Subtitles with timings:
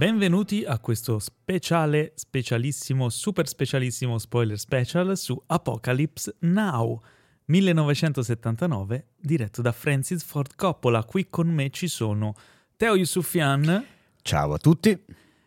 [0.00, 6.98] Benvenuti a questo speciale, specialissimo, super specialissimo spoiler special su Apocalypse Now
[7.44, 11.04] 1979, diretto da Francis Ford Coppola.
[11.04, 12.32] Qui con me ci sono
[12.78, 13.84] Teo Yusufian.
[14.22, 14.98] Ciao a tutti.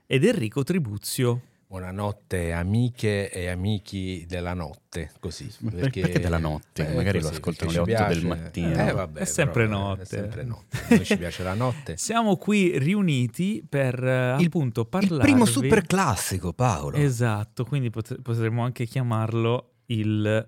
[0.05, 1.52] Ed Enrico Tribuzio.
[1.73, 5.51] Buonanotte amiche e amici della notte, così.
[5.71, 6.87] Perché, perché della notte?
[6.87, 8.13] Eh, Magari così, lo ascoltano alle 8 piace.
[8.13, 8.87] del mattino.
[8.87, 10.01] Eh, vabbè, è sempre però, notte.
[10.03, 10.77] È sempre notte.
[10.77, 11.97] A noi ci piace la notte.
[11.97, 15.15] Siamo qui riuniti per il, appunto parlare.
[15.15, 16.95] Il primo super classico, Paolo.
[16.95, 20.47] Esatto, quindi pot- potremmo anche chiamarlo il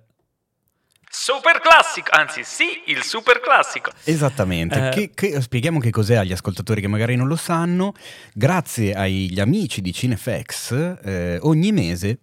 [1.17, 3.89] Super classico, anzi sì, il super classico.
[4.03, 7.93] Esattamente, eh, che, che, spieghiamo che cos'è agli ascoltatori che magari non lo sanno.
[8.33, 10.71] Grazie agli amici di Cinefx,
[11.03, 12.19] eh, ogni mese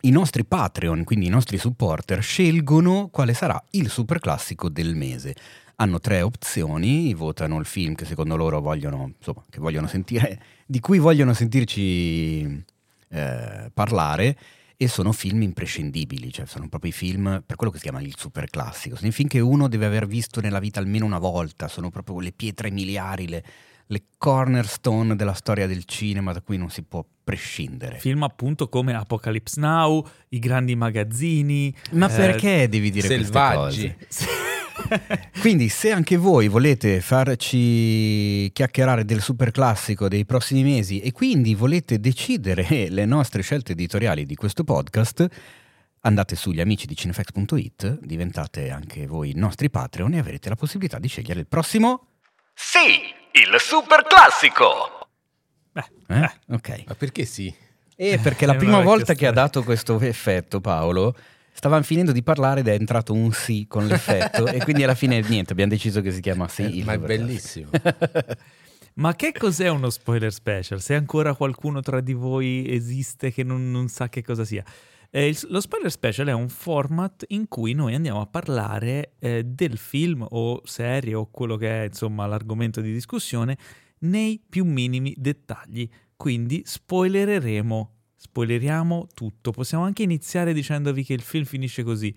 [0.00, 5.36] i nostri Patreon, quindi i nostri supporter, scelgono quale sarà il super classico del mese.
[5.76, 10.80] Hanno tre opzioni, votano il film che secondo loro vogliono, insomma, che vogliono sentire, di
[10.80, 12.64] cui vogliono sentirci
[13.10, 14.36] eh, parlare
[14.82, 18.14] e sono film imprescindibili, cioè sono proprio i film, per quello che si chiama il
[18.16, 21.68] super classico, sono i film che uno deve aver visto nella vita almeno una volta,
[21.68, 23.44] sono proprio le pietre miliari, le,
[23.86, 27.98] le cornerstone della storia del cinema da cui non si può prescindere.
[27.98, 31.72] Film appunto come Apocalypse Now, i grandi magazzini.
[31.92, 33.94] Ma eh, perché devi dire selvaggi.
[33.94, 34.42] queste cose?
[35.40, 41.54] Quindi se anche voi volete farci chiacchierare del super classico dei prossimi mesi e quindi
[41.54, 45.26] volete decidere le nostre scelte editoriali di questo podcast,
[46.00, 50.98] andate sugli amici di cinefax.it, diventate anche voi i nostri Patreon e avrete la possibilità
[50.98, 52.06] di scegliere il prossimo...
[52.54, 53.00] Sì,
[53.32, 55.08] il super classico!
[55.72, 56.30] Beh, eh?
[56.54, 56.84] ok.
[56.86, 57.52] Ma perché sì?
[57.96, 61.14] E perché la prima volta che ha dato questo effetto Paolo
[61.54, 65.20] Stavamo finendo di parlare ed è entrato un sì con l'effetto e quindi alla fine
[65.20, 66.80] niente, abbiamo deciso che si chiama sì.
[66.80, 67.70] Eh, ma è bellissimo.
[68.94, 70.80] ma che cos'è uno spoiler special?
[70.80, 74.64] Se ancora qualcuno tra di voi esiste che non, non sa che cosa sia.
[75.14, 79.44] Eh, il, lo spoiler special è un format in cui noi andiamo a parlare eh,
[79.44, 83.58] del film o serie o quello che è insomma l'argomento di discussione
[84.00, 85.86] nei più minimi dettagli.
[86.16, 87.91] Quindi spoilereremo
[88.22, 89.50] spoileriamo tutto.
[89.50, 92.14] Possiamo anche iniziare dicendovi che il film finisce così.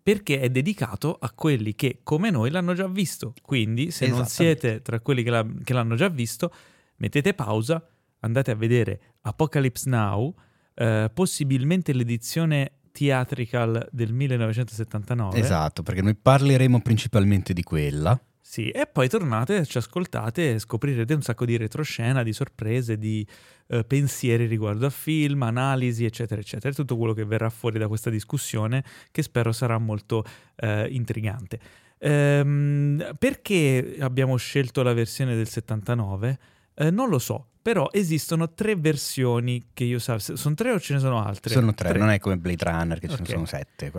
[0.00, 3.34] Perché è dedicato a quelli che, come noi, l'hanno già visto.
[3.42, 6.52] Quindi, se non siete tra quelli che, la, che l'hanno già visto,
[6.96, 7.84] mettete pausa,
[8.20, 10.34] andate a vedere Apocalypse Now,
[10.74, 15.38] eh, possibilmente l'edizione theatrical del 1979.
[15.38, 18.20] Esatto, perché noi parleremo principalmente di quella.
[18.44, 23.26] Sì, e poi tornate, ci ascoltate e scoprirete un sacco di retroscena, di sorprese, di
[23.68, 26.74] eh, pensieri riguardo a film, analisi, eccetera, eccetera.
[26.74, 30.24] Tutto quello che verrà fuori da questa discussione, che spero sarà molto
[30.56, 31.60] eh, intrigante.
[31.98, 36.38] Ehm, perché abbiamo scelto la versione del 79?
[36.74, 40.18] Eh, non lo so, però esistono tre versioni che io so.
[40.18, 41.54] Sono tre o ce ne sono altre?
[41.54, 41.98] Sono tre, tre.
[41.98, 43.18] non è come Blade Runner che okay.
[43.18, 43.92] ce ne sono sette,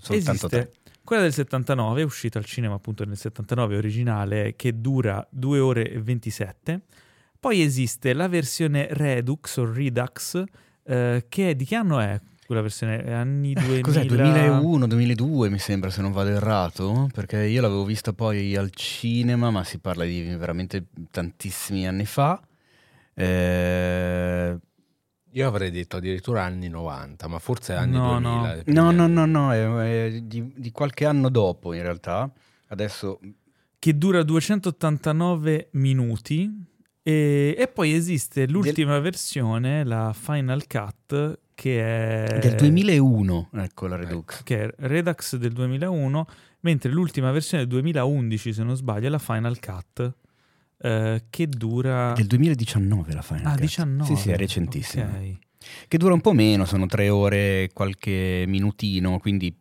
[0.00, 0.72] soltanto tre.
[1.10, 5.90] Quella del 79 è uscita al cinema appunto nel 79 originale che dura 2 ore
[5.90, 6.82] e 27.
[7.40, 10.44] Poi esiste la versione Redux o Redux
[10.84, 13.12] eh, che di che anno è quella versione?
[13.12, 13.76] Anni 2000...
[13.76, 14.04] Eh, cos'è?
[14.04, 19.50] 2001, 2002 mi sembra se non vado errato, perché io l'avevo vista poi al cinema,
[19.50, 22.40] ma si parla di veramente tantissimi anni fa.
[23.14, 24.56] Eh,
[25.32, 28.62] io avrei detto addirittura anni 90, ma forse anni no, 2000.
[28.66, 32.30] No, no, no, no, è, è di, di, qualche anno dopo in realtà.
[32.68, 33.20] Adesso...
[33.78, 36.68] Che dura 289 minuti
[37.02, 39.02] e, e poi esiste l'ultima Del...
[39.02, 42.38] versione, la Final Cut, che è...
[42.40, 44.42] Del 2001, ecco la Redux.
[44.42, 46.26] Che è Redux del 2001,
[46.60, 50.12] mentre l'ultima versione del 2011, se non sbaglio, è la Final Cut.
[50.82, 52.12] Eh, che dura...
[52.14, 53.60] Del 2019 la Final Ah, Cut.
[53.60, 54.14] 19?
[54.14, 55.04] Sì, sì, è recentissima.
[55.08, 55.38] Okay.
[55.86, 59.54] Che dura un po' meno, sono tre ore e qualche minutino, quindi...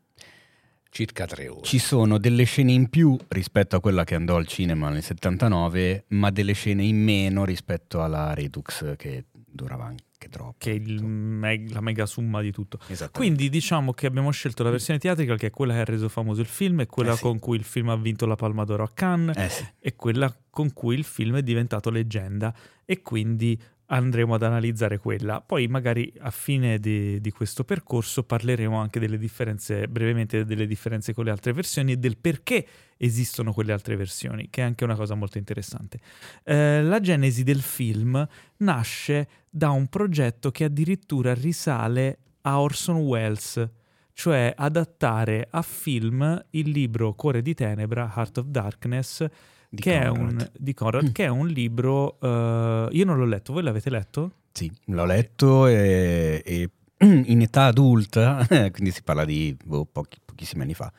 [0.92, 1.62] Circa tre ore.
[1.64, 6.06] Ci sono delle scene in più rispetto a quella che andò al cinema nel 79,
[6.10, 10.56] ma delle scene in meno rispetto alla Redux che durava anche che troppo.
[10.58, 12.78] Che è me- la mega summa di tutto.
[13.12, 16.42] Quindi diciamo che abbiamo scelto la versione teatrica che è quella che ha reso famoso
[16.42, 17.22] il film, è quella eh sì.
[17.22, 19.66] con cui il film ha vinto la Palma d'Oro a Cannes, eh sì.
[19.80, 22.54] è quella con cui il film è diventato leggenda
[22.86, 23.60] e quindi
[23.92, 25.42] andremo ad analizzare quella.
[25.42, 31.14] Poi magari a fine di, di, questo percorso parleremo anche delle differenze, brevemente delle differenze
[31.14, 32.66] con le altre versioni e del perché
[32.98, 36.00] esistono quelle altre versioni, che è anche una cosa molto interessante.
[36.44, 38.28] Eh, la genesi del film
[38.58, 43.70] nasce da un progetto che addirittura risale a Orson Welles,
[44.14, 49.26] cioè adattare a film il libro Cuore di Tenebra, Heart of Darkness,
[49.70, 50.32] Di che è Conrad.
[50.42, 51.12] un, di Conrad, Mm.
[51.12, 54.32] che è un libro, eh, io non l'ho letto, voi l'avete letto?
[54.52, 56.70] Sì, l'ho letto e, e
[57.06, 60.92] in età adulta, quindi si parla di boh, pochi- pochissimi anni fa,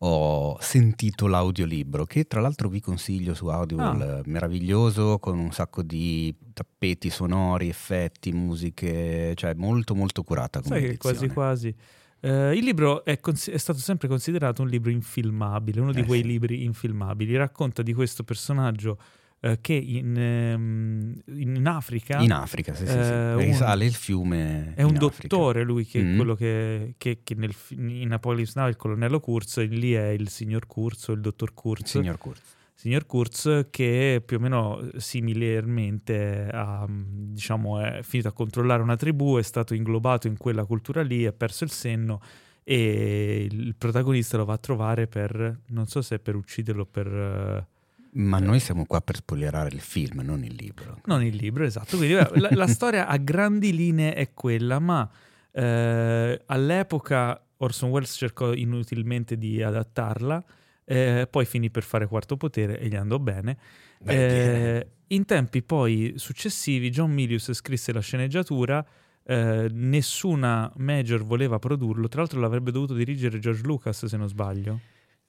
[0.00, 6.32] ho sentito l'audiolibro che tra l'altro vi consiglio su Audible, meraviglioso con un sacco di
[6.54, 11.74] tappeti sonori, effetti, musiche, cioè molto molto curata Sai che quasi quasi.
[12.20, 16.04] Eh, il libro è, cons- è stato sempre considerato un libro infilmabile, uno di Eh,
[16.04, 16.26] quei sì.
[16.26, 17.36] libri infilmabili.
[17.36, 18.98] Racconta di questo personaggio
[19.40, 22.98] eh, che in, ehm, in Africa In Africa, sì, sì, sì.
[22.98, 25.28] Eh, un- risale il fiume è un Africa.
[25.28, 26.16] dottore, lui che è Mm.
[26.16, 30.08] quello che, che- che nel, in Apocalypse Now è il colonnello Kurz, e lì è
[30.08, 31.88] il signor Kurz o il dottor Kurz.
[31.88, 32.56] Signor Kurz.
[32.78, 38.94] Signor Kurz che più o meno similarmente ha, mh, diciamo, è finito a controllare una
[38.94, 42.20] tribù, è stato inglobato in quella cultura lì, ha perso il senno
[42.62, 47.06] e il protagonista lo va a trovare per, non so se per ucciderlo per...
[47.08, 47.66] eh,
[48.12, 51.00] Ma noi siamo qua per spoilerare il film, non il libro.
[51.06, 51.96] Non il libro, esatto.
[51.96, 55.10] Quindi la, la storia a grandi linee è quella, ma
[55.50, 60.44] eh, all'epoca Orson Welles cercò inutilmente di adattarla,
[60.90, 63.58] eh, poi finì per fare quarto potere e gli andò bene.
[64.00, 68.84] Beh, Eh, in tempi poi successivi John Milius scrisse la sceneggiatura,
[69.24, 74.80] eh, nessuna major voleva produrlo, tra l'altro l'avrebbe dovuto dirigere George Lucas se non sbaglio.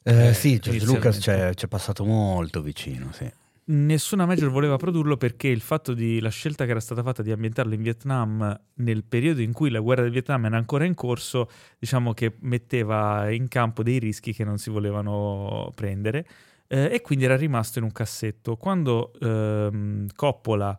[0.04, 3.30] Eh, Eh, sì, George Lucas c'è, c'è passato molto vicino, sì.
[3.72, 7.32] Nessuna major voleva produrlo perché il fatto di la scelta che era stata fatta di
[7.32, 11.48] ambientarlo in Vietnam nel periodo in cui la guerra del Vietnam era ancora in corso,
[11.78, 16.26] diciamo che metteva in campo dei rischi che non si volevano prendere
[16.66, 18.56] eh, e quindi era rimasto in un cassetto.
[18.56, 20.76] Quando ehm, Coppola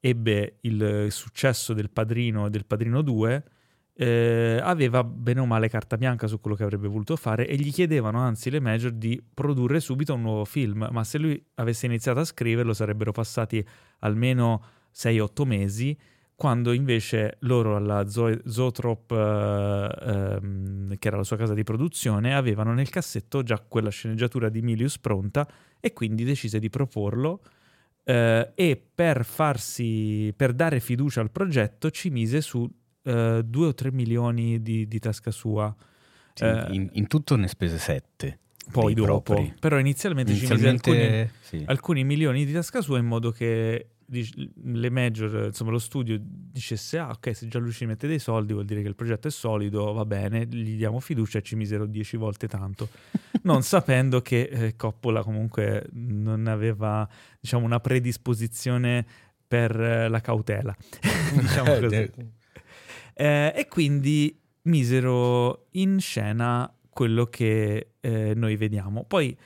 [0.00, 3.44] ebbe il successo del Padrino e del Padrino 2,
[3.94, 7.72] eh, aveva bene o male carta bianca su quello che avrebbe voluto fare e gli
[7.72, 12.20] chiedevano anzi le major di produrre subito un nuovo film, ma se lui avesse iniziato
[12.20, 13.64] a scriverlo sarebbero passati
[14.00, 14.62] almeno
[14.94, 15.98] 6-8 mesi,
[16.34, 22.34] quando invece loro alla Zo- Zoetrope, eh, ehm, che era la sua casa di produzione,
[22.34, 25.46] avevano nel cassetto già quella sceneggiatura di Milius pronta
[25.78, 27.42] e quindi decise di proporlo.
[28.04, 32.68] eh, e per farsi per dare fiducia al progetto ci mise su
[33.02, 35.74] 2 o 3 milioni di, di tasca sua
[36.34, 38.38] Sì, Eh, in, in tutto ne spese sette.
[38.70, 39.54] poi dei dopo propri.
[39.58, 41.62] però inizialmente, ci mise Inizialmente, alcuni, sì.
[41.66, 43.86] alcuni milioni di tasca sua in modo che
[44.64, 48.52] le major, insomma lo studio dicesse ah ok se già lui ci mette dei soldi
[48.52, 51.86] vuol dire che il progetto è solido, va bene, gli diamo fiducia e ci misero
[51.86, 52.88] 10 volte tanto,
[53.44, 57.08] non sapendo che eh, Coppola comunque non aveva
[57.40, 59.04] diciamo una predisposizione
[59.46, 60.76] per eh, la cautela,
[61.40, 62.10] diciamo così.
[63.14, 69.04] Eh, e quindi misero in scena quello che eh, noi vediamo.
[69.04, 69.36] Poi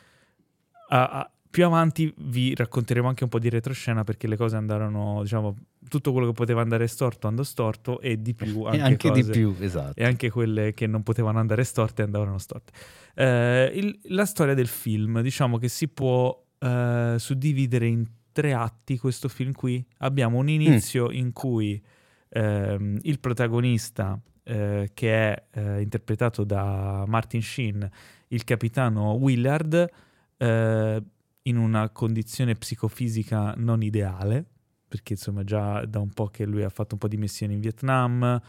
[0.89, 5.21] a- a- più avanti vi racconteremo anche un po' di retroscena perché le cose andarono,
[5.23, 5.57] diciamo,
[5.89, 9.21] tutto quello che poteva andare storto andò storto e di più anche, e anche di
[9.21, 9.99] cose- più, esatto.
[9.99, 12.73] e anche quelle che non potevano andare storte andavano storte.
[13.15, 18.99] Eh, il- la storia del film, diciamo che si può eh, suddividere in tre atti
[18.99, 19.83] questo film qui.
[19.99, 21.83] Abbiamo un inizio in cui
[22.29, 27.91] ehm, il protagonista, eh, che è eh, interpretato da Martin Sheen,
[28.29, 29.91] il capitano Willard,
[30.37, 31.03] eh,
[31.43, 34.45] in una condizione psicofisica non ideale,
[34.89, 37.61] perché insomma già da un po' che lui ha fatto un po' di missioni in
[37.61, 38.41] Vietnam,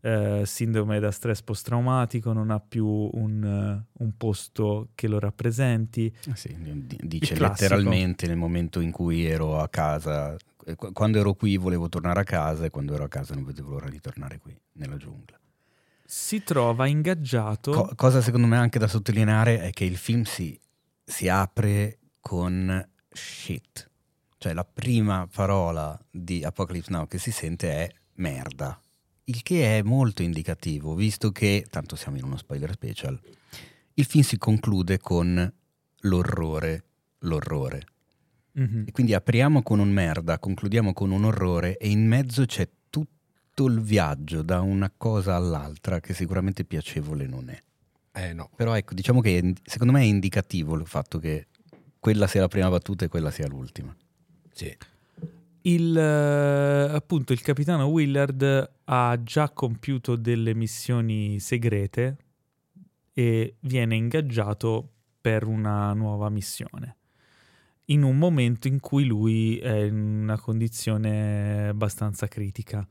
[0.00, 6.14] eh, sindrome da stress post-traumatico, non ha più un, un posto che lo rappresenti.
[6.26, 10.36] Eh sì, di- dice letteralmente nel momento in cui ero a casa,
[10.92, 13.88] quando ero qui volevo tornare a casa e quando ero a casa non vedevo l'ora
[13.88, 15.38] di tornare qui, nella giungla.
[16.04, 17.70] Si trova ingaggiato.
[17.70, 20.58] Co- cosa secondo me anche da sottolineare è che il film si,
[21.02, 23.90] si apre con shit.
[24.38, 28.78] Cioè la prima parola di Apocalypse Now che si sente è merda.
[29.24, 33.18] Il che è molto indicativo, visto che, tanto siamo in uno spoiler special,
[33.94, 35.52] il film si conclude con
[36.00, 36.84] l'orrore,
[37.20, 37.86] l'orrore.
[38.56, 38.84] Mhm.
[38.86, 43.66] E quindi apriamo con un merda, concludiamo con un orrore e in mezzo c'è tutto
[43.66, 47.60] il viaggio da una cosa all'altra che sicuramente piacevole non è.
[48.12, 48.50] Eh no.
[48.54, 51.48] Però ecco, diciamo che secondo me è indicativo il fatto che
[51.98, 53.94] quella sia la prima battuta e quella sia l'ultima.
[54.52, 54.76] Sì.
[55.62, 62.16] Il, eh, appunto, il capitano Willard ha già compiuto delle missioni segrete
[63.14, 66.96] e viene ingaggiato per una nuova missione.
[67.86, 72.86] In un momento in cui lui è in una condizione abbastanza critica.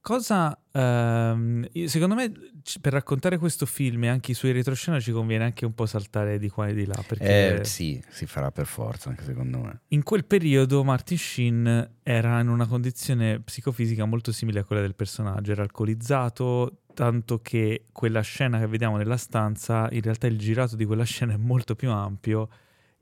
[0.00, 2.32] cosa ehm, secondo me
[2.80, 6.38] per raccontare questo film e anche i suoi retroscena ci conviene anche un po' saltare
[6.38, 9.80] di qua e di là perché Eh, sì, si farà per forza, anche secondo me.
[9.88, 14.94] in quel periodo Martin Sheen era in una condizione psicofisica molto simile a quella del
[14.96, 20.74] personaggio, era alcolizzato, tanto che quella scena che vediamo nella stanza, in realtà il girato
[20.76, 22.48] di quella scena è molto più ampio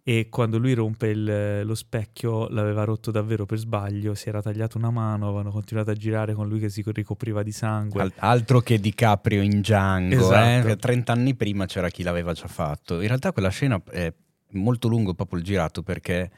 [0.03, 4.79] e quando lui rompe il- lo specchio l'aveva rotto davvero per sbaglio, si era tagliato
[4.79, 8.01] una mano, avevano continuato a girare con lui che si ricopriva di sangue.
[8.03, 10.69] Al- altro che DiCaprio in Django, Esatto.
[10.69, 10.77] eh?
[10.77, 13.01] 30 anni prima c'era chi l'aveva già fatto.
[13.01, 14.13] In realtà quella scena è
[14.53, 16.31] molto lungo proprio il girato perché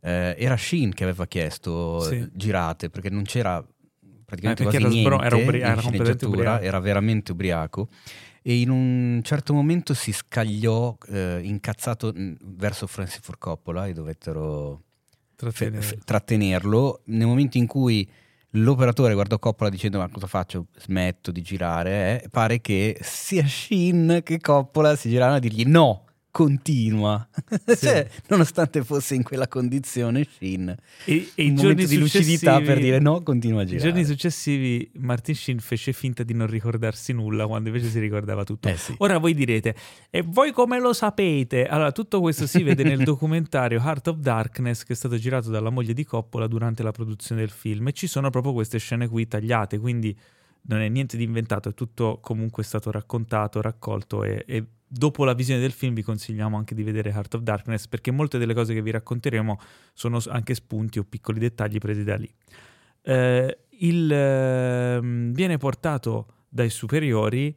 [0.00, 2.28] eh, era Sheen che aveva chiesto Sì.
[2.32, 3.64] girate perché non c'era
[4.24, 7.88] praticamente Eh, quasi era sbro- niente era ubri- era era veramente ubriaco
[8.46, 13.94] e in un certo momento si scagliò eh, incazzato mh, verso Francis Ford Coppola e
[13.94, 14.82] dovettero
[15.34, 15.80] Trattenere.
[15.80, 18.06] fe- trattenerlo nel momento in cui
[18.50, 24.20] l'operatore guardò Coppola dicendo ma cosa faccio smetto di girare eh, pare che sia Shin
[24.22, 26.03] che Coppola si girarono a dirgli no
[26.34, 27.28] continua.
[27.78, 30.74] Cioè, nonostante fosse in quella condizione Shin
[31.04, 33.88] E, e i un giorni momento di lucidità per dire no continua a I girare.
[33.88, 38.68] giorni successivi Martin Sheen fece finta di non ricordarsi nulla quando invece si ricordava tutto.
[38.68, 38.94] eh sì.
[38.98, 39.76] Ora voi direte,
[40.10, 41.66] e voi come lo sapete?
[41.66, 45.70] Allora, tutto questo si vede nel documentario Heart of Darkness che è stato girato dalla
[45.70, 47.86] moglie di Coppola durante la produzione del film.
[47.88, 50.16] E ci sono proprio queste scene qui tagliate, quindi
[50.62, 54.64] non è niente di inventato, è tutto comunque stato raccontato, raccolto e, e
[54.96, 58.38] dopo la visione del film vi consigliamo anche di vedere Heart of Darkness perché molte
[58.38, 59.58] delle cose che vi racconteremo
[59.92, 62.32] sono anche spunti o piccoli dettagli presi da lì.
[63.02, 67.54] Eh, il, ehm, viene portato dai superiori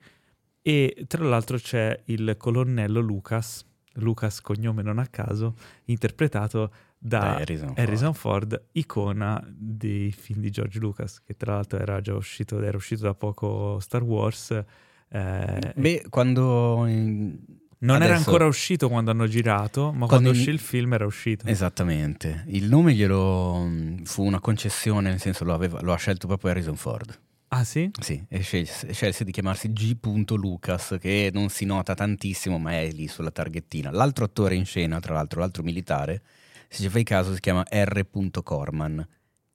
[0.61, 3.63] e tra l'altro c'è il colonnello Lucas,
[3.93, 7.79] Lucas cognome non a caso, interpretato da Dai, Harrison Ford.
[7.79, 12.75] Harrison Ford, icona dei film di George Lucas, che tra l'altro era già uscito, era
[12.75, 14.63] uscito da poco Star Wars.
[15.09, 17.35] Eh, beh quando in-
[17.79, 20.93] non era adesso- ancora uscito quando hanno girato, ma Quando quando, in- uscì il film
[20.93, 21.45] era uscito.
[21.47, 26.25] esattamente il nome glielo mh, fu una concessione nel senso lo, aveva- lo ha scelto
[26.27, 27.89] proprio Harrison Ford Ah sì?
[28.01, 29.95] Sì, e scelse, scelse di chiamarsi G.
[30.35, 33.89] Lucas, che non si nota tantissimo, ma è lì sulla targhettina.
[33.89, 36.21] L'altro attore in scena, tra l'altro, l'altro militare,
[36.67, 38.05] se ci fai caso, si chiama R.
[38.43, 39.07] Corman,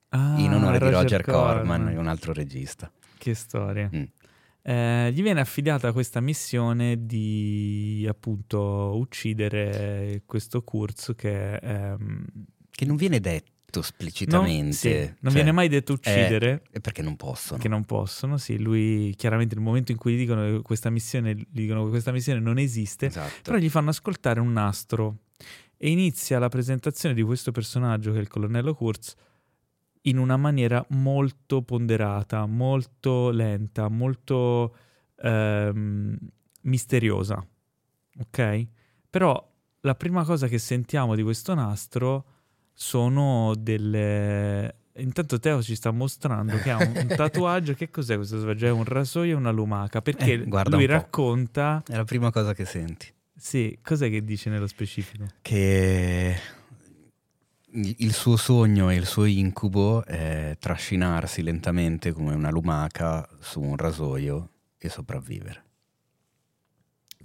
[0.09, 1.55] Ah, in onore di Roger Corman.
[1.83, 2.91] Corman, un altro regista.
[3.15, 3.87] Che storia.
[3.95, 4.03] Mm.
[4.65, 12.25] Eh, gli viene affidata questa missione di appunto uccidere questo Kurz che ehm,
[12.71, 14.71] Che non viene detto esplicitamente.
[14.73, 17.59] sì, non cioè, viene mai detto uccidere è perché non possono.
[17.59, 18.37] che non possono.
[18.37, 21.89] Sì, lui chiaramente nel momento in cui gli dicono che questa missione, gli dicono che
[21.89, 23.41] questa missione non esiste, Esatto.
[23.41, 25.17] però gli fanno ascoltare un nastro
[25.75, 29.13] e inizia la presentazione di questo personaggio che è il colonnello Kurz
[30.05, 34.75] in una maniera molto ponderata, molto lenta, molto
[35.17, 36.17] ehm,
[36.61, 37.45] misteriosa.
[38.19, 38.67] Ok?
[39.09, 42.25] Però la prima cosa che sentiamo di questo nastro
[42.73, 44.75] sono delle...
[44.97, 47.73] Intanto Teo ci sta mostrando che ha un, un tatuaggio.
[47.73, 48.65] Che cos'è questo tatuaggio?
[48.67, 50.01] È un rasoio e una lumaca.
[50.01, 50.85] Perché Eh, lui un po'.
[50.85, 51.81] racconta...
[51.87, 53.07] È la prima cosa che senti.
[53.35, 55.25] Sì, cos'è che dice nello specifico?
[55.41, 56.35] Che
[57.75, 63.75] il suo sogno e il suo incubo è trascinarsi lentamente come una lumaca su un
[63.77, 65.63] rasoio e sopravvivere.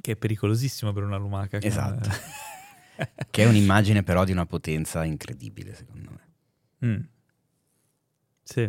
[0.01, 1.59] Che è pericolosissimo per una lumaca.
[1.59, 2.09] che- Esatto.
[3.31, 6.89] Che è un'immagine però di una potenza incredibile, secondo me.
[6.89, 7.01] Mm.
[8.43, 8.69] Sì.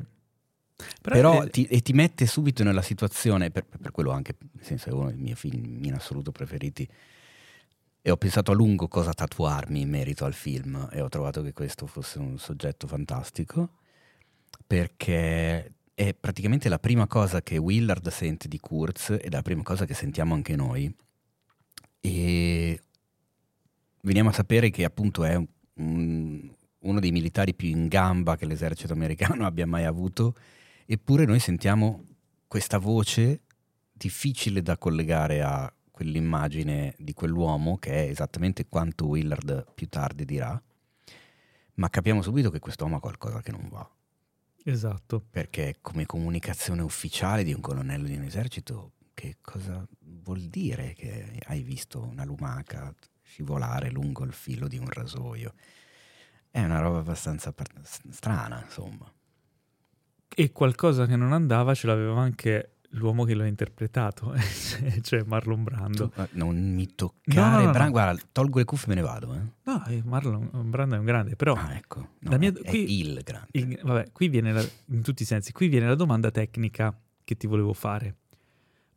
[1.02, 4.90] Però, eh, ti, e ti mette subito nella situazione, per, per quello anche, nel senso
[4.90, 6.88] è uno dei miei film in assoluto preferiti,
[8.02, 11.54] e ho pensato a lungo cosa tatuarmi in merito al film e ho trovato che
[11.54, 13.70] questo fosse un soggetto fantastico,
[14.66, 19.64] perché è praticamente la prima cosa che Willard sente di Kurtz ed è la prima
[19.64, 20.94] cosa che sentiamo anche noi.
[22.00, 22.82] E
[24.02, 25.36] veniamo a sapere che appunto è
[25.74, 30.36] un- uno dei militari più in gamba che l'esercito americano abbia mai avuto,
[30.86, 32.06] eppure noi sentiamo
[32.48, 33.42] questa voce
[33.92, 40.62] difficile da collegare a quell'immagine di quell'uomo che è esattamente quanto Willard più tardi dirà,
[41.74, 43.90] ma capiamo subito che quest'uomo ha qualcosa che non va,
[44.64, 45.22] Esatto.
[45.30, 51.38] perché come comunicazione ufficiale di un colonnello di un esercito, che cosa vuol dire che
[51.48, 55.54] hai visto una lumaca scivolare lungo il filo di un rasoio?
[56.50, 57.54] È una roba abbastanza
[58.10, 59.12] strana, insomma.
[60.34, 64.34] E qualcosa che non andava ce l'aveva anche l'uomo che lo ha interpretato,
[65.02, 66.10] cioè Marlon Brando.
[66.10, 67.92] Tu, eh, non mi toccare, No, no, no, Bran- no.
[67.92, 69.34] guarda, tolgo le cuffie e me ne vado.
[69.36, 69.42] Eh.
[69.64, 72.10] No, eh, Marlon Brando è un grande, però Ah, ecco.
[72.22, 73.48] La mia- qui- il grande.
[73.52, 77.36] il- vabbè, qui viene la- in tutti i sensi, qui viene la domanda tecnica che
[77.36, 78.16] ti volevo fare.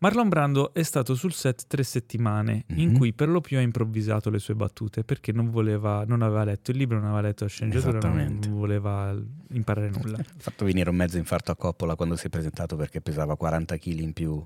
[0.02, 2.96] Marlon Brando è stato sul set tre settimane in Mhm.
[2.96, 6.72] cui per lo più ha improvvisato le sue battute perché non, voleva, non aveva letto
[6.72, 9.16] il libro, non aveva letto la sceneggiatura, non voleva
[9.50, 10.18] imparare nulla.
[10.18, 13.76] Ha fatto venire un mezzo infarto a Coppola quando si è presentato perché pesava 40
[13.76, 14.44] kg in più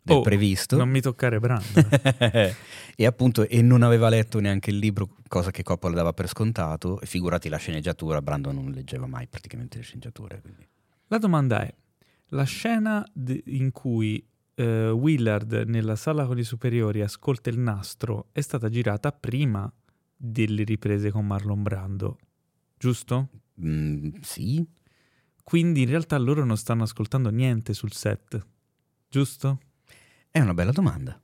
[0.00, 0.76] del Oh, previsto.
[0.76, 1.64] Non mi toccare Brando.
[2.94, 7.00] e appunto e non aveva letto neanche il libro, cosa che Coppola dava per scontato.
[7.00, 10.40] E figurati la sceneggiatura, Brando non leggeva mai praticamente le sceneggiature.
[10.40, 10.68] quindi-
[11.08, 11.74] La domanda è,
[12.28, 14.24] la scena de- in cui
[14.54, 19.70] eh, Willard nella sala con i superiori ascolta il nastro è stata girata prima
[20.16, 22.18] delle riprese con Marlon Brando,
[22.78, 23.28] giusto?
[23.60, 24.66] Mm, sì,
[25.42, 28.44] Quindi in realtà loro non stanno ascoltando niente sul set,
[29.08, 29.60] giusto?
[30.30, 31.20] è una bella domanda.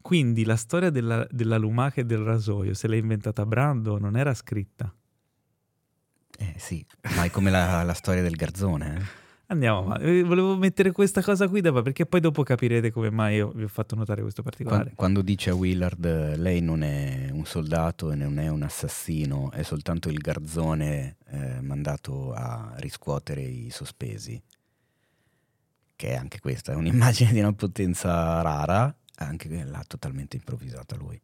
[0.00, 4.32] Quindi la storia della, della lumaca e del rasoio se l'ha inventata Brando non era
[4.34, 4.92] scritta.
[6.38, 6.84] Eh sì,
[7.14, 8.96] ma è come la, la storia del garzone.
[8.96, 9.28] eh.
[9.50, 10.04] Andiamo avanti.
[10.04, 13.64] Eh, Volevo mettere questa cosa qui dopo perché poi dopo capirete come mai io vi
[13.64, 14.92] ho fatto notare questo particolare.
[14.94, 19.64] Quando, dice a Willard lei non è un soldato e non è un assassino, è
[19.64, 24.40] soltanto il garzone eh, mandato a riscuotere i sospesi.
[25.96, 30.94] Che è anche questa, è un'immagine di una potenza rara, anche che l'ha totalmente improvvisata
[30.94, 31.20] lui.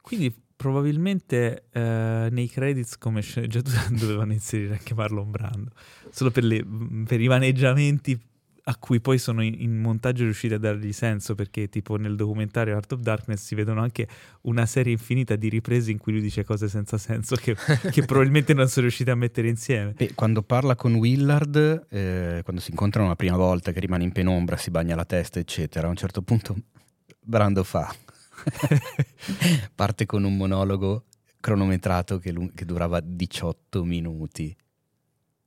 [0.00, 5.72] Quindi probabilmente eh, nei credits come sceneggiatura dovevano inserire anche Marlon Brando,
[6.08, 6.64] solo per, le-
[7.06, 8.18] per i maneggiamenti
[8.66, 12.74] a cui poi sono in, in montaggio riusciti a dargli senso, perché tipo nel documentario
[12.78, 14.08] Art of Darkness si vedono anche
[14.42, 17.54] una serie infinita di riprese in cui lui dice cose senza senso che,
[17.90, 19.92] che probabilmente non sono riusciti a mettere insieme.
[19.92, 24.12] Beh, quando parla con Willard, eh, quando si incontrano la prima volta che rimane in
[24.12, 26.56] penombra, si bagna la testa, eccetera, a un certo punto
[27.20, 27.94] Brando fa.
[29.74, 31.04] Parte con un monologo
[31.40, 34.54] cronometrato che, lu- che durava 18 minuti.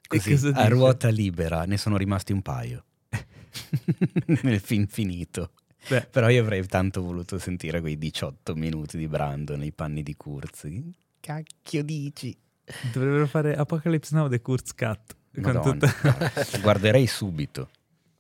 [0.08, 0.70] Così, a dice?
[0.70, 2.86] ruota libera, ne sono rimasti un paio.
[4.44, 5.52] Nel film finito.
[5.90, 10.16] Beh, Però io avrei tanto voluto sentire quei 18 minuti di Brando nei panni di
[10.16, 10.68] Kurz.
[11.20, 12.38] Cacchio dici?
[12.92, 15.16] dovrebbero fare Apocalypse Now The Kurz Cut.
[15.38, 17.70] Madonna, tutta- guarderei subito.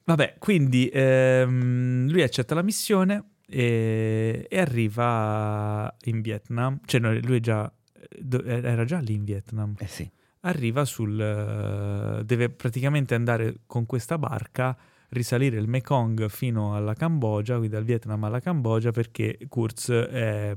[0.05, 7.37] Vabbè, quindi ehm, lui accetta la missione e, e arriva in Vietnam, cioè no, lui
[7.37, 7.71] è già,
[8.19, 10.09] do- era già lì in Vietnam, Eh sì.
[10.41, 11.19] arriva sul...
[11.19, 14.77] eh, deve praticamente andare con questa barca,
[15.09, 20.53] risalire il Mekong fino alla Cambogia, quindi dal Vietnam alla Cambogia, perché Kurz è,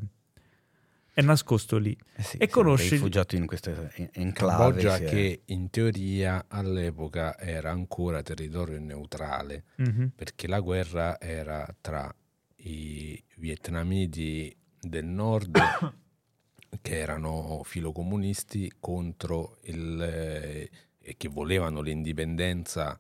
[1.13, 1.97] è nascosto lì.
[2.17, 4.83] Eh sì, E si è rifugiato in questa en- enclave.
[4.83, 10.11] Cambogia è- che in teoria all'epoca era ancora territorio neutrale Mhm.
[10.17, 12.13] perché la guerra era tra
[12.63, 15.59] i vietnamiti del nord
[16.83, 20.71] che erano filocomunisti contro il eh,
[21.03, 22.99] e che volevano l'indipendenza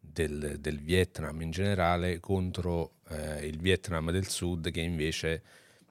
[0.00, 5.42] del, del Vietnam in generale contro eh, il Vietnam del Sud che invece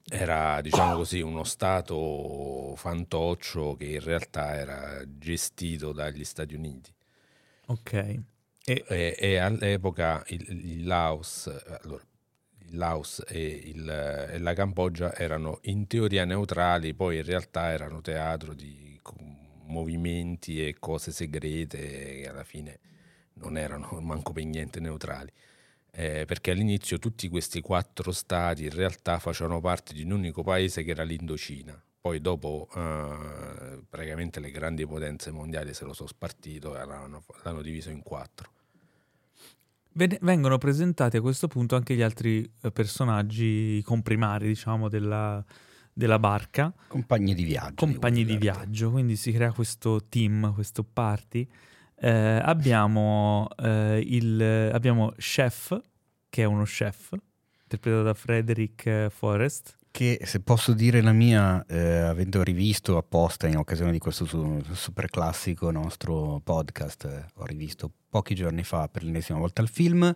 [0.10, 6.94] era diciamo così uno stato fantoccio che in realtà era gestito dagli Stati Uniti
[7.72, 7.94] Ok.
[7.94, 8.24] E,
[8.88, 11.48] e, e all'epoca il, il Laos,
[11.82, 12.04] allora,
[12.72, 13.90] Laos e, il-
[14.32, 18.90] e la Cambogia erano in teoria neutrali, poi in realtà erano teatro di
[19.66, 21.78] movimenti e cose segrete
[22.22, 22.80] che alla fine
[23.36, 25.32] non erano manco per niente neutrali.
[25.94, 30.84] Eh, perché all'inizio tutti questi quattro stati in realtà facevano parte di un unico paese
[30.84, 31.82] che era l'Indocina.
[32.00, 37.62] Poi dopo eh, praticamente le grandi potenze mondiali se lo sono spartito e l'hanno, l'hanno
[37.62, 38.52] diviso in quattro.
[39.94, 45.44] Ven- vengono presentati a questo punto anche gli altri eh, personaggi comprimari, diciamo, della,
[45.92, 47.74] della barca, Compagni di viaggio.
[47.86, 48.58] compagni di Willard.
[48.60, 51.48] viaggio, quindi si crea questo team, questo party.
[52.04, 55.80] Eh, abbiamo, eh, il, abbiamo Chef,
[56.30, 57.12] che è uno chef,
[57.64, 59.78] interpretato da Frederick eh, Forrest.
[59.92, 64.62] Che se posso dire la mia, eh, avendo rivisto apposta in occasione di questo su-
[64.72, 70.16] super classico nostro podcast, eh, ho rivisto pochi giorni fa per l'ennesima volta il film,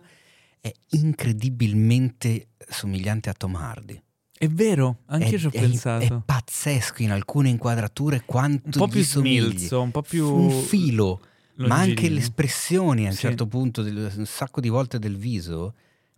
[0.60, 4.00] è incredibilmente somigliante a Tom Hardy.
[4.38, 6.04] È vero, anche io ci ho è- pensato.
[6.04, 10.26] È pazzesco in alcune inquadrature quanto un po' più smilzo, un po' più...
[10.26, 11.20] Un filo,
[11.56, 13.20] ma anche le espressioni a un Sì.
[13.20, 15.74] certo punto, del- un sacco di volte del viso,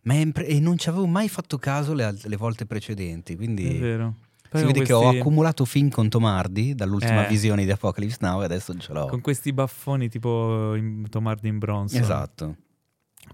[0.08, 3.76] ma impre- e non ci avevo mai fatto caso le, le volte precedenti, quindi...
[3.76, 4.14] È vero.
[4.42, 7.28] Si Poi vede con che ho questi- accumulato film con Tom Hardy dall'ultima Eh.
[7.28, 9.06] visione di Apocalypse Now e adesso ce l'ho.
[9.06, 11.98] Con questi baffoni tipo in Tom Hardy in bronzo.
[11.98, 12.56] Esatto.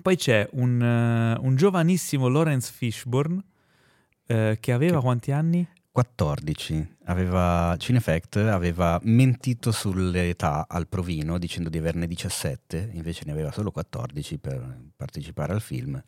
[0.03, 3.41] Poi c'è un, eh, un giovanissimo Lawrence Fishburne
[4.27, 5.69] eh, che aveva Che- quanti anni?
[5.93, 6.97] 14.
[7.05, 13.71] Aveva, Cinefact aveva mentito sull'età al provino dicendo di averne 17, invece ne aveva solo
[13.71, 16.03] 14 per partecipare al film.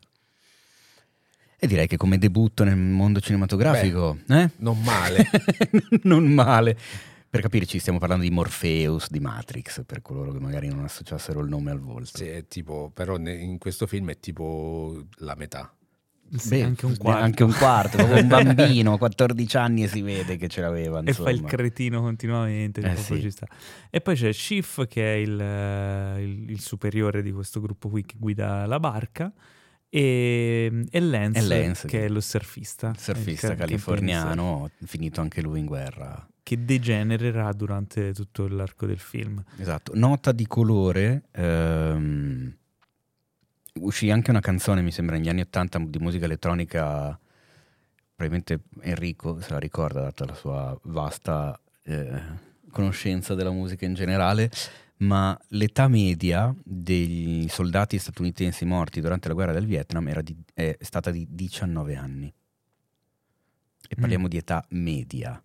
[1.59, 4.51] E direi che come debutto nel mondo cinematografico, eh?
[4.57, 5.27] Non male.
[6.03, 6.77] non male.
[7.29, 11.49] Per capirci, stiamo parlando di Morpheus, di Matrix, per coloro che magari non associassero il
[11.49, 12.17] nome al volto.
[12.17, 15.71] Sì, è tipo, però in questo film è tipo la metà.
[16.35, 17.23] Sì, Beh, anche un quarto.
[17.23, 21.01] Anche un quarto, proprio un bambino, 14 anni e si vede che ce l'aveva.
[21.03, 21.47] E fa il insomma.
[21.49, 22.81] cretino continuamente.
[22.81, 23.19] Eh, sì.
[23.19, 23.47] ci sta.
[23.89, 28.05] E poi c'è Schiff che è il, eh, il- il superiore di questo gruppo qui
[28.05, 29.31] che guida la barca.
[29.89, 32.93] E, e Lance, E Lance, che è lo surfista.
[32.97, 36.27] Surfista ca- californiano, finito anche lui in guerra.
[36.43, 39.43] Che degenererà durante tutto l'arco del film.
[39.57, 39.91] Esatto.
[39.95, 41.23] Nota di colore.
[41.31, 42.55] ehm,
[43.79, 47.17] uscì anche una canzone, mi sembra, negli anni 80 di musica elettronica.
[48.15, 52.21] Probabilmente Enrico se la ricorda, data la sua vasta eh,
[52.71, 54.49] conoscenza della musica in generale.
[54.99, 60.75] Ma l'età media degli soldati statunitensi morti durante la guerra del Vietnam era di- è
[60.81, 62.33] stata di 19 anni.
[63.89, 63.99] E Mm.
[63.99, 65.41] parliamo di età media.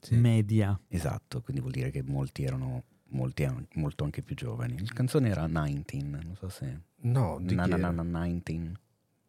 [0.00, 0.16] Sì.
[0.16, 0.78] Media.
[0.88, 4.78] Esatto, quindi vuol dire che molti erano molti molto anche più giovani.
[4.84, 6.80] La canzone era 19, non so se...
[7.02, 8.72] No, di Na, chi na, na, na, 19.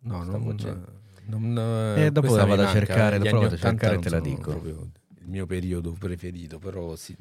[0.04, 0.82] No, non, voce.
[1.26, 4.10] non, Eh, dopo questa la vado a cercare, dopo la vado a cercare e 80
[4.10, 4.52] te la dico.
[4.52, 7.16] proprio il mio periodo preferito, però sì,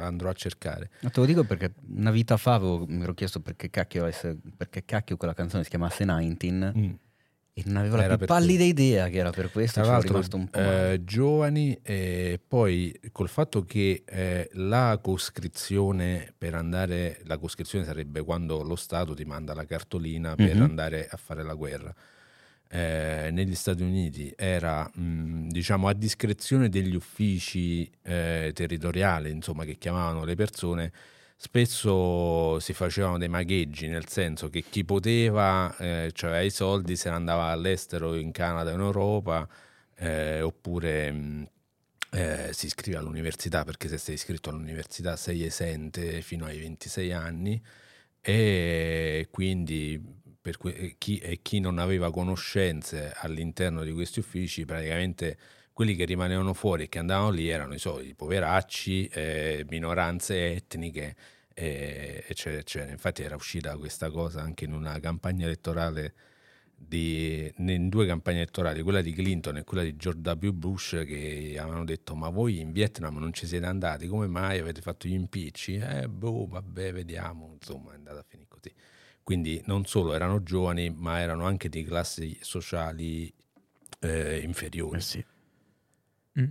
[0.00, 0.90] andrò a cercare.
[1.00, 4.36] Ma te lo dico perché una vita fa avevo- mi ero chiesto perché cacchio, avesse-
[4.56, 6.98] perché cacchio quella canzone si chiamasse 19
[7.52, 10.22] e non avevo la Era più per pallida idea che era per questo, Tra l'altro,
[10.92, 18.22] eh, giovani e poi col fatto che eh, la coscrizione per andare, la coscrizione sarebbe
[18.22, 20.62] quando lo Stato ti manda la cartolina per Mhm.
[20.62, 21.92] andare a fare la guerra.
[22.70, 29.78] Eh, negli Stati Uniti era mh, diciamo a discrezione degli uffici eh, territoriali insomma che
[29.78, 30.92] chiamavano le persone
[31.34, 36.94] spesso si facevano dei magheggi nel senso che chi poteva eh, cioè aveva i soldi
[36.96, 39.48] se ne andava all'estero in Canada in Europa
[39.96, 41.48] eh, oppure mh,
[42.10, 47.62] eh, si iscrive all'università perché se sei iscritto all'università sei esente fino ai 26 anni
[48.20, 54.64] e quindi per que- e chi, e chi non aveva conoscenze all'interno di questi uffici
[54.64, 55.38] praticamente
[55.72, 61.14] quelli che rimanevano fuori e che andavano lì erano i soliti poveracci, eh, minoranze etniche,
[61.54, 62.92] eh, eccetera, eccetera.
[62.92, 66.14] Infatti era uscita questa cosa anche in una campagna elettorale,
[66.74, 70.50] di, in due campagne elettorali, quella di Clinton e quella di George W.
[70.52, 74.80] Bush, che avevano detto ma voi in Vietnam non ci siete andati, come mai avete
[74.80, 75.74] fatto gli impicci?
[75.76, 78.47] Eh, boh, vabbè, vediamo, insomma è andata a finire.
[79.28, 83.30] Quindi non solo erano giovani, ma erano anche di classi sociali
[84.00, 84.96] eh, inferiori.
[84.96, 85.22] Eh sì.
[86.40, 86.48] Mm.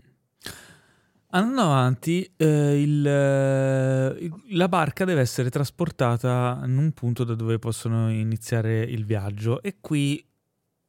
[1.30, 3.02] Andando avanti, eh, eh, il-
[4.50, 9.78] la barca deve essere trasportata in un punto da dove possono iniziare il viaggio e
[9.82, 10.24] qui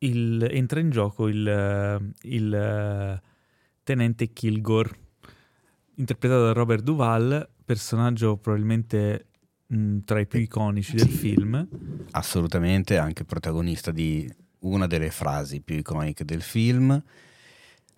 [0.00, 3.22] il- entra in gioco il, eh, il, eh,
[3.82, 4.90] tenente Kilgore,
[5.94, 9.27] interpretato da Robert Duval, personaggio probabilmente
[9.68, 11.16] mh, tra i più iconici del Sì.
[11.16, 11.68] film.
[12.12, 17.00] Assolutamente, anche protagonista di una delle frasi più iconiche del film.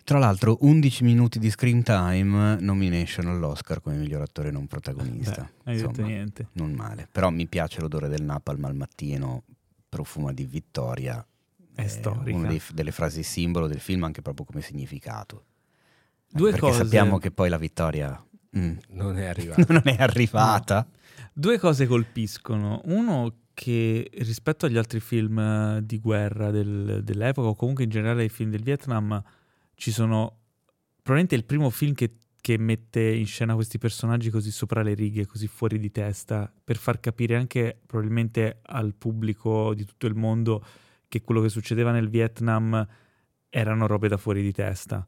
[0.03, 5.41] Tra l'altro 11 minuti di screen time, nomination all'Oscar come miglior attore non protagonista.
[5.63, 6.47] Beh, hai detto Insomma, niente.
[6.53, 7.07] non male.
[7.11, 9.43] Però mi piace l'odore del napalm al mattino,
[9.87, 11.25] profuma di vittoria.
[11.73, 12.35] È storica.
[12.37, 15.45] Una dei- delle frasi simbolo del film anche proprio come significato.
[16.27, 16.83] Due perché cose.
[16.83, 18.21] sappiamo che poi la vittoria
[18.57, 19.65] mm, Non è arrivato.
[19.71, 20.85] non è arrivata.
[21.41, 22.81] Due cose colpiscono.
[22.85, 28.21] Uno che rispetto agli altri film eh, di guerra del- dell'epoca o comunque in generale
[28.21, 29.19] ai film del Vietnam
[29.73, 30.37] ci sono
[31.01, 35.25] probabilmente il primo film che, che mette in scena questi personaggi così sopra le righe,
[35.25, 40.63] così fuori di testa, per far capire anche probabilmente al pubblico di tutto il mondo
[41.07, 42.87] che quello che succedeva nel Vietnam
[43.49, 45.07] erano robe da fuori di testa.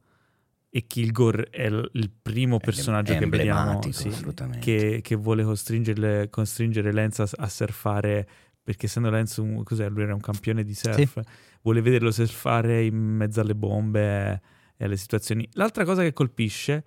[0.76, 4.60] E Kilgore è l- il primo È personaggio em- che vediamo sì, assolutamente.
[4.60, 8.28] che, che vuole costringerle- costringere Lenz a, a surfare
[8.64, 9.88] perché essendo Lenz un, cos'è?
[9.90, 11.20] lui era un campione di surf
[11.62, 14.42] vuole vederlo surfare in mezzo alle bombe
[14.76, 16.84] e alle situazioni l'altra cosa che colpisce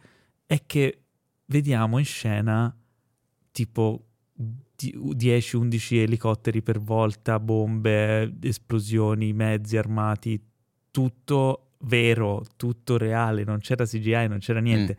[0.46, 1.03] è che
[1.44, 2.77] vediamo in scena
[3.53, 4.05] tipo
[4.83, 10.42] 10-11 elicotteri per volta bombe esplosioni mezzi armati
[10.90, 14.96] tutto vero tutto reale non c'era CGI non c'era niente.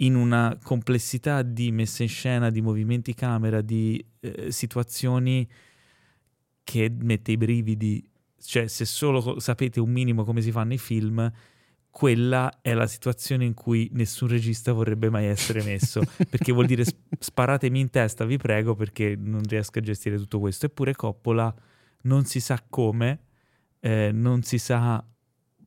[0.00, 5.48] In una complessità di messa in scena, di movimenti camera, di eh, situazioni
[6.62, 8.06] che mette i brividi,
[8.42, 11.32] cioè se solo sapete un minimo come si fanno i film,
[11.96, 16.84] quella è la situazione in cui nessun regista vorrebbe mai essere messo, perché vuol dire
[17.18, 20.66] sparatemi in testa, vi prego, perché non riesco a gestire tutto questo.
[20.66, 21.54] Eppure Coppola
[22.02, 23.20] non si sa come,
[23.80, 25.02] eh, non si sa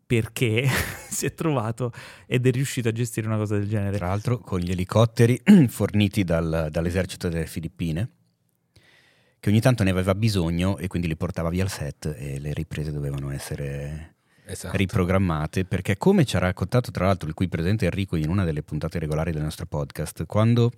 [0.09, 0.65] perché
[1.07, 1.93] si è trovato
[2.25, 3.97] ed è riuscito a gestire una cosa del genere.
[3.97, 8.09] Tra l'altro con gli elicotteri forniti dal, dall'esercito delle Filippine,
[9.39, 12.53] che ogni tanto ne aveva bisogno e quindi li portava via al set e le
[12.53, 14.75] riprese dovevano essere esatto.
[14.75, 18.63] riprogrammate, perché come ci ha raccontato tra l'altro il qui presente Enrico in una delle
[18.63, 20.71] puntate regolari del nostro podcast, quando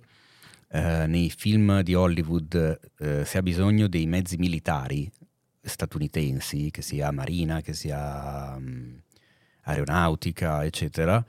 [0.72, 5.10] eh, nei film di Hollywood eh, si ha bisogno dei mezzi militari
[5.58, 9.01] statunitensi, che sia marina, che sia um,
[9.62, 11.24] aeronautica, eccetera,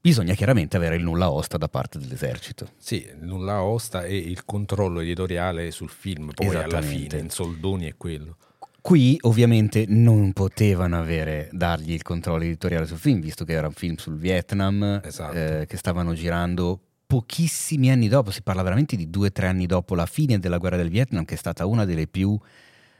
[0.00, 2.68] bisogna chiaramente avere il nulla osta da parte dell'esercito.
[2.76, 7.86] Sì, il nulla osta e il controllo editoriale sul film, poi alla fine, in soldoni
[7.86, 8.36] è quello.
[8.80, 13.72] Qui ovviamente non potevano avere, dargli il controllo editoriale sul film, visto che era un
[13.72, 15.34] film sul Vietnam, esatto.
[15.34, 19.64] eh, che stavano girando pochissimi anni dopo, si parla veramente di due o tre anni
[19.64, 22.38] dopo la fine della guerra del Vietnam, che è stata una delle più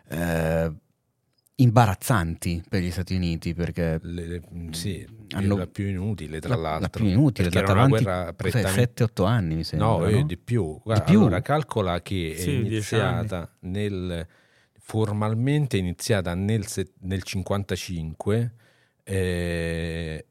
[0.09, 0.73] eh,
[1.57, 6.63] imbarazzanti per gli Stati Uniti, perché le, le, sì, hanno, la più inutile tra la,
[6.63, 6.81] l'altro.
[6.81, 8.05] La più inutile, è stata avanti
[8.37, 9.05] prettamente...
[9.05, 9.89] 7-8 anni mi sembra.
[9.89, 10.07] No, no?
[10.07, 10.81] Eh, di più.
[10.83, 11.21] Guarda, di più.
[11.21, 14.27] Allora, calcola che sì, è iniziata nel
[14.87, 16.67] formalmente iniziata nel,
[17.01, 18.55] nel 55,
[19.03, 20.27] eh,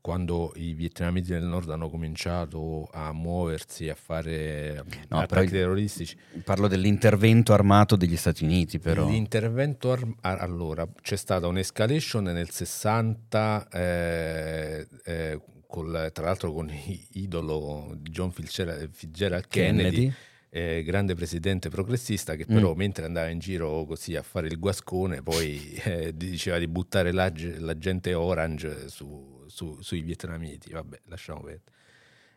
[0.00, 6.16] quando i vietnamiti del nord hanno cominciato a muoversi, a fare no, attacchi terroristici.
[6.42, 9.08] Parlo dell'intervento armato degli Stati Uniti, però.
[9.08, 10.18] L'intervento armato.
[10.20, 16.70] Allora, c'è stata un'escalation nel 60, eh, eh, col, tra l'altro con
[17.12, 18.90] idolo John Fitzgerald,
[19.48, 20.14] Kennedy, Kennedy
[20.50, 22.76] eh, grande presidente progressista che però mm.
[22.76, 27.32] mentre andava in giro così a fare il guascone poi eh, diceva di buttare la,
[27.58, 31.78] la gente orange su, su, sui vietnamiti, vabbè lasciamo perdere.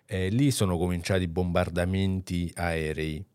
[0.06, 3.26] Eh, lì sono cominciati i bombardamenti aerei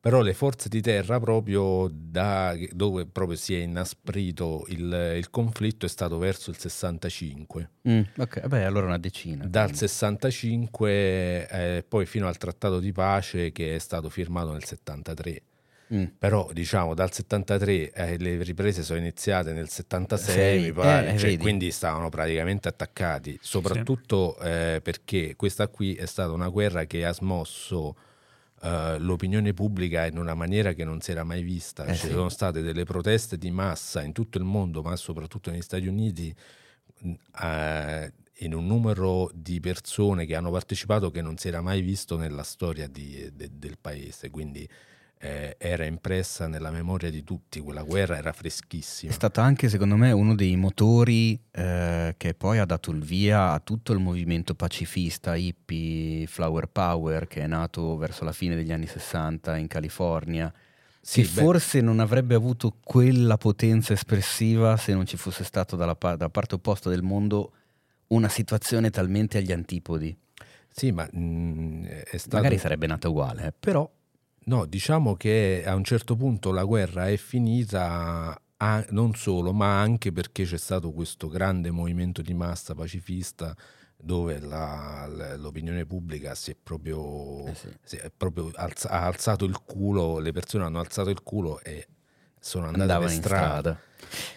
[0.00, 5.84] però le forze di terra proprio da dove proprio si è inasprito il, il conflitto
[5.84, 9.78] è stato verso il 65 mm, ok beh allora una decina dal quindi.
[9.80, 15.42] 65 eh, poi fino al trattato di pace che è stato firmato nel 73
[15.94, 16.04] mm.
[16.18, 21.18] però diciamo dal 73 eh, le riprese sono iniziate nel 76 Sei, mi pare eh,
[21.18, 24.46] cioè, quindi stavano praticamente attaccati soprattutto sì.
[24.46, 27.96] Eh, perché questa qui è stata una guerra che ha smosso
[28.60, 31.84] Uh, l'opinione pubblica in una maniera che non si era mai vista.
[31.84, 32.10] Eh Ci sì.
[32.10, 36.34] sono state delle proteste di massa in tutto il mondo, ma soprattutto negli Stati Uniti,
[37.04, 42.16] uh, in un numero di persone che hanno partecipato che non si era mai visto
[42.16, 44.30] nella storia di, de, del paese.
[44.30, 44.68] Quindi
[45.20, 49.10] eh, era impressa nella memoria di tutti, quella guerra era freschissima.
[49.10, 53.52] È stato anche secondo me uno dei motori eh, che poi ha dato il via
[53.52, 58.72] a tutto il movimento pacifista, hippie, flower power che è nato verso la fine degli
[58.72, 60.52] anni 60 in California.
[61.00, 61.40] Sì, che beh.
[61.40, 66.54] forse non avrebbe avuto quella potenza espressiva se non ci fosse stato dalla, dalla parte
[66.54, 67.52] opposta del mondo
[68.08, 70.16] una situazione talmente agli antipodi.
[70.68, 72.36] Sì, ma mh, mm, è stato...
[72.36, 73.90] Magari sarebbe nata uguale, eh, però
[74.48, 79.78] No, diciamo che a un certo punto la guerra è finita a, non solo, ma
[79.78, 83.54] anche perché c'è stato questo grande movimento di massa pacifista
[83.94, 85.06] dove la,
[85.36, 87.68] l'opinione pubblica si è proprio, eh sì.
[87.82, 91.86] si è proprio alza, ha alzato il culo, le persone hanno alzato il culo e
[92.40, 93.58] sono andate Andavano in strada.
[93.58, 93.80] strada.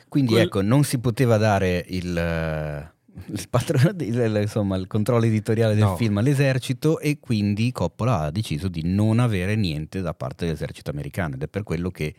[0.10, 0.44] Quindi Quel...
[0.44, 2.92] ecco, non si poteva dare il
[3.28, 3.96] il, patron-
[4.42, 5.96] insomma, il controllo editoriale del no.
[5.96, 11.36] film all'esercito e quindi Coppola ha deciso di non avere niente da parte dell'esercito americano
[11.36, 12.14] ed è per quello che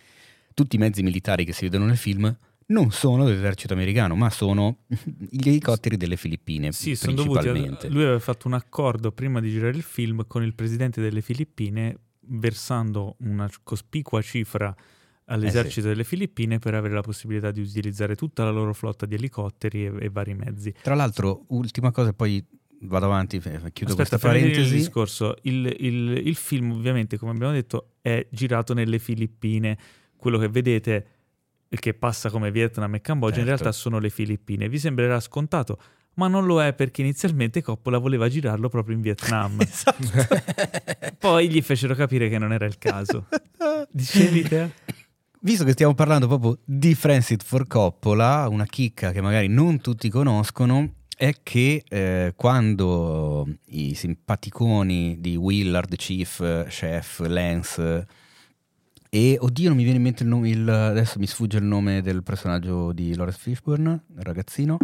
[0.54, 4.78] tutti i mezzi militari che si vedono nel film non sono dell'esercito americano, ma sono
[4.86, 6.72] gli elicotteri delle Filippine.
[6.72, 7.48] Sì, sono dovuti.
[7.48, 11.20] A, lui aveva fatto un accordo prima di girare il film con il presidente delle
[11.20, 14.74] Filippine, versando una cospicua cifra
[15.26, 15.88] all'esercito eh sì.
[15.88, 19.92] delle Filippine per avere la possibilità di utilizzare tutta la loro flotta di elicotteri e,
[20.00, 20.74] e vari mezzi.
[20.82, 22.44] Tra l'altro, ultima cosa, poi
[22.82, 24.74] vado avanti, chiudo Aspetta, questa parentesi.
[24.74, 29.76] Il discorso, il, il, il, film ovviamente, come abbiamo detto, è girato nelle Filippine.
[30.16, 31.06] Quello che vedete,
[31.68, 33.48] che passa come Vietnam e Cambogia, certo.
[33.48, 34.68] in realtà sono le Filippine.
[34.68, 35.80] Vi sembrerà scontato,
[36.14, 39.58] ma non lo è perché inizialmente Coppola voleva girarlo proprio in Vietnam.
[39.62, 41.14] esatto.
[41.18, 43.26] Poi gli fecero capire che non era il caso.
[43.90, 44.70] Dicevi te?
[45.44, 50.08] Visto che stiamo parlando proprio di Francis Ford Coppola, una chicca che magari non tutti
[50.08, 58.06] conoscono è che eh, quando i simpaticoni di Willard, Chief, Chef, Lance
[59.10, 62.02] E oddio, non mi viene in mente il nome, il- adesso mi sfugge il nome
[62.02, 64.78] del personaggio di Lawrence Fishburne, il ragazzino.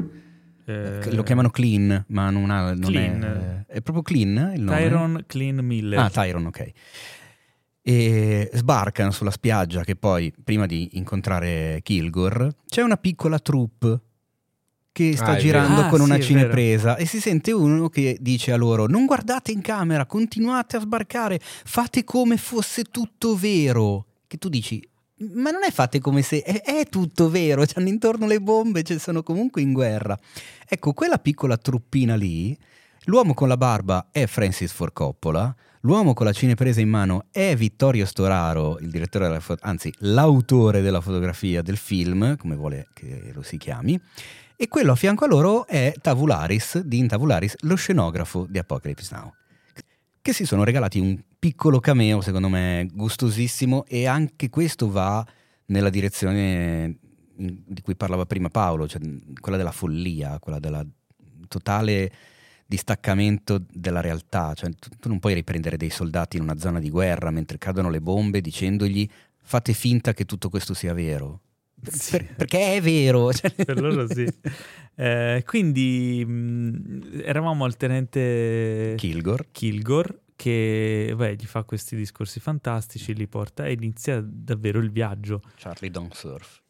[0.66, 3.64] Eh, lo chiamano Clean, ma non, ha, non è.
[3.66, 4.77] È proprio Clean il nome?
[4.77, 5.99] Tyron Clean Miller.
[6.01, 6.71] Ah, Tyron, ok.
[7.88, 14.01] E sbarcano sulla spiaggia che poi, prima di incontrare Kilgore, c'è una piccola troupe
[14.92, 15.81] che sta Ah, girando.
[15.81, 19.53] Ah, con una sì, cinepresa e si sente uno che dice a loro non guardate
[19.53, 24.05] in camera, continuate a sbarcare, fate come fosse tutto vero.
[24.27, 24.87] Che tu dici,
[25.33, 28.98] ma non è fate come se è, è tutto vero, c'hanno intorno le bombe, cioè
[28.98, 30.14] sono comunque in guerra.
[30.68, 32.55] Ecco, quella piccola truppina lì,
[33.05, 37.55] l'uomo con la barba è Francis Ford Coppola, l'uomo con la cinepresa in mano è
[37.57, 43.31] Vittorio Storaro, il direttore della fo- anzi l'autore della fotografia del film, come vuole che
[43.33, 44.01] lo si chiami,
[44.57, 49.33] e quello a fianco a loro è Tavularis, Dean Tavularis, lo scenografo di Apocalypse Now,
[50.21, 55.25] che si sono regalati un piccolo cameo, secondo me, gustosissimo e anche questo va
[55.67, 56.99] nella direzione
[57.37, 59.01] di cui parlava prima Paolo, cioè
[59.41, 60.85] quella della follia, quella della
[61.47, 62.12] totale
[62.69, 66.91] distaccamento della realtà, cioè tu, tu non puoi riprendere dei soldati in una zona di
[66.91, 69.09] guerra mentre cadono le bombe dicendogli
[69.43, 71.41] fate finta che tutto questo sia vero.
[71.91, 72.11] Sì.
[72.19, 73.33] Per- perché è vero.
[73.33, 74.27] cioè- per loro sì.
[74.95, 79.47] Eh, quindi mh, eravamo al tenente Kilgore.
[79.51, 85.41] Kilgore che beh, gli fa questi discorsi fantastici, li porta e inizia davvero il viaggio.
[85.57, 86.61] Charlie Don't Surf.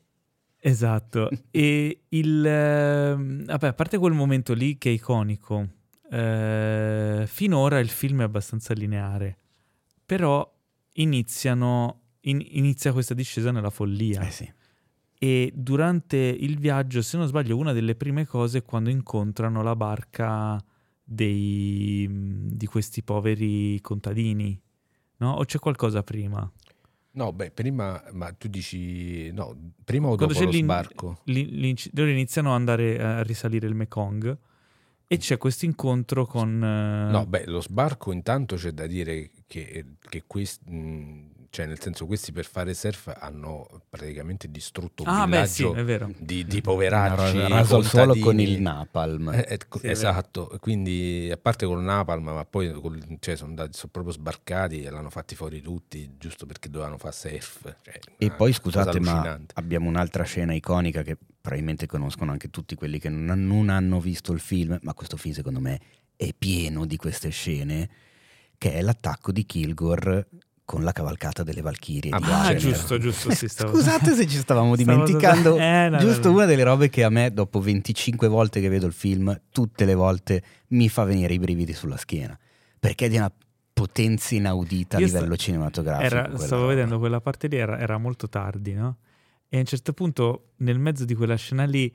[0.60, 1.28] Esatto.
[1.50, 2.46] e il...
[2.46, 5.68] ehm, vabbè, a parte quel momento lì che è iconico,
[6.10, 9.38] eh, finora il film è abbastanza lineare,
[10.04, 10.50] però
[10.94, 12.00] iniziano...
[12.22, 14.22] in- inizia questa discesa nella follia.
[14.22, 14.52] Eh sì.
[15.20, 19.74] E durante il viaggio, se non sbaglio, una delle prime cose è quando incontrano la
[19.74, 20.62] barca
[21.02, 24.60] dei, di questi poveri contadini,
[25.16, 25.32] no?
[25.32, 26.48] O c'è qualcosa prima?
[27.12, 31.18] No, beh, prima, ma tu dici, no, prima o Quando dopo lo sbarco?
[31.24, 34.38] loro iniziano ad andare a risalire il Mekong
[35.10, 36.62] e c'è questo incontro con...
[36.62, 41.80] eh, No, beh, lo sbarco intanto c'è da dire che, che questi, mh, cioè nel
[41.80, 46.10] senso questi per fare surf hanno praticamente distrutto un ah, beh, sì, villaggio è vero.
[46.18, 49.30] di, di poveracci, Ra- raso al suolo con il napalm.
[49.30, 53.78] Eh, eh, Sì, esatto, quindi a parte col Napalm, ma poi col- cioè, sono, andati-
[53.78, 57.76] sono proprio sbarcati e l'hanno fatti fuori tutti giusto perché dovevano fare surf.
[57.82, 61.16] Cioè, E poi scusate, ma abbiamo un'altra scena iconica che
[61.48, 65.34] probabilmente conoscono anche tutti quelli che non, non hanno visto il film, ma questo film
[65.34, 65.80] secondo me
[66.16, 67.88] è pieno di queste scene,
[68.58, 70.28] che è l'attacco di Kilgore
[70.64, 72.10] con la cavalcata delle Valchirie.
[72.12, 73.72] Ah, Ah, giusto, giusto, sì, stavo...
[73.72, 75.56] Scusate se ci stavamo Stavo- dimenticando.
[75.58, 76.34] Eh, no, giusto no, no.
[76.36, 79.94] una delle robe che a me, dopo 25 volte che vedo il film, tutte le
[79.94, 82.38] volte mi fa venire i brividi sulla schiena.
[82.78, 83.32] Perché è di una
[83.72, 86.04] potenza inaudita a Io sta- livello cinematografico.
[86.14, 86.74] Era- stavo roba.
[86.74, 88.98] vedendo quella parte lì, era, era molto tardi, no?
[89.48, 91.92] E a un certo punto, nel mezzo di quella scena lì,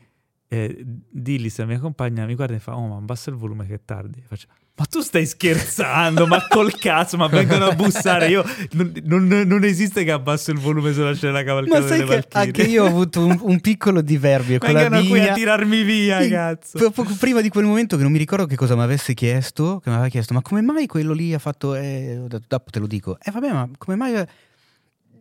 [0.48, 3.76] eh, Dillis, la mia compagna, mi guarda e fa, oh ma abbassa il volume che
[3.76, 4.20] è tardi.
[4.20, 8.28] E faccio, ma tu stai scherzando, ma col cazzo, ma vengono a bussare.
[8.30, 12.26] Io non, non- non esiste che abbasso il volume sulla scena cavalcata Ma sai che
[12.32, 16.22] anche io ho avuto un, un piccolo diverbio con la Vengano qui a tirarmi via,
[16.24, 16.78] Sì, cazzo.
[16.80, 19.80] po- poco prima di quel momento che non mi ricordo che cosa mi avesse chiesto,
[19.80, 21.76] che mi aveva chiesto, ma come mai quello lì ha fatto...
[21.76, 23.18] Eh, dopo te lo dico.
[23.24, 24.26] Eh vabbè, ma come mai...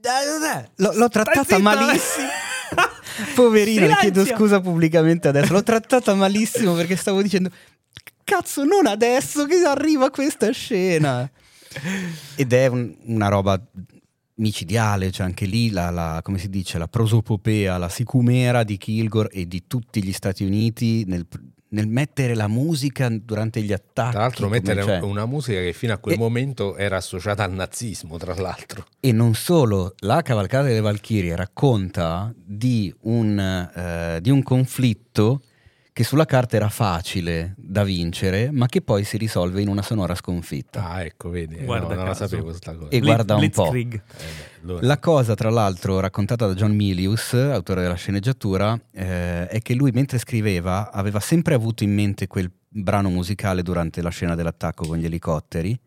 [0.02, 2.26] eh, L'ho, trattata malissimo.
[3.34, 4.36] Poverino, le chiedo Silenzio.
[4.36, 5.52] scusa pubblicamente adesso.
[5.52, 7.50] L'ho trattata malissimo perché stavo dicendo,
[8.24, 11.30] cazzo, non adesso che arriva questa scena.
[12.36, 13.60] Ed è un- una roba
[14.36, 19.28] micidiale, cioè anche lì la, la- come si dice, la prosopopea, la sicumera di Kilgore
[19.30, 21.26] e di tutti gli Stati Uniti nel,
[21.72, 24.10] nel mettere la musica durante gli attacchi.
[24.12, 25.00] Tra l'altro mettere c'è.
[25.00, 28.86] una musica che fino a quel E- momento era associata al nazismo, tra l'altro.
[29.00, 35.42] E non solo, la cavalcata delle Valchirie racconta di un, eh, di un conflitto
[35.94, 40.14] che sulla carta era facile da vincere, ma che poi si risolve in una sonora
[40.14, 40.88] sconfitta.
[40.88, 42.88] Ah, ecco, vedi, no, Guarda non la sapevo questa cosa.
[42.88, 43.70] E guarda un po'.
[43.70, 43.94] Blitzkrieg.
[43.94, 44.24] Eh,
[44.60, 49.60] beh, allora- La cosa, tra l'altro, raccontata da John Milius, autore della sceneggiatura, eh, è
[49.60, 54.34] che lui mentre scriveva aveva sempre avuto in mente quel brano musicale durante la scena
[54.34, 55.78] dell'attacco con gli elicotteri,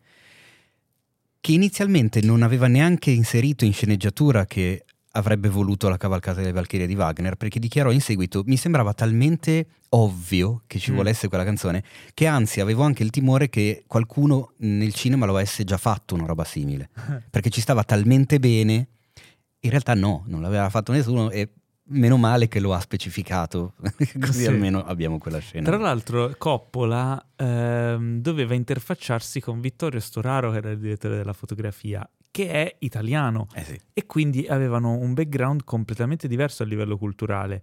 [1.40, 4.84] che inizialmente non aveva neanche inserito in sceneggiatura che
[5.16, 9.66] avrebbe voluto la cavalcata delle Valchirie di Wagner, perché dichiarò in seguito, mi sembrava talmente
[9.90, 10.96] ovvio che ci Mm.
[10.96, 11.82] volesse quella canzone,
[12.14, 16.26] che anzi avevo anche il timore che qualcuno nel cinema lo avesse già fatto una
[16.26, 16.90] roba simile
[17.30, 18.88] perché ci stava talmente bene.
[19.60, 21.48] In realtà no, non l'aveva fatto nessuno e
[21.88, 23.74] meno male che lo ha specificato,
[24.20, 24.46] così Sì.
[24.46, 25.64] almeno abbiamo quella scena.
[25.64, 32.08] Tra l'altro, Coppola ehm, doveva interfacciarsi con Vittorio Storaro, che era il direttore della fotografia,
[32.36, 33.80] che è italiano Eh sì.
[33.94, 37.62] e quindi avevano un background completamente diverso a livello culturale.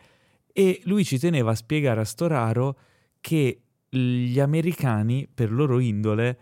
[0.51, 2.79] E lui ci teneva a spiegare a Storaro
[3.21, 6.37] che gli americani, per loro indole,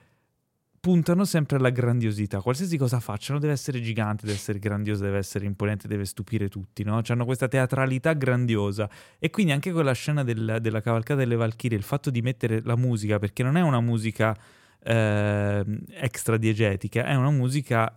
[0.79, 2.39] puntano sempre alla grandiosità.
[2.39, 6.83] Qualsiasi cosa facciano deve essere gigante, deve essere grandiosa, deve essere imponente, deve stupire tutti,
[6.83, 7.01] no?
[7.05, 8.89] Hanno questa teatralità grandiosa.
[9.19, 12.77] E quindi anche quella scena del- della cavalcata delle Valchirie, il fatto di mettere la
[12.77, 14.33] musica, perché non è una musica
[14.83, 17.93] eh, extra diegetica, è una musica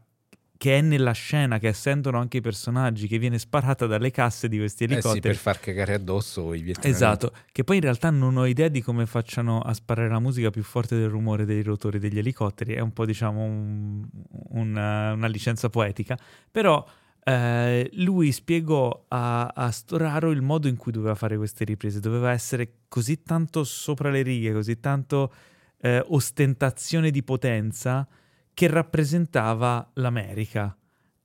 [0.57, 4.59] che è nella scena, che sentono anche i personaggi, che viene sparata dalle casse di
[4.59, 5.21] questi Eh sì, elicotteri.
[5.29, 6.89] per far cagare addosso i vietnamiti.
[6.95, 10.51] Esatto, che poi in realtà non ho idea di come facciano a sparare la musica
[10.51, 14.07] più forte del rumore dei rotori degli elicotteri, è un po' diciamo un-
[14.51, 16.17] una, una licenza poetica,
[16.51, 16.87] però
[17.27, 22.31] eh, lui spiegò a, a Storaro il modo in cui doveva fare queste riprese, doveva
[22.31, 25.33] essere così tanto sopra le righe, così tanto
[25.81, 28.07] eh, ostentazione di potenza
[28.55, 30.75] che rappresentava l'America.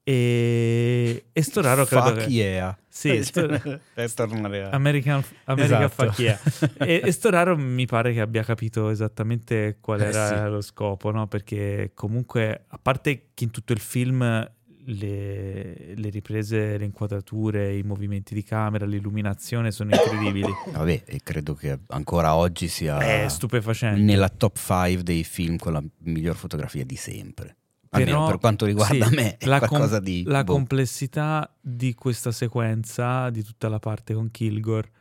[0.03, 2.29] E, e Storaro credo Fuck che...
[2.29, 2.77] yeah.
[2.87, 4.69] Sì, Stor- per tornare a...
[4.71, 6.11] American, America Esatto.
[6.23, 6.39] è.
[6.83, 10.49] E, e Storaro mi pare che abbia capito esattamente qual Eh, era sì.
[10.49, 11.27] lo scopo, no?
[11.27, 14.51] Perché comunque, a parte che in tutto il film
[14.85, 20.51] le, le riprese, le inquadrature, i movimenti di camera, l'illuminazione sono incredibili.
[20.71, 24.01] Vabbè, e credo che ancora oggi sia È stupefacente.
[24.01, 27.55] nella top 5 dei film con la miglior fotografia di sempre.
[27.91, 30.23] Almeno Però, per quanto riguarda sì, me, è la com- di...
[30.23, 30.53] La boh.
[30.53, 34.91] complessità di questa sequenza, di tutta la parte con Kilgore,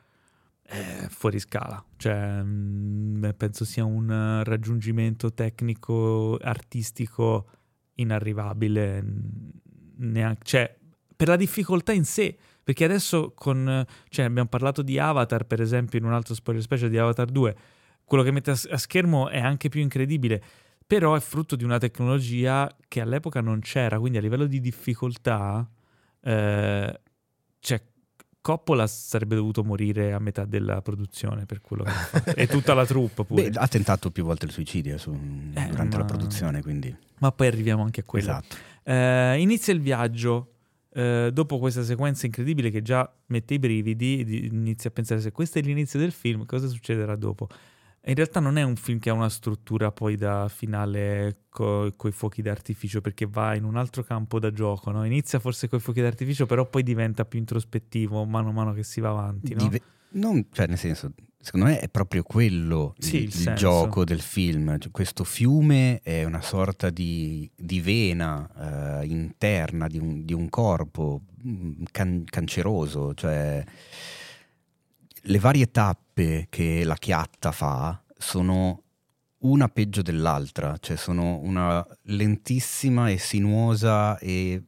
[0.63, 1.83] è fuori scala.
[1.97, 7.47] Cioè, mm, penso sia un eh, raggiungimento tecnico, artistico
[7.97, 9.05] inarrivabile.
[9.99, 10.77] Neanche, cioè,
[11.15, 12.37] per la difficoltà in sé.
[12.63, 13.85] Perché adesso con...
[14.09, 17.57] Cioè, abbiamo parlato di Avatar, per esempio, in un altro spoiler special di Avatar 2.
[18.05, 20.43] Quello che mette a, schermo è anche più incredibile
[20.89, 25.69] però è frutto di una tecnologia che all'epoca non c'era, quindi a livello di difficoltà,
[26.23, 27.01] eh,
[27.59, 27.83] cioè,
[28.49, 32.35] Coppola sarebbe dovuto morire a metà della produzione per quello che ha fatto.
[32.35, 33.51] e tutta la troupe pure.
[33.51, 36.97] Beh, ha tentato più volte il suicidio su- durante ma- la produzione, quindi...
[37.19, 38.25] Ma poi arriviamo anche a quello.
[38.31, 38.57] Esatto.
[38.85, 40.53] Eh, inizia il viaggio.
[40.95, 45.31] eh, dopo questa sequenza incredibile che già mette i brividi, di- inizi a pensare se
[45.31, 47.49] questo è l'inizio del film, cosa succederà dopo?
[48.09, 52.11] In realtà non è un film che ha una struttura poi da finale con i
[52.11, 55.05] fuochi d'artificio perché va in un altro campo da gioco, no?
[55.05, 58.83] Inizia forse con i fuochi d'artificio però poi diventa più introspettivo mano a mano che
[58.83, 59.63] si va avanti, no?
[59.63, 64.21] Dive- non- cioè, nel senso, secondo me è proprio quello Sì, il, il gioco del
[64.23, 64.79] film.
[64.79, 70.49] Cioè, questo fiume è una sorta di, di vena eh, interna di un, di un
[70.49, 73.63] corpo mm, can- canceroso, cioè
[75.29, 78.83] le varie tappe che la chiatta fa sono
[79.41, 84.63] una peggio dell'altra, cioè sono una lentissima e sinuosa e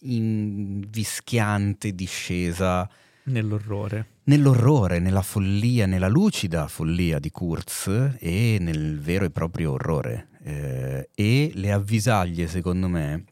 [0.00, 2.88] invischiante discesa
[3.24, 4.20] Nell'orrore.
[4.24, 7.88] nell'orrore, nella follia, nella lucida follia di Kurz
[8.18, 10.28] e nel vero e proprio orrore.
[10.44, 13.24] Eh, e le avvisaglie, secondo me,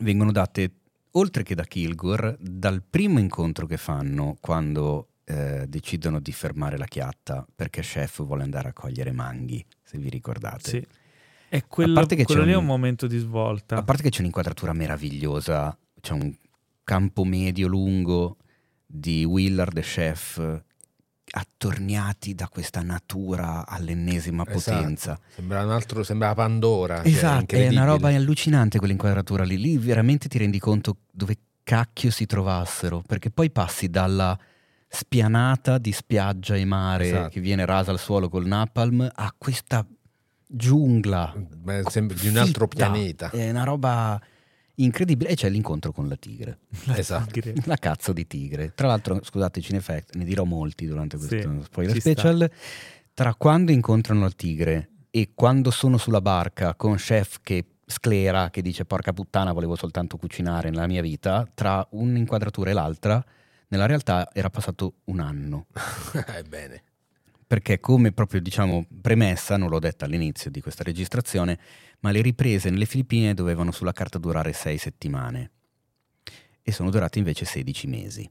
[0.00, 0.70] vengono date,
[1.12, 6.84] oltre che da Kilgore, dal primo incontro che fanno quando eh, decidono di fermare la
[6.86, 10.68] chiatta perché Chef vuole andare a cogliere manghi, se vi ricordate.
[10.70, 10.86] Sì.
[11.48, 13.76] E quello, parte che quello c'è lì è un- un momento di svolta.
[13.76, 16.34] A parte che c'è un'inquadratura meravigliosa, c'è un
[16.82, 18.36] campo medio lungo
[18.86, 20.62] di Willard e Chef
[21.36, 24.76] attorniati da questa natura all'ennesima Esatto.
[24.76, 25.18] potenza.
[25.34, 26.98] Sembra un altro, sembra Pandora.
[26.98, 27.80] cioè, Esatto, è incredibile.
[27.80, 29.58] una roba allucinante quell'inquadratura lì.
[29.58, 34.38] Lì veramente ti rendi conto dove cacchio si trovassero, perché poi passi dalla
[34.94, 37.28] spianata di spiaggia e mare Esatto.
[37.28, 39.84] che viene rasa al suolo col napalm a questa
[40.46, 43.30] giungla Beh, sembra di un altro pianeta.
[43.30, 44.20] È una roba
[44.76, 45.30] incredibile.
[45.30, 46.58] E c'è l'incontro con la tigre.
[46.94, 47.30] Esatto.
[47.32, 47.54] Tigre.
[47.64, 48.72] La cazzo di tigre.
[48.74, 52.10] Tra l'altro, scusate, Cinefact, ne dirò molti durante questo Sì, spoiler ci sta.
[52.10, 52.50] special.
[53.12, 58.62] Tra quando incontrano la tigre e quando sono sulla barca con chef che sclera, che
[58.62, 63.24] dice porca puttana, volevo soltanto cucinare nella mia vita, tra un'inquadratura e l'altra,
[63.68, 65.66] nella realtà era passato un anno.
[66.36, 66.82] Ebbene.
[67.46, 71.58] Perché come proprio diciamo premessa, non l'ho detta all'inizio di questa registrazione,
[72.00, 75.50] ma le riprese nelle Filippine dovevano sulla carta durare sei settimane
[76.62, 78.30] e sono durate invece 16 mesi.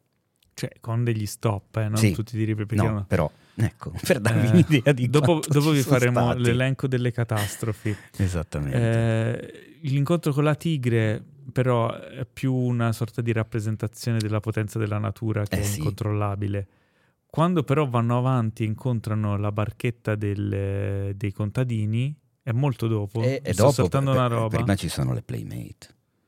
[0.55, 2.11] Cioè, con degli stop, eh, non Sì.
[2.13, 2.75] tutti i ripeti.
[2.75, 6.41] No, però, ecco, per darvi Eh, un'idea di dopo, dopo ci vi sono faremo stati.
[6.41, 7.95] l'elenco delle catastrofi.
[8.17, 8.77] Esattamente.
[8.77, 14.97] Eh, l'incontro con la tigre, però, è più una sorta di rappresentazione della potenza della
[14.97, 15.79] natura che Eh è sì.
[15.79, 16.67] incontrollabile.
[17.25, 23.21] Quando però vanno avanti e incontrano la barchetta del- dei contadini, è molto dopo.
[23.21, 24.55] e, e Sto dopo, saltando per- una roba.
[24.57, 25.87] prima ci sono le Playmate.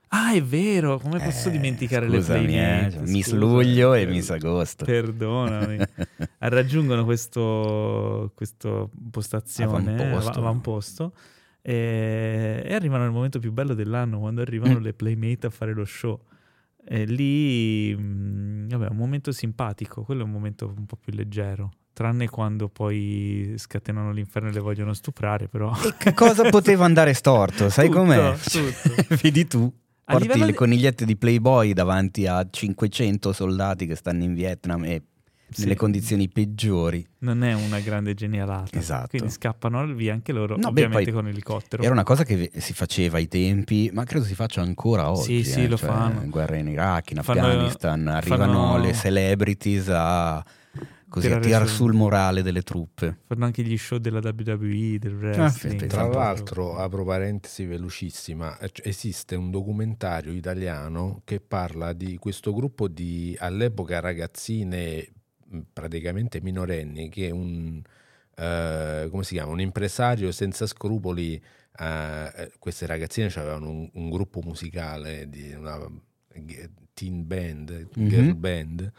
[0.09, 2.91] Ah, è vero, come posso Eh, dimenticare scusami, le eh, playmate?
[2.91, 4.85] cioè, Miss Luglio e Miss Agosto.
[4.85, 5.77] Perdonami.
[6.39, 10.29] Raggiungono questo, questo postazione, Avamposto.
[10.29, 11.13] av- avamposto,
[11.67, 14.83] e, e arrivano nel momento più bello dell'anno, quando arrivano Mm.
[14.83, 16.19] le playmate a fare lo show.
[16.87, 21.11] E lì, mh, vabbè, è un momento simpatico, quello è un momento un po' più
[21.13, 21.71] leggero.
[21.93, 25.71] Tranne quando poi scatenano l'inferno e le vogliono stuprare, però.
[26.03, 27.69] E cosa poteva andare storto?
[27.69, 28.33] Sai Tutto, com'è?
[28.35, 29.15] tutto.
[29.21, 34.33] Vedi tu, porti le di- conigliette di Playboy davanti a 500 soldati che stanno in
[34.35, 35.01] Vietnam e
[35.47, 35.61] Sì.
[35.61, 37.05] nelle condizioni peggiori.
[37.19, 38.77] non è una grande genialata.
[38.77, 39.07] Esatto.
[39.09, 41.81] Quindi scappano via anche loro, No, beh, ovviamente poi con elicottero.
[41.83, 45.43] Era una cosa che si faceva ai tempi, ma credo si faccia ancora oggi.
[45.43, 46.27] Sì, sì, eh, lo cioè, fanno.
[46.29, 50.43] Guerra in Iraq, in Fanno- Afghanistan, arrivano fanno- le celebrities a,
[51.07, 53.19] così, a Tirare tirar su- sul morale delle truppe.
[53.25, 55.79] Fanno anche gli show della WWE, del Ah, wrestling.
[55.81, 62.53] sì, Tra l'altro, apro parentesi velocissima, eh, esiste un documentario italiano che parla di questo
[62.53, 65.07] gruppo di all'epoca ragazzine
[65.71, 67.81] praticamente minorenni che un,
[68.35, 71.41] eh, come si chiama, un impresario senza scrupoli,
[71.79, 75.77] eh, eh, queste ragazzine avevano un, un gruppo musicale di una
[76.33, 78.07] g- teen band, Mhm.
[78.07, 78.91] girl band.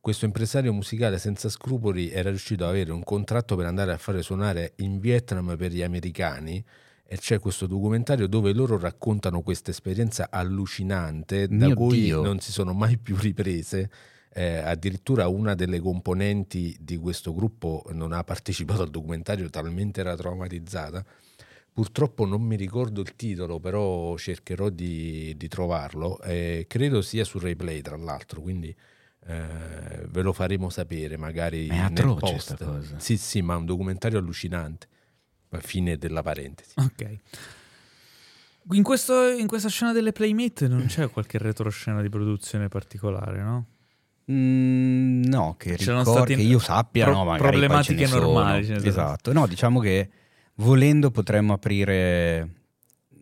[0.00, 4.22] Questo impresario musicale senza scrupoli era riuscito ad avere un contratto per andare a fare
[4.22, 6.64] suonare in Vietnam per gli americani
[7.04, 12.22] e c'è questo documentario dove loro raccontano questa esperienza allucinante da Mio cui Dio.
[12.22, 13.90] non si sono mai più riprese.
[14.38, 20.14] Eh, addirittura una delle componenti di questo gruppo non ha partecipato al documentario, talmente era
[20.14, 21.02] traumatizzata.
[21.72, 26.20] Purtroppo non mi ricordo il titolo, però cercherò di, di trovarlo.
[26.20, 28.68] Eh, credo sia su Replay, tra l'altro, quindi
[29.26, 32.54] eh, ve lo faremo sapere magari Ma è nel atroce post.
[32.54, 32.98] sta cosa.
[32.98, 34.86] Sì, sì, ma è un documentario allucinante.
[35.60, 36.72] Fine della parentesi.
[36.76, 37.18] Ok.
[38.72, 43.66] In, questo- in questa scena delle Playmate non c'è qualche retroscena di produzione particolare, no?
[44.30, 48.68] Mm, no, che, ricor- che io sappia, pro- no, magari problematiche normali.
[48.86, 50.10] Esatto, no, diciamo che
[50.54, 52.50] volendo potremmo aprire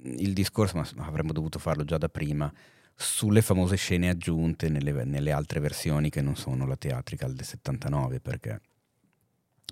[0.02, 2.50] il discorso, ma avremmo dovuto farlo già da prima,
[2.94, 8.20] sulle famose scene aggiunte nelle, nelle altre versioni che non sono la theatrical del 79,
[8.20, 8.60] perché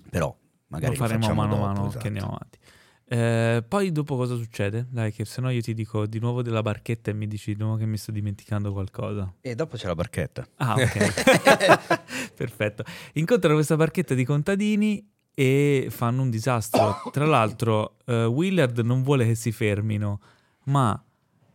[0.09, 0.35] però
[0.67, 1.99] magari lo faremo mano a mano esatto.
[1.99, 2.57] che andiamo avanti.
[3.05, 4.87] Eh, poi dopo cosa succede?
[4.89, 7.61] Dai, che se no io ti dico di nuovo della barchetta e mi dici di
[7.61, 9.33] nuovo che mi sto dimenticando qualcosa.
[9.41, 10.47] E dopo c'è la barchetta.
[10.55, 12.33] Ah, ok.
[12.33, 12.83] Perfetto.
[13.13, 17.09] Incontrano questa barchetta di contadini e fanno un disastro.
[17.11, 20.19] Tra l'altro, eh, Willard non vuole che si fermino,
[20.65, 21.01] ma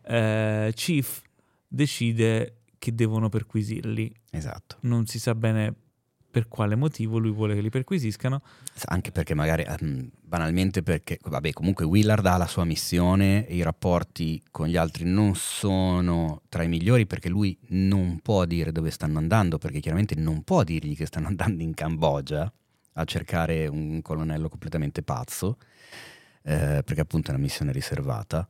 [0.02, 1.22] eh, Chief
[1.66, 4.14] decide che devono perquisirli.
[4.30, 4.76] Esatto.
[4.82, 5.74] Non si sa bene
[6.30, 8.42] per quale motivo lui vuole che li perquisiscano.
[8.86, 13.62] Anche perché magari, ehm, banalmente perché, vabbè, comunque Willard ha la sua missione e i
[13.62, 18.90] rapporti con gli altri non sono tra i migliori perché lui non può dire dove
[18.90, 22.52] stanno andando, perché chiaramente non può dirgli che stanno andando in Cambogia
[22.92, 25.56] a cercare un colonnello completamente pazzo,
[26.42, 28.48] eh, perché appunto è una missione riservata.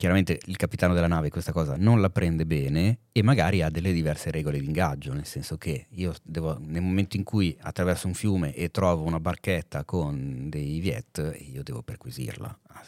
[0.00, 3.92] Chiaramente il capitano della nave questa cosa non la prende bene e magari ha delle
[3.92, 8.14] diverse regole di ingaggio, nel senso che io devo, nel momento in cui attraverso un
[8.14, 12.60] fiume e trovo una barchetta con dei Viet, io devo perquisirla.
[12.68, 12.82] Ah,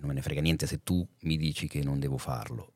[0.00, 2.72] Non me ne frega niente se tu mi dici che non devo farlo.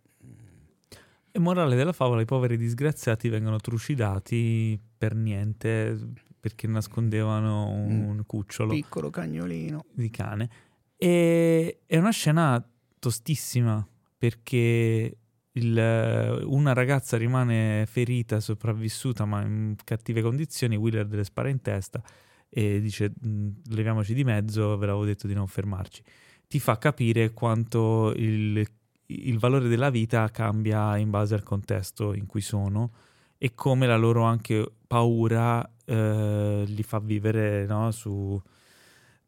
[1.32, 5.98] E morale della favola, i poveri disgraziati vengono trucidati per niente
[6.38, 9.84] perché nascondevano un cucciolo Piccolo cagnolino.
[9.92, 10.48] di cane.
[10.96, 12.64] E è una scena
[13.00, 13.84] tostissima
[14.16, 15.16] perché
[15.52, 20.76] il- una ragazza rimane ferita, sopravvissuta, ma in cattive condizioni.
[20.76, 22.00] Willard le spara in testa
[22.48, 26.02] e dice: "Mm, Leviamoci di mezzo, ve l'avevo detto di non fermarci.
[26.46, 28.64] Ti fa capire quanto il,
[29.06, 32.92] il valore della vita cambia in base al contesto in cui sono
[33.38, 38.40] e come la loro anche paura eh, li fa vivere no, su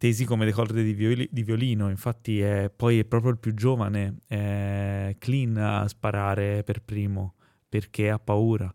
[0.02, 1.88] tesi come le corde di, violi- di violino.
[1.88, 7.34] Infatti, è, poi è proprio il più giovane, è Clean a sparare per primo
[7.68, 8.74] perché ha paura.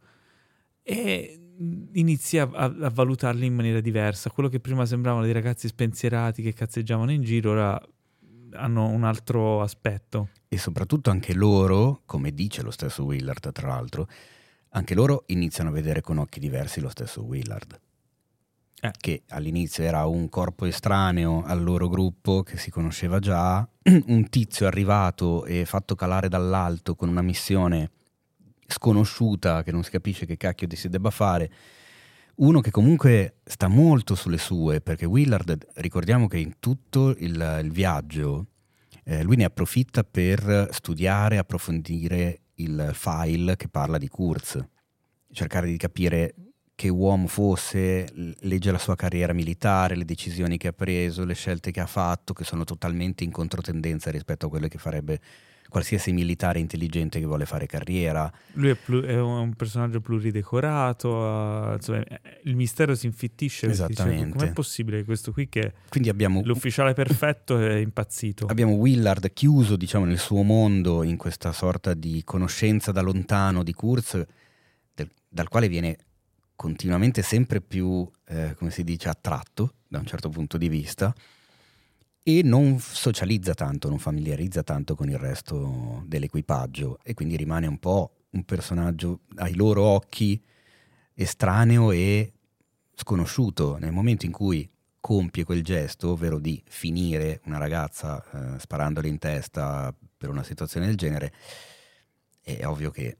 [0.82, 1.40] E
[1.92, 4.30] inizia a, a valutarli in maniera diversa.
[4.30, 7.78] Quello che prima sembravano dei ragazzi spensierati che cazzeggiavano in giro, ora
[8.54, 10.30] hanno un altro aspetto.
[10.48, 14.08] E soprattutto anche loro, come dice lo stesso Willard tra l'altro,
[14.70, 17.78] anche loro iniziano a vedere con occhi diversi lo stesso Willard.
[18.80, 18.92] Eh.
[18.96, 23.68] Che all'inizio era un corpo estraneo al loro gruppo che si conosceva già,
[24.06, 27.90] un tizio arrivato e fatto calare dall'alto con una missione
[28.68, 31.52] sconosciuta che non si capisce che cacchio si debba fare.
[32.36, 37.72] Uno che comunque sta molto sulle sue, perché Willard, ricordiamo che in tutto il, il
[37.72, 38.46] viaggio
[39.04, 44.64] eh, lui ne approfitta per studiare, approfondire il file che parla di Kurz,
[45.32, 46.36] cercare di capire
[46.78, 48.06] che uomo fosse,
[48.42, 52.34] legge la sua carriera militare, le decisioni che ha preso, le scelte che ha fatto,
[52.34, 55.20] che sono totalmente in controtendenza rispetto a quelle che farebbe
[55.70, 58.32] qualsiasi militare intelligente che vuole fare carriera.
[58.54, 62.04] Lui è, plu- è un personaggio pluridecorato, insomma,
[62.44, 63.66] il mistero si infittisce.
[63.66, 64.38] Esattamente.
[64.38, 68.46] Com'è possibile che questo qui che Quindi abbiamo l'ufficiale perfetto è impazzito?
[68.46, 73.74] Abbiamo Willard chiuso diciamo, nel suo mondo, in questa sorta di conoscenza da lontano di
[73.74, 74.24] Kurz,
[74.94, 75.98] del, dal quale viene
[76.58, 81.16] continuamente sempre più, eh, come si dice, attratto da un certo punto di vista
[82.24, 87.78] e non socializza tanto, non familiarizza tanto con il resto dell'equipaggio e quindi rimane un
[87.78, 90.44] po' un personaggio ai loro occhi
[91.14, 92.34] estraneo e
[92.96, 93.78] sconosciuto.
[93.78, 98.22] Nel momento in cui compie quel gesto, ovvero di finire una ragazza
[98.56, 101.32] eh, sparandole in testa per una situazione del genere,
[102.42, 103.20] è ovvio che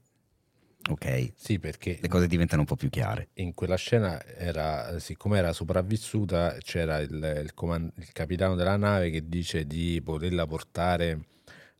[0.88, 3.28] ok, sì, perché le cose diventano un po' più chiare.
[3.34, 9.10] In quella scena, era, siccome era sopravvissuta, c'era il, il, comand- il capitano della nave
[9.10, 11.20] che dice di poterla portare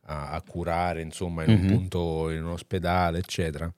[0.03, 1.59] a, a curare, insomma, in mm-hmm.
[1.61, 1.73] un mhm.
[1.73, 3.71] punto, in un ospedale, eccetera.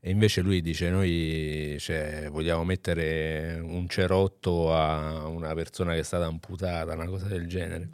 [0.00, 6.04] E invece lui dice: Noi cioè, vogliamo mettere un cerotto a una persona che è
[6.04, 7.88] stata amputata, una cosa del genere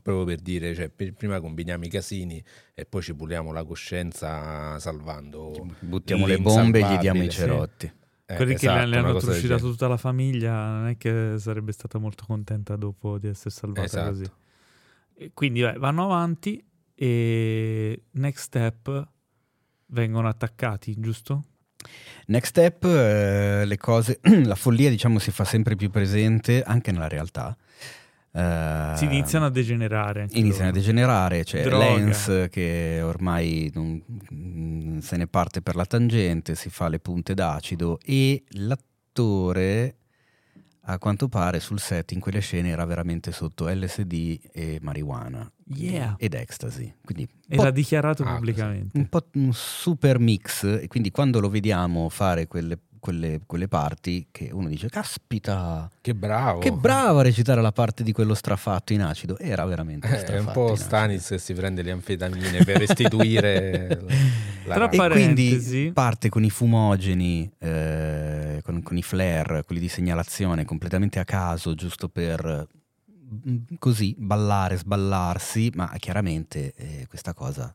[0.00, 2.42] proprio per dire, cioè, prima combiniamo i casini
[2.74, 5.74] e poi ci puliamo la coscienza salvando.
[5.80, 7.86] Buttiamo le bombe e gli diamo i cerotti.
[7.86, 7.98] Sì.
[8.26, 11.98] Eh, Quelli esatto, che le hanno trucidato tutta la famiglia non è che sarebbe stata
[11.98, 14.08] molto contenta dopo di essere salvata esatto.
[14.10, 14.30] così.
[15.14, 19.08] E quindi beh, vanno avanti e next step
[19.86, 21.44] vengono attaccati, giusto?
[22.26, 27.08] Next step, eh, le cose, la follia diciamo si fa sempre più presente anche nella
[27.08, 27.56] realtà.
[28.32, 30.28] Uh, si iniziano a degenerare.
[30.32, 30.78] Iniziano loro.
[30.78, 31.84] a degenerare, c'è Droga.
[31.84, 34.00] Lance che ormai non,
[34.32, 39.96] mm, se ne parte per la tangente, si fa le punte d'acido e l'attore
[40.82, 46.14] a quanto pare sul set in quelle scene era veramente sotto LSD e marijuana yeah.
[46.18, 46.92] ed ecstasy.
[47.04, 48.96] Quindi era dichiarato ah, pubblicamente.
[48.96, 54.28] Un po' un super mix e quindi quando lo vediamo fare quelle quelle, quelle, parti
[54.30, 56.60] che uno dice caspita che bravo.
[56.60, 59.38] che bravo a recitare la parte di quello strafatto in acido.
[59.38, 64.04] Era veramente eh, è un po' Stanis che si prende le anfetamine per restituire
[64.66, 69.88] la, la e quindi parte con i fumogeni eh, con, con i flare quelli di
[69.88, 72.68] segnalazione completamente a caso giusto per
[73.48, 77.74] mm, così ballare sballarsi ma chiaramente eh, questa cosa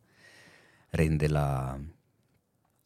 [0.91, 1.77] rende la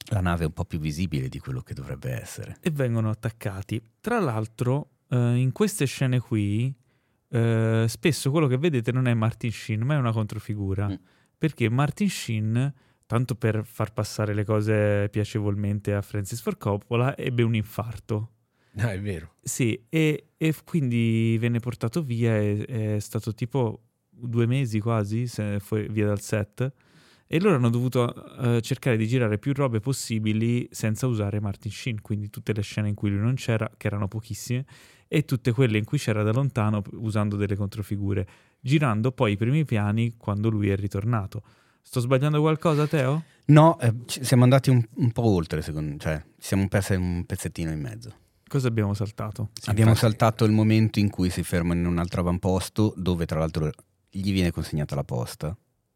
[0.09, 2.57] la nave è un po' più visibile di quello che dovrebbe essere.
[2.61, 3.81] E vengono attaccati.
[3.99, 6.73] Tra l'altro, eh, in queste scene qui,
[7.29, 10.89] eh, spesso quello che vedete non è Martin Sheen, ma è una controfigura.
[10.89, 10.93] Mm.
[11.37, 12.73] Perché Martin Sheen,
[13.05, 18.31] tanto per far passare le cose piacevolmente a Francis Ford Coppola, ebbe un infarto.
[18.77, 19.33] Ah, è vero.
[19.41, 25.59] Sì, e, e quindi venne portato via, è, è stato tipo due mesi quasi, se
[25.59, 26.71] fu via dal set
[27.31, 32.01] e loro hanno dovuto uh, cercare di girare più robe possibili senza usare Martin Sheen,
[32.01, 34.65] quindi tutte le scene in cui lui non c'era, che erano pochissime,
[35.07, 38.27] e tutte quelle in cui c'era da lontano usando delle controfigure,
[38.59, 41.43] girando poi i primi piani quando lui è ritornato.
[41.83, 43.23] Sto sbagliando qualcosa, Teo?
[43.45, 47.79] No, eh, siamo andati un, un, po' oltre, secondo cioè siamo persi un pezzettino in
[47.79, 48.11] mezzo.
[48.47, 49.49] Cosa abbiamo saltato?
[49.53, 50.09] Sì, abbiamo infatti...
[50.09, 53.69] saltato il momento in cui si fermano in un altro avamposto dove tra l'altro
[54.09, 55.55] gli viene consegnata la posta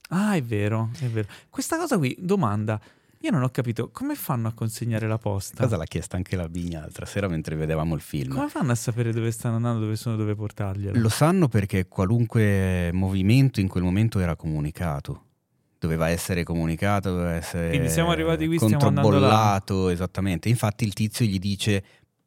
[0.10, 1.28] Ah, è vero, è vero.
[1.50, 2.80] Questa cosa qui, domanda.
[3.24, 5.64] Io non ho capito come fanno a consegnare la posta.
[5.64, 8.34] Cosa l'ha chiesta anche la Bigna l'altra sera mentre vedevamo il film.
[8.34, 11.00] Come fanno a sapere dove stanno andando, dove sono, dove portargliela?
[11.00, 15.28] Lo sanno perché qualunque movimento in quel momento era comunicato.
[15.80, 18.60] Doveva essere comunicato, doveva essere Quindi siamo arrivati qui,
[19.88, 19.94] là.
[19.94, 20.50] esattamente.
[20.50, 21.82] Infatti il tizio gli dice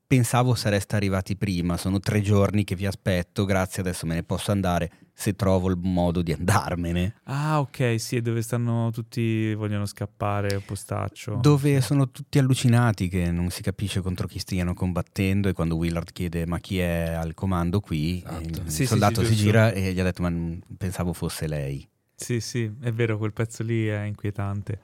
[0.07, 4.51] pensavo sareste arrivati prima, sono tre giorni che vi aspetto, grazie, adesso me ne posso
[4.51, 7.14] andare se trovo il modo di andarmene.
[7.25, 11.37] Ah, ok, sì, dove stanno tutti, vogliono scappare, postaccio.
[11.41, 16.12] Dove sono tutti allucinati che non si capisce contro chi stiano combattendo e quando Willard
[16.12, 18.61] chiede ma chi è al comando qui, esatto.
[18.61, 20.31] il sì, soldato sì, sì, si gira e gli ha detto ma
[20.77, 21.89] pensavo fosse lei.
[22.14, 24.79] Sì, sì, è vero, quel pezzo lì è inquietante.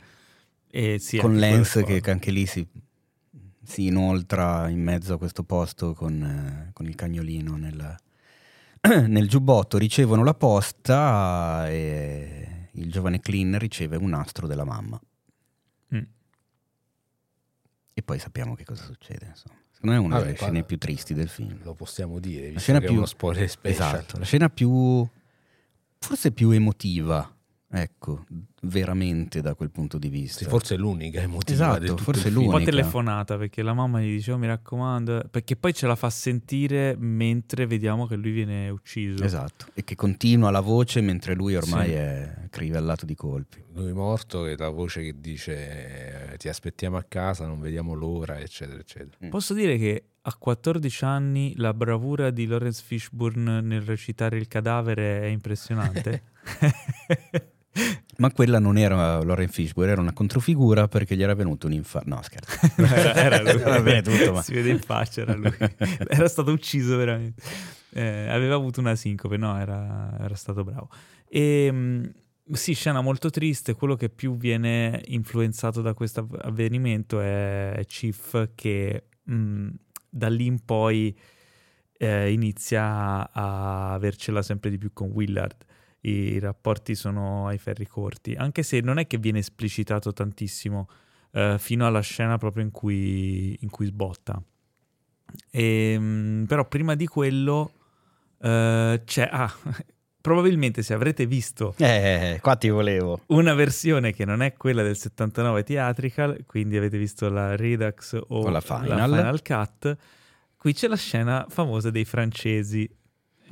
[0.71, 2.67] E sì, Con Lance che anche lì si,
[3.63, 7.97] si, inoltra in mezzo a questo posto con, eh, con il cagnolino nel
[9.07, 15.01] nel giubbotto ricevono la posta e il giovane Clean riceve un nastro della mamma.
[15.95, 16.03] Mm.
[17.95, 19.27] E poi sappiamo che cosa succede.
[19.27, 19.61] Insomma.
[19.71, 21.59] Secondo me è una Vabbè, delle scene più tristi del film.
[21.63, 23.95] Lo possiamo dire, la scena più, uno spoiler special.
[23.95, 25.07] Esatto, la scena più...
[25.99, 27.37] forse più emotiva,
[27.73, 28.25] ecco,
[28.63, 30.39] veramente da quel punto di vista.
[30.39, 32.37] Sì, forse è l'unica emotiva Esatto, forse è film.
[32.39, 32.71] Un po' l'unica.
[32.71, 36.95] telefonata perché la mamma gli dice oh, mi raccomando perché poi ce la fa sentire
[36.99, 41.89] mentre vediamo che lui viene ucciso Esatto, e che continua la voce mentre lui ormai
[41.89, 41.93] Sì.
[41.95, 43.63] è crivellato di colpi.
[43.75, 48.39] Lui morto e la voce che dice eh, ti aspettiamo a casa, non vediamo l'ora,
[48.39, 49.29] eccetera, eccetera.
[49.31, 55.23] posso dire che a 14 anni la bravura di Lawrence Fishburne nel recitare il cadavere
[55.23, 56.23] è impressionante
[58.19, 62.09] Ma quella non era Lauren Fishburne, era una controfigura perché gli era venuto un infarto.
[62.09, 62.59] No, scherzo.
[62.83, 63.63] era, era lui.
[63.63, 64.43] Va bene tutto, ma...
[64.43, 65.53] si vede in faccia era lui.
[66.09, 67.43] Era stato ucciso veramente.
[67.95, 70.89] Eh, aveva avuto una sincope no era, era stato bravo.
[71.29, 72.11] E mh,
[72.53, 73.75] sì scena molto triste.
[73.75, 79.69] Quello che più viene influenzato da questo av- avvenimento è Chief che mh,
[80.09, 81.17] da lì in poi
[81.97, 85.65] eh, inizia a avercela sempre di più con Willard
[86.03, 90.89] i rapporti sono ai ferri corti anche se non è che viene esplicitato tantissimo
[91.33, 94.43] eh, fino alla scena proprio in cui, in cui sbotta.
[95.51, 97.73] Ehm, però prima di quello
[98.41, 99.29] eh, c'è...
[99.31, 99.53] Ah,
[100.23, 103.23] probabilmente se avrete visto Eh, qua ti volevo.
[103.29, 108.25] una versione che non è quella del 79 Theatrical, quindi avete visto la Redux o,
[108.29, 109.41] O la Final.
[109.43, 109.97] Cut,
[110.57, 112.89] qui c'è la scena famosa dei francesi.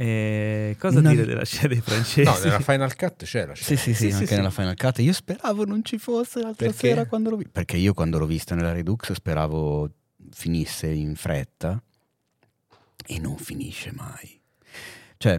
[0.02, 2.22] Eh, cosa Una- dire della scena dei francesi?
[2.22, 3.54] No, nella Final Cut c'era.
[3.54, 4.34] Sì, sì, sì, Sì, sì, anche sì.
[4.36, 4.98] nella Final Cut.
[5.00, 6.88] Io speravo non ci fosse l'altra Perché?
[6.88, 7.52] sera quando l'ho vista.
[7.52, 9.90] Perché io quando l'ho vista nella Redux speravo
[10.30, 11.82] finisse in fretta
[13.06, 14.40] e non finisce mai.
[15.18, 15.38] Cioè,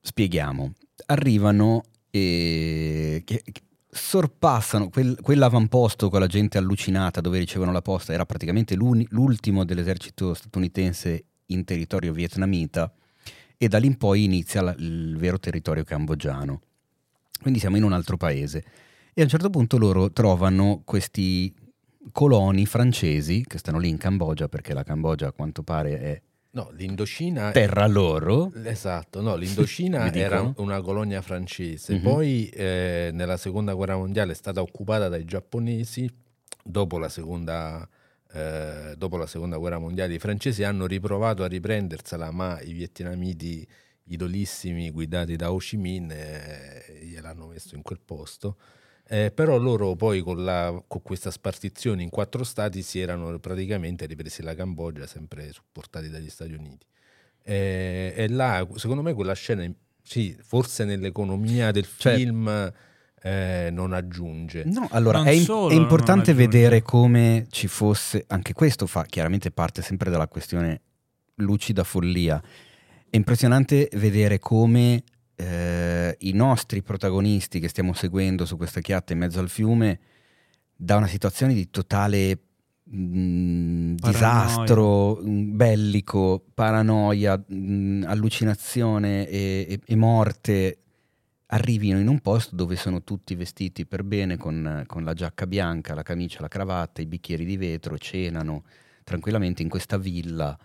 [0.00, 0.74] spieghiamo.
[1.06, 8.12] Arrivano e che- che sorpassano quel- quell'avamposto con la gente allucinata dove ricevono la posta
[8.12, 12.92] era praticamente l'ultimo dell'esercito statunitense in territorio vietnamita
[13.58, 16.60] e da lì in poi inizia la- il vero territorio cambogiano.
[17.42, 18.64] Quindi siamo in un altro paese
[19.12, 21.52] e a un certo punto loro trovano questi
[22.12, 26.70] coloni francesi che stanno lì in Cambogia perché la Cambogia a quanto pare è No,
[26.72, 27.50] l'Indocina...
[27.50, 28.50] terra loro.
[28.64, 32.00] Esatto, no, l'Indocina era una colonia francese, Mhm.
[32.02, 36.08] poi eh, nella seconda guerra mondiale è stata occupata dai giapponesi,
[36.64, 37.86] dopo la seconda,
[38.38, 43.66] eh, dopo la seconda guerra mondiale i francesi hanno riprovato a riprendersela, ma i vietnamiti
[44.04, 48.56] idolissimi guidati da Ho Chi Minh eh, gliel'hanno messo in quel posto.
[49.10, 54.04] Eh, però loro poi con, la- con questa spartizione in quattro stati si erano praticamente
[54.06, 56.86] ripresi la Cambogia, sempre supportati dagli Stati Uniti.
[57.42, 59.66] E, e là, secondo me, quella scena,
[60.02, 62.72] sì, forse nell'economia del Cioè- film
[63.22, 64.64] eh, non aggiunge.
[64.66, 69.82] No, allora è, solo è importante vedere come ci fosse, anche questo fa chiaramente parte
[69.82, 70.80] sempre dalla questione
[71.36, 72.40] lucida follia.
[73.10, 75.02] È impressionante vedere come
[75.34, 80.00] eh, i nostri protagonisti che stiamo seguendo su questa chiatta in mezzo al fiume,
[80.76, 82.38] da una situazione di totale
[82.84, 84.12] mh, Paranoia.
[84.12, 90.78] disastro mh, bellico, paranoia, mh, allucinazione e, e- e morte,
[91.50, 95.94] arrivino in un posto dove sono tutti vestiti per bene con, con la giacca bianca,
[95.94, 98.64] la camicia, la cravatta, i bicchieri di vetro, cenano
[99.04, 100.56] tranquillamente in questa villa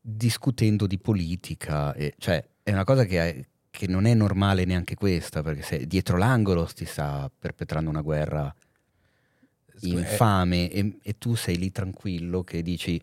[0.00, 1.92] discutendo di politica.
[1.94, 5.86] e- cioè, è una cosa che, è- che non è normale neanche questa, perché se
[5.86, 8.54] dietro l'angolo si sta perpetrando una guerra
[9.80, 13.00] Eh, infame e, e tu sei lì tranquillo che dici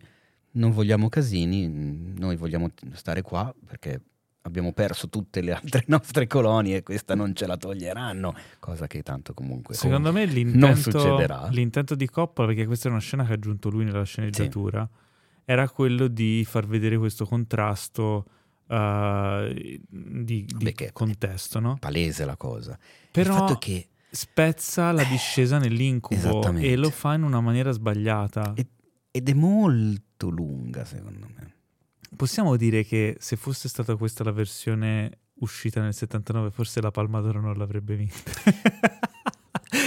[0.52, 4.00] non vogliamo casini, noi vogliamo stare qua perché
[4.42, 9.02] abbiamo perso tutte le altre nostre colonie e questa non ce la toglieranno, cosa che
[9.02, 11.48] tanto comunque Secondo me non l'intento, succederà.
[11.50, 14.88] l'intento di Coppola, perché questa è una scena che ha aggiunto lui nella sceneggiatura,
[15.44, 18.26] era quello di far vedere questo contrasto
[18.68, 21.76] eh, di, Beh, contesto, no?
[21.78, 22.78] palese la cosa.
[23.10, 27.70] Però Il fatto è che spezza la discesa nell'incubo e lo fa in una maniera
[27.70, 28.54] sbagliata.
[29.14, 31.51] Ed è molto lunga secondo me.
[32.16, 35.10] Possiamo dire che se fosse stata questa la versione
[35.40, 38.30] uscita nel 79, forse la Palma d'Oro non l'avrebbe vinta.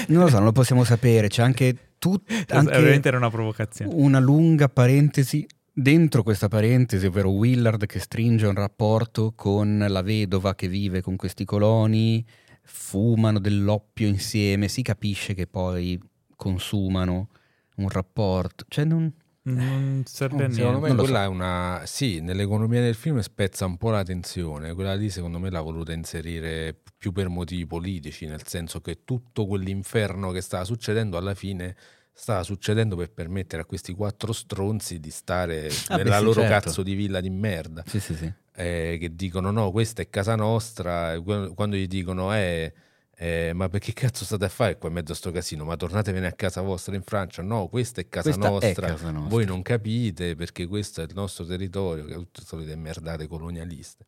[0.08, 3.92] Non lo so, non lo possiamo sapere, c'è anche, tut- anche Ovviamente era una provocazione.
[3.94, 10.56] una lunga parentesi dentro questa parentesi, ovvero Willard che stringe un rapporto con la vedova
[10.56, 12.26] che vive con questi coloni,
[12.64, 16.00] fumano dell'oppio insieme, si capisce che poi
[16.36, 17.30] consumano
[17.78, 19.12] un rapporto, cioè non...
[19.48, 20.94] Non serve a Secondo niente.
[20.94, 21.82] me quella è una...
[21.86, 25.94] Sì, nell'economia del film spezza un po' la tensione, quella lì secondo me l'ha voluta
[25.94, 31.76] inserire più per motivi politici, nel senso che tutto quell'inferno che stava succedendo alla fine
[32.18, 36.42] stava succedendo per permettere a questi quattro stronzi di stare Ah, beh, nella sì, loro
[36.42, 36.66] certo.
[36.68, 37.84] cazzo di villa di merda.
[37.86, 38.32] Sì, sì, sì.
[38.56, 42.74] eh, che dicono no, questa è casa nostra, qu- quando gli dicono eh,
[43.18, 45.64] eh, ma perché cazzo state a fare qua in mezzo a sto casino?
[45.64, 47.42] Ma tornatevene a casa vostra in Francia?
[47.42, 49.30] No, questa è casa Questa è nostra, casa nostra.
[49.30, 54.06] voi non capite perché questo è il nostro territorio, che è tutte solite merdate colonialiste.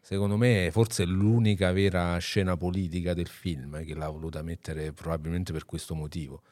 [0.00, 4.92] Secondo me forse è l'unica vera scena politica del film eh, che l'ha voluta mettere
[4.92, 6.42] probabilmente per questo motivo.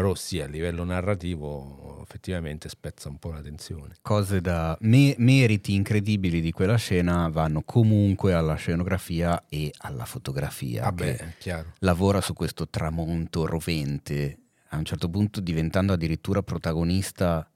[0.00, 3.96] Però sì, a livello narrativo effettivamente spezza un po' la tensione.
[4.00, 10.84] Cose da me- meriti incredibili di quella scena vanno comunque alla scenografia e alla fotografia.
[10.84, 11.74] Vabbè, è chiaro.
[11.80, 14.38] lavora su questo tramonto rovente,
[14.68, 17.46] a un certo punto diventando addirittura protagonista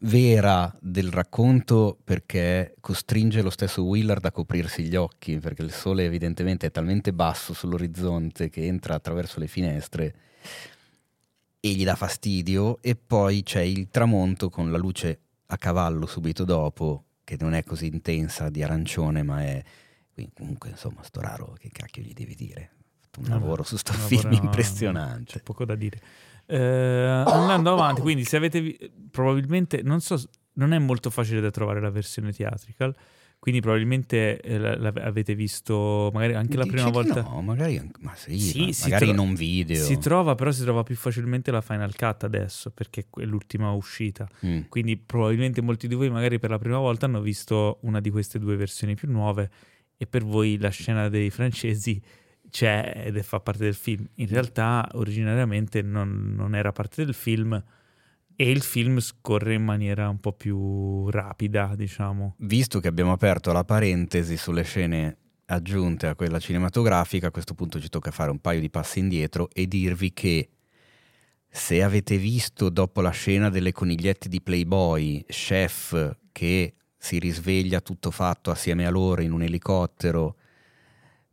[0.00, 6.04] vera del racconto perché costringe lo stesso Willard a coprirsi gli occhi perché il sole
[6.04, 10.14] evidentemente è talmente basso sull'orizzonte che entra attraverso le finestre
[11.60, 16.44] e gli dà fastidio e poi c'è il tramonto con la luce a cavallo subito
[16.44, 19.62] dopo che non è così intensa di arancione ma è
[20.12, 22.70] quindi comunque insomma sto raro che cacchio gli devi dire
[23.18, 26.00] un Vabbè, lavoro su sto film lavoro- impressionante C'è poco da dire.
[26.46, 30.22] Eh, andando avanti, quindi se avete vi- probabilmente non so,
[30.54, 32.94] non è molto facile da trovare la versione theatrical,
[33.38, 37.22] quindi probabilmente eh, la- la- avete visto magari anche la prima volta.
[37.22, 40.62] no magari ma sì, Sì, ma magari tro- in un video Si trova, però si
[40.62, 44.28] trova più facilmente la Final Cut adesso perché è l'ultima uscita.
[44.44, 44.62] Mm.
[44.68, 48.38] Quindi probabilmente molti di voi magari per la prima volta hanno visto una di queste
[48.38, 49.50] due versioni più nuove
[49.96, 52.00] e per voi la scena dei francesi
[52.50, 54.06] c'è ed è, fa parte del film.
[54.14, 57.62] In realtà originariamente non, non era parte del film
[58.40, 62.36] e il film scorre in maniera un po' più rapida, diciamo.
[62.38, 65.16] visto che abbiamo aperto la parentesi sulle scene
[65.46, 69.48] aggiunte a quella cinematografica, a questo punto ci tocca fare un paio di passi indietro
[69.52, 70.50] e dirvi che
[71.48, 78.12] se avete visto dopo la scena delle conigliette di Playboy, chef che si risveglia tutto
[78.12, 80.36] fatto assieme a loro in un elicottero,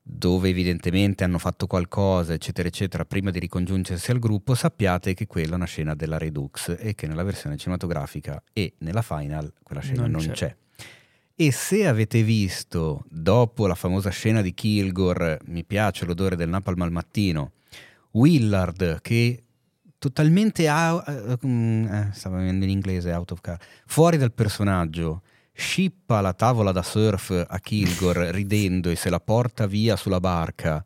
[0.08, 5.54] dove evidentemente hanno fatto qualcosa, eccetera, eccetera, prima di ricongiungersi al gruppo, sappiate che quella
[5.54, 10.02] è una scena della Redux e che nella versione cinematografica e nella final quella scena
[10.02, 10.32] Non non, c'è.
[10.32, 10.56] c'è.
[11.34, 16.84] E se avete visto, dopo la famosa scena di Kilgore, mi piace l'odore del napalm
[16.84, 17.54] al mattino,
[18.12, 19.44] Willard che
[19.98, 25.24] totalmente, out, eh, stavo venendo in inglese, out of car, fuori dal personaggio,
[25.56, 30.84] scippa la tavola da surf a Kilgore ridendo e se la porta via sulla barca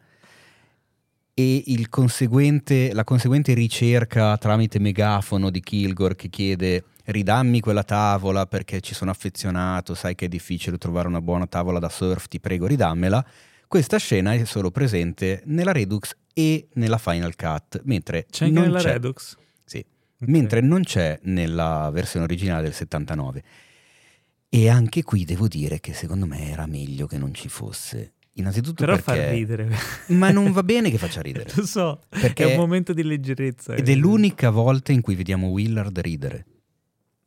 [1.40, 8.46] e il conseguente- la conseguente ricerca tramite megafono di Kilgore che chiede ridammi quella tavola
[8.46, 12.42] perché ci sono affezionato, sai che è difficile trovare una buona tavola da surf, ti
[12.42, 13.26] prego ridammela.
[13.68, 18.68] Questa scena è solo presente nella Redux e nella Final Cut, mentre C'è anche non
[18.68, 19.38] nella c'è, Redux?
[19.64, 19.78] Sì.
[19.78, 20.28] Ok.
[20.28, 23.44] mentre non c'è nella versione originale del 79.
[24.50, 28.14] E anche qui devo dire che secondo me era meglio che non ci fosse.
[28.34, 29.22] Innanzitutto Però perché...
[29.22, 29.70] fa ridere.
[30.08, 31.52] Ma non va bene che faccia ridere.
[31.56, 33.76] Lo so, Perché- è un momento di leggerezza.
[33.76, 36.46] Ed è l'unica volta in cui vediamo Willard ridere.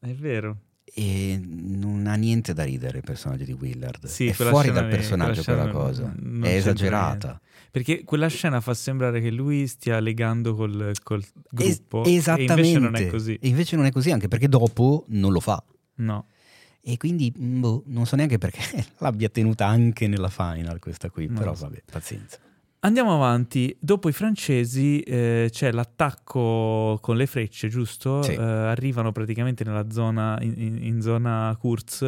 [0.01, 0.59] È vero.
[0.95, 4.07] E non ha niente da ridere il personaggio di Willard.
[4.07, 6.15] Sì, è fuori dal personaggio quella quella, cosa.
[6.43, 7.41] È esagerata.
[7.71, 12.05] Perché quella scena fa sembrare che lui stia legando col, col Es- gruppo.
[12.05, 12.53] esattamente.
[12.53, 13.39] E invece non è così.
[13.41, 15.63] E invece non è così, anche perché dopo non lo fa.
[15.97, 16.27] No.
[16.85, 18.61] E quindi mm, boh, non so neanche perché
[18.99, 22.39] l'abbia tenuta anche nella final questa qui, Non però vabbè, pazienza.
[22.81, 23.77] Andiamo avanti.
[23.79, 28.23] Dopo i francesi eh, c'è l'attacco con le frecce, giusto?
[28.25, 28.33] Sì.
[28.33, 32.01] Eh, arrivano praticamente nella zona, in, in- zona Kurz,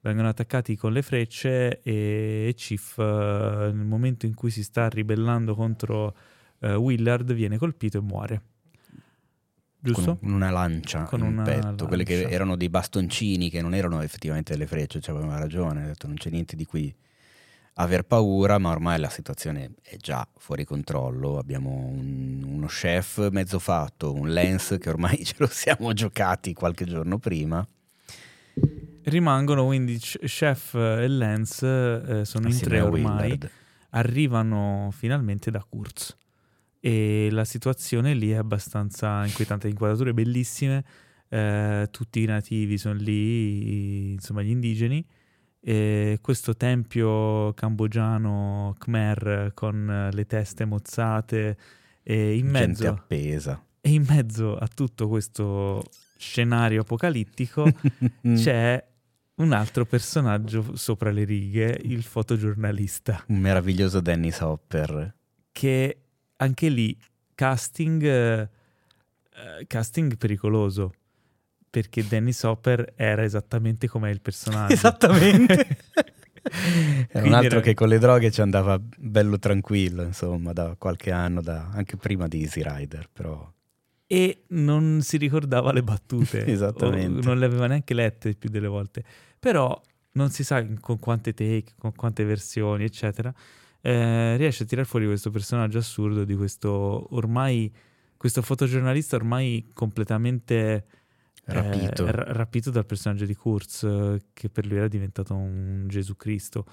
[0.00, 5.54] vengono attaccati con le frecce e Chief, eh, nel momento in cui si sta ribellando
[5.54, 6.16] contro
[6.60, 8.42] eh, Willard, viene colpito e muore.
[9.82, 10.18] Giusto?
[10.18, 12.30] Con una lancia Con in una petto, quelle che lancia.
[12.34, 16.16] erano dei bastoncini che non erano effettivamente delle frecce, cioè aveva ragione, ha detto non
[16.16, 16.94] c'è niente di cui
[17.74, 23.58] aver paura, ma ormai la situazione è già fuori controllo, abbiamo un- uno chef mezzo
[23.58, 27.66] fatto, un lens che ormai ce lo siamo giocati qualche giorno prima,
[29.02, 31.66] Rimangono quindi Chef e Lance,
[32.20, 33.38] eh, sono in assieme tre a ormai.
[33.90, 36.16] Arrivano finalmente da Kurz
[36.80, 40.82] e la situazione lì è abbastanza inquietante, inquadrature bellissime,
[41.28, 45.04] eh, tutti i nativi sono lì, insomma gli indigeni,
[45.60, 51.56] e questo tempio cambogiano Khmer con le teste mozzate
[52.02, 53.62] e in gente mezzo, appesa.
[53.82, 55.84] e in mezzo a tutto questo
[56.16, 57.70] scenario apocalittico
[58.34, 58.82] c'è
[59.34, 65.14] un altro personaggio sopra le righe, il fotogiornalista un meraviglioso Dennis Hopper.
[65.52, 66.09] che
[66.40, 66.96] anche lì
[67.34, 70.94] casting eh, eh, casting pericoloso.
[71.70, 74.72] Perché Dennis Hopper era esattamente come il personaggio.
[74.72, 75.78] Esattamente.
[77.12, 81.12] Era un altro era- che con le droghe ci andava bello tranquillo, insomma, da qualche
[81.12, 83.46] anno, da- anche prima di Easy Rider, però...
[84.06, 86.44] e non si ricordava le battute.
[86.48, 87.26] Esattamente.
[87.26, 89.04] non le aveva neanche lette più delle volte.
[89.38, 89.80] Però
[90.12, 93.32] non si sa con quante take, con quante versioni, eccetera.
[93.82, 97.72] Eh, riesce a tirar fuori questo personaggio assurdo di questo ormai
[98.16, 100.54] questo fotogiornalista ormai completamente
[101.46, 102.04] eh, Rapito.
[102.10, 106.64] ra- rapito dal personaggio di Kurz eh, che per lui era diventato un Gesù Cristo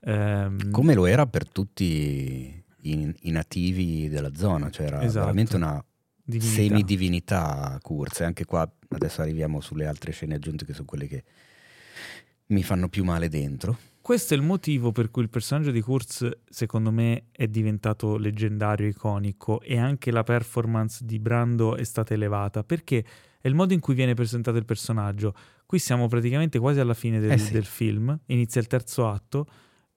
[0.00, 1.84] Ehm, Come lo era per tutti
[2.82, 5.20] i, i nativi della zona, cioè era Esatto.
[5.20, 5.84] veramente una
[6.22, 6.54] divinità.
[6.54, 8.20] semidivinità Kurz.
[8.20, 11.24] E anche qua adesso arriviamo sulle altre scene aggiunte che sono quelle che
[12.46, 13.76] mi fanno più male dentro.
[14.08, 18.86] Questo è il motivo per cui il personaggio di Kurz, secondo me, è diventato leggendario,
[18.88, 23.04] iconico e anche la performance di Brando è stata elevata perché
[23.38, 25.34] è il modo in cui viene presentato il personaggio.
[25.66, 27.52] Qui siamo praticamente quasi alla fine del, Eh sì.
[27.52, 29.46] del film, inizia il terzo atto.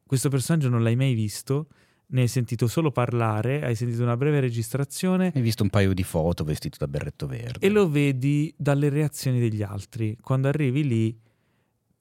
[0.05, 1.67] Questo personaggio non l'hai mai visto,
[2.07, 6.03] ne hai sentito solo parlare, hai sentito una breve registrazione Hai visto un paio di
[6.03, 7.65] foto vestito da berretto verde.
[7.65, 10.17] e lo vedi dalle reazioni degli altri.
[10.19, 11.17] Quando arrivi lì,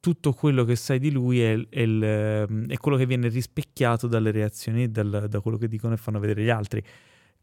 [0.00, 4.06] tutto quello che sai di lui è, è il- ehm, è quello che viene rispecchiato
[4.06, 6.82] dalle reazioni e dal- da quello che dicono e fanno vedere gli altri.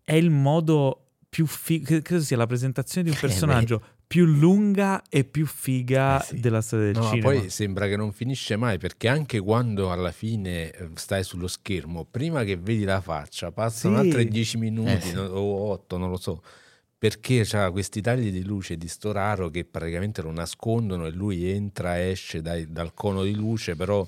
[0.03, 5.01] È il modo più figo, credo sia la presentazione di un Eh, personaggio più lunga
[5.09, 6.39] e più figa Eh sì.
[6.39, 7.29] della storia del No, ma cinema.
[7.29, 12.05] poi sembra che non finisce mai perché anche quando alla fine eh, stai sullo schermo,
[12.09, 14.07] prima che vedi la faccia, passano Sì.
[14.07, 15.15] altre 10 minuti Eh sì.
[15.17, 16.41] o 8, non lo so,
[16.97, 21.49] perché c'ha questi tagli di luce di sto raro che praticamente lo nascondono e lui
[21.49, 24.05] entra, esce dai- dal cono di luce, però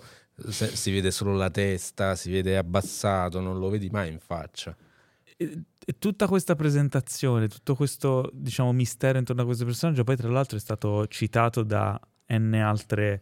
[0.47, 4.75] se- si vede solo la testa, si vede abbassato, non lo vedi mai in faccia.
[5.37, 10.29] E- e tutta questa presentazione, tutto questo diciamo mistero intorno a questo personaggio, poi tra
[10.29, 11.99] l'altro è stato citato da
[12.31, 13.21] n altre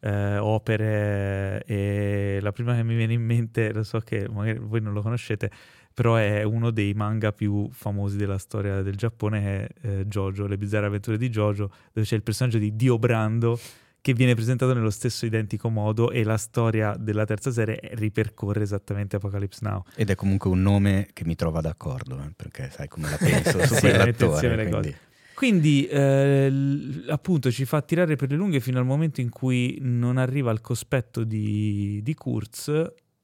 [0.00, 4.80] eh, opere e la prima che mi viene in mente, lo so che magari voi
[4.80, 5.50] non lo conoscete,
[5.94, 10.58] però è uno dei manga più famosi della storia del Giappone, è eh, Jojo, le
[10.58, 13.58] bizzarre avventure di Jojo, dove c'è il personaggio di Dio Brando
[14.00, 19.16] che viene presentato nello stesso identico modo e la storia della terza serie ripercorre esattamente
[19.16, 19.82] Apocalypse Now.
[19.94, 23.58] Ed è comunque un nome che mi trova d'accordo, eh, perché sai come la penso
[23.64, 24.68] su Sì, quell'attore.
[24.68, 24.94] quindi-
[25.34, 29.78] Quindi eh, l- appunto ci fa tirare per le lunghe fino al momento in cui
[29.80, 32.70] non arriva al cospetto di, di Kurz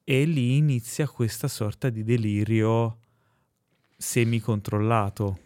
[0.04, 2.98] e lì inizia questa sorta di delirio
[3.96, 5.38] semicontrollato.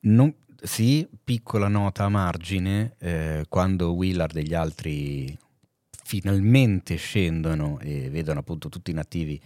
[0.00, 5.36] Non- sì, piccola nota a margine, eh, quando Willard e gli altri
[6.04, 9.40] finalmente scendono e vedono appunto tutti i nativi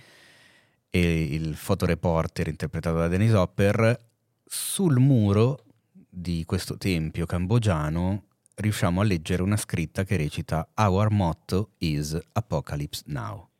[0.90, 3.98] e il fotoreporter interpretato da Dennis Hopper,
[4.44, 11.72] sul muro di questo tempio cambogiano riusciamo a leggere una scritta che recita Our motto
[11.78, 13.50] is Apocalypse Now.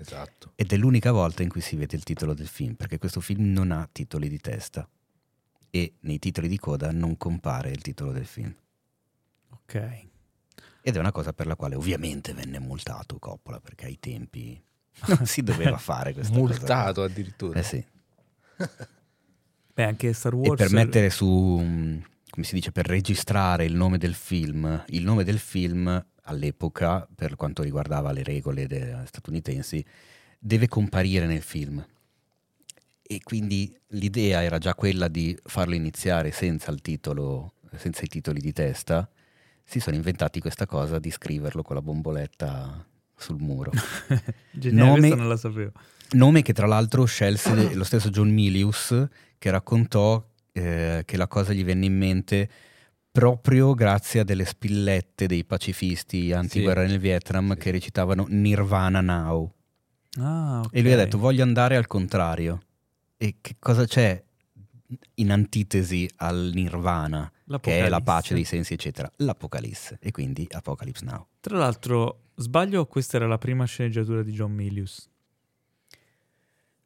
[0.00, 0.52] Esatto.
[0.54, 3.52] Ed è l'unica volta in cui si vede il titolo del film, perché questo film
[3.52, 4.88] non ha titoli di testa
[5.70, 8.54] e nei titoli di coda non compare il titolo del film.
[9.50, 10.08] Ok.
[10.82, 14.60] Ed è una cosa per la quale ovviamente venne multato Coppola, perché ai tempi
[15.06, 16.54] non si doveva fare questa cosa.
[16.54, 17.58] Multato addirittura.
[17.58, 17.84] Eh sì.
[19.74, 20.60] Beh, anche Star E Wars...
[20.60, 25.24] per mettere su, mm, come si dice, per registrare il nome del film, il nome
[25.24, 29.84] del film all'epoca, per quanto riguardava le regole de- statunitensi,
[30.38, 31.84] deve comparire nel film.
[33.02, 38.40] E quindi l'idea era già quella di farlo iniziare senza il titolo, senza i titoli
[38.40, 39.08] di testa.
[39.64, 42.84] Si sono inventati questa cosa di scriverlo con la bomboletta
[43.16, 43.72] sul muro.
[44.50, 45.72] Geniale, nome- non la sapevo.
[46.12, 49.08] Nome che tra l'altro scelse lo stesso John Milius,
[49.38, 52.50] che raccontò eh, che la cosa gli venne in mente
[53.10, 57.58] proprio grazie a delle spillette dei pacifisti antiguerra nel Vietnam Sì.
[57.58, 59.52] che recitavano Nirvana Now.
[60.18, 60.68] Ah, ok.
[60.74, 62.62] E lui ha detto voglio andare al contrario.
[63.16, 64.22] E che cosa c'è
[65.14, 67.30] in antitesi al Nirvana,
[67.60, 69.10] che è la pace dei sensi, eccetera?
[69.16, 69.98] L'Apocalisse.
[70.00, 71.26] E quindi Apocalypse Now.
[71.40, 75.08] Tra l'altro, sbaglio, questa era la prima sceneggiatura di John Milius.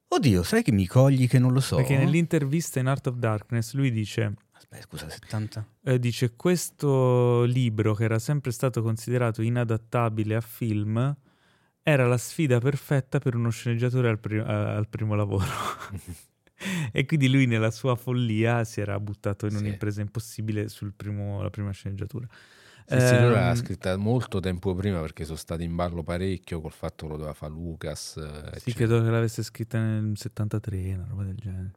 [0.09, 1.77] Oddio, sai che mi cogli che non lo so?
[1.77, 4.35] Perché nell'intervista in Art of Darkness lui dice,
[4.65, 5.67] Aspetta, scusa, 70?
[5.85, 11.15] eh, dice questo libro che era sempre stato considerato inadattabile a film
[11.83, 15.45] era la sfida perfetta per uno sceneggiatore al, pri- al primo lavoro.
[16.93, 19.59] e quindi lui nella sua follia si era buttato in Sì.
[19.59, 20.93] un'impresa impossibile sulla
[21.51, 22.27] prima sceneggiatura.
[22.87, 26.61] Sì, sì, lui l'ha Ehm, scritta molto tempo prima perché sono stati in ballo parecchio
[26.62, 28.17] col fatto che lo doveva fare Lucas.
[28.17, 28.21] eh,
[28.61, 28.75] Sì, eccetera.
[28.75, 31.73] credo che l'avesse scritta nel 73, una roba del genere.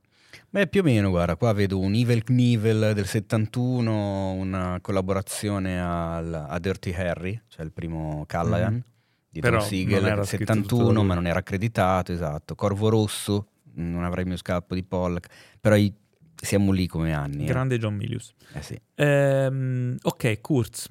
[0.49, 6.45] Beh, più o meno, guarda, qua vedo un Evil Knievel del 71, una collaborazione al-
[6.49, 8.83] a Dirty Harry, cioè il primo Callahan Mhm.
[9.29, 11.05] di Però Don Siegel del scritto tutto 71, da lui.
[11.05, 12.55] ma non era accreditato, esatto.
[12.55, 15.93] Corvo Rosso, non avrei il mio scalpo di Pollack, però i-
[16.35, 17.43] siamo lì come anni.
[17.43, 17.47] eh.
[17.47, 18.33] Grande John Milius.
[18.53, 18.79] Eh sì.
[18.95, 20.87] Ehm, ok, Kurz.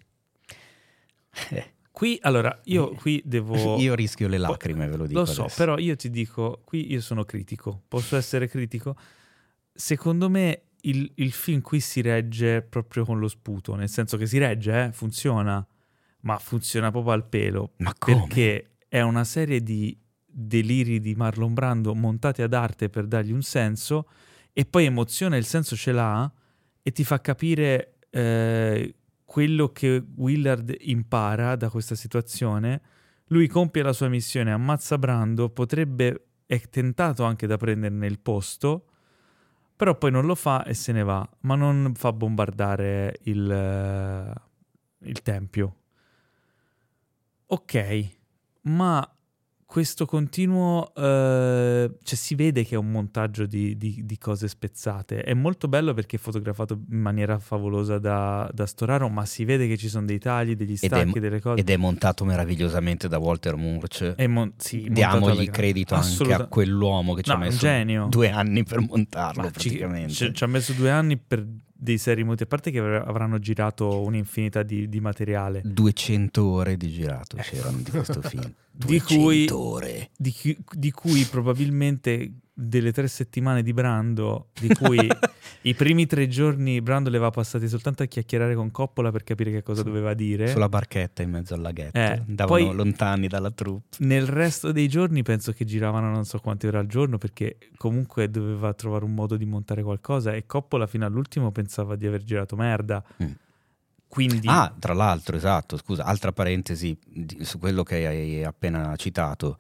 [1.51, 3.55] Eh, Qui, allora, io qui devo...
[3.81, 5.57] Io rischio le lacrime, ve lo dico Lo so, adesso.
[5.57, 8.95] però io ti dico, qui io sono critico, posso essere critico.
[9.77, 14.27] Secondo me il, il film qui si regge proprio con lo sputo, nel senso che
[14.27, 15.67] si regge, eh, funziona,
[16.21, 18.17] ma funziona proprio al pelo, Ma come?
[18.17, 23.43] perché è una serie di deliri di Marlon Brando montati ad arte per dargli un
[23.43, 24.09] senso
[24.53, 26.31] e poi emoziona, il senso ce l'ha
[26.83, 32.81] e ti fa capire eh, quello che Willard impara da questa situazione.
[33.29, 38.91] Lui compie la sua missione, ammazza Brando, potrebbe, è tentato anche da prenderne il posto,
[39.77, 44.35] però poi non lo fa e se ne va, ma non fa bombardare il,
[45.01, 45.77] il tempio.
[47.47, 48.11] Ok,
[48.63, 49.16] ma
[49.77, 55.23] questo continuo, eh, cioè si vede che è un montaggio di, di- di cose spezzate.
[55.23, 59.69] È molto bello perché è fotografato in maniera favolosa da, da Storaro, ma si vede
[59.69, 61.61] che ci sono dei tagli, degli Ed è- stacchi, delle cose.
[61.61, 64.15] Ed è montato meravigliosamente da Walter Murch.
[64.27, 68.07] Mon- sì, Diamogli credito anche a quell'uomo che ci No, ha messo genio.
[68.09, 70.15] due anni per montarlo Ma praticamente.
[70.15, 71.47] ci- ci ha messo due anni per
[71.79, 76.79] dei seri motivi, a parte che avr- avranno girato un'infinità di, di materiale, 200 ore
[76.79, 78.51] di girato c'erano di questo film.
[78.77, 80.11] Di cui- 200 ore.
[80.17, 84.97] di, chi- di cui probabilmente delle tre settimane di Brando, di cui
[85.63, 89.51] i primi tre giorni Brando le aveva passati soltanto a chiacchierare con Coppola per capire
[89.51, 90.49] che cosa doveva dire.
[90.49, 91.99] Sulla barchetta in mezzo al laghetto.
[91.99, 93.97] Eh, Andavano poi- lontani dalla troupe.
[94.01, 98.31] Nel resto dei giorni penso che giravano non so quante ore al giorno perché comunque
[98.31, 102.57] doveva trovare un modo di montare qualcosa e Coppola fino all'ultimo pensava di aver girato
[102.57, 103.05] merda.
[103.23, 103.31] Mm.
[104.17, 106.97] Quindi Ah, tra l'altro, esatto, scusa, altra parentesi
[107.41, 109.59] su quello che hai appena citato.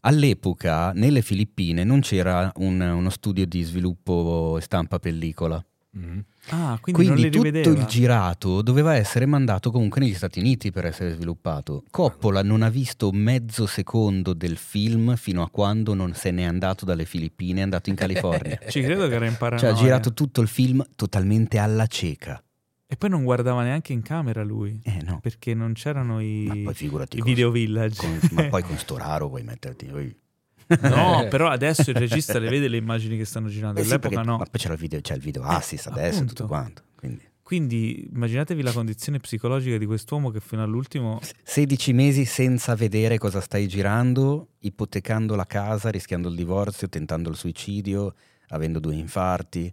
[0.00, 5.64] All'epoca nelle Filippine non c'era un- uno studio di sviluppo stampa pellicola.
[5.96, 6.18] Mm.
[6.48, 7.80] Ah, quindi, non Quindi tutto rivedeva.
[7.80, 11.84] il girato doveva essere mandato comunque negli Stati Uniti per essere sviluppato.
[11.90, 16.84] Coppola non ha visto mezzo secondo del film fino a quando non se n'è andato
[16.84, 18.58] dalle Filippine, è andato in California.
[18.68, 19.68] Ci credo che era in paranoia.
[19.68, 22.42] Cioè ha girato tutto il film totalmente alla cieca.
[22.86, 26.54] E poi non guardava neanche in camera lui, Eh no, perché non c'erano i, ma
[26.64, 27.96] poi figurati i con- video village.
[27.98, 29.86] con- ma poi con sto raro vuoi metterti...
[29.86, 30.14] vuoi-
[30.80, 33.80] No, però adesso il regista le vede le immagini che stanno girando.
[33.80, 34.36] Eh sì, All'epoca perché- no.
[34.38, 36.32] Ma poi c'era il video, c'è il video assist adesso e appunto.
[36.34, 36.82] tutto quanto.
[36.96, 43.18] Quindi Quindi immaginatevi la condizione psicologica di quest'uomo che fino all'ultimo 16 mesi senza vedere
[43.18, 48.14] cosa stai girando, ipotecando la casa, rischiando il divorzio, tentando il suicidio,
[48.48, 49.72] avendo due infarti.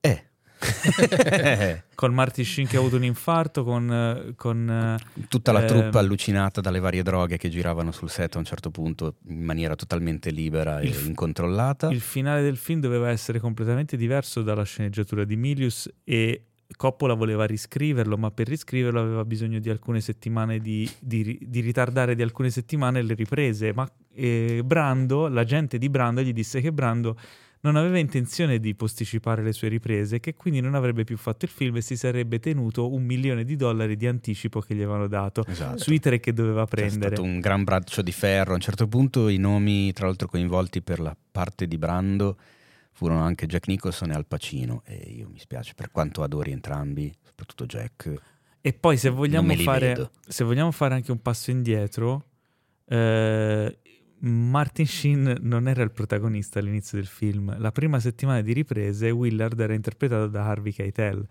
[0.00, 0.24] Eh.
[1.94, 4.96] con Marty Sheen che ha avuto un infarto, con, con,
[5.28, 8.70] Tutta la Eh, truppa allucinata dalle varie droghe che giravano sul set a un certo
[8.70, 11.88] punto in maniera totalmente libera e f- incontrollata.
[11.90, 16.44] il finale del film doveva essere completamente diverso dalla sceneggiatura di Milius e
[16.76, 22.14] Coppola voleva riscriverlo, ma per riscriverlo aveva bisogno di alcune settimane di, di di ritardare
[22.14, 23.72] di alcune settimane le riprese.
[23.74, 27.16] Ma eh, Brando, l'agente di Brando, gli disse che Brando
[27.62, 31.50] non aveva intenzione di posticipare le sue riprese, che quindi non avrebbe più fatto il
[31.50, 35.44] film e si sarebbe tenuto un milione di dollari di anticipo che gli avevano dato
[35.46, 35.78] Esatto.
[35.78, 37.14] sui tre che doveva prendere.
[37.14, 38.52] stato un gran braccio di ferro.
[38.52, 42.38] A un certo punto i nomi, tra l'altro coinvolti per la parte di Brando,
[42.92, 44.82] furono anche Jack Nicholson e Al Pacino.
[44.86, 48.14] E io mi spiace, per quanto adori entrambi, soprattutto Jack.
[48.62, 52.24] E poi se vogliamo, fare, se vogliamo fare anche un passo indietro,
[52.86, 53.78] eh,
[54.22, 57.54] Martin Sheen non era il protagonista all'inizio del film.
[57.58, 61.26] La prima settimana di riprese Willard era interpretato da Harvey Keitel.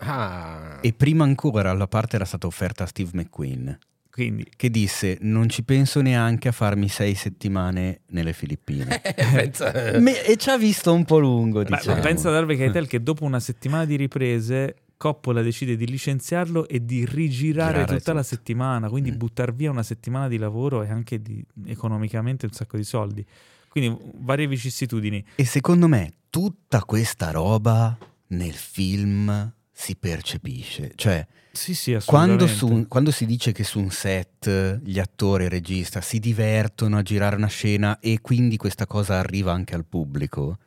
[0.00, 3.76] Ah, E prima ancora la parte era stata offerta a Steve McQueen,
[4.10, 9.00] Quindi che disse: Non ci penso neanche a farmi sei settimane nelle Filippine.
[9.32, 11.96] pensa- Me- e ci ha visto un po' lungo, diciamo.
[11.96, 16.68] ma pensa ad Harvey Keitel che dopo una settimana di riprese Coppola decide di licenziarlo
[16.68, 18.34] e di rigirare Girare tutta la tutto.
[18.34, 19.16] settimana, quindi Mm.
[19.16, 23.24] buttar via una settimana di lavoro e anche di, economicamente un sacco di soldi.
[23.68, 25.24] Quindi varie vicissitudini.
[25.36, 27.96] E secondo me tutta questa roba
[28.28, 30.90] nel film si percepisce.
[30.96, 35.46] Cioè, Sì, sì, quando, su quando si dice che su un set gli attori e
[35.46, 39.84] il regista si divertono a girare una scena e quindi questa cosa arriva anche al
[39.84, 40.58] pubblico,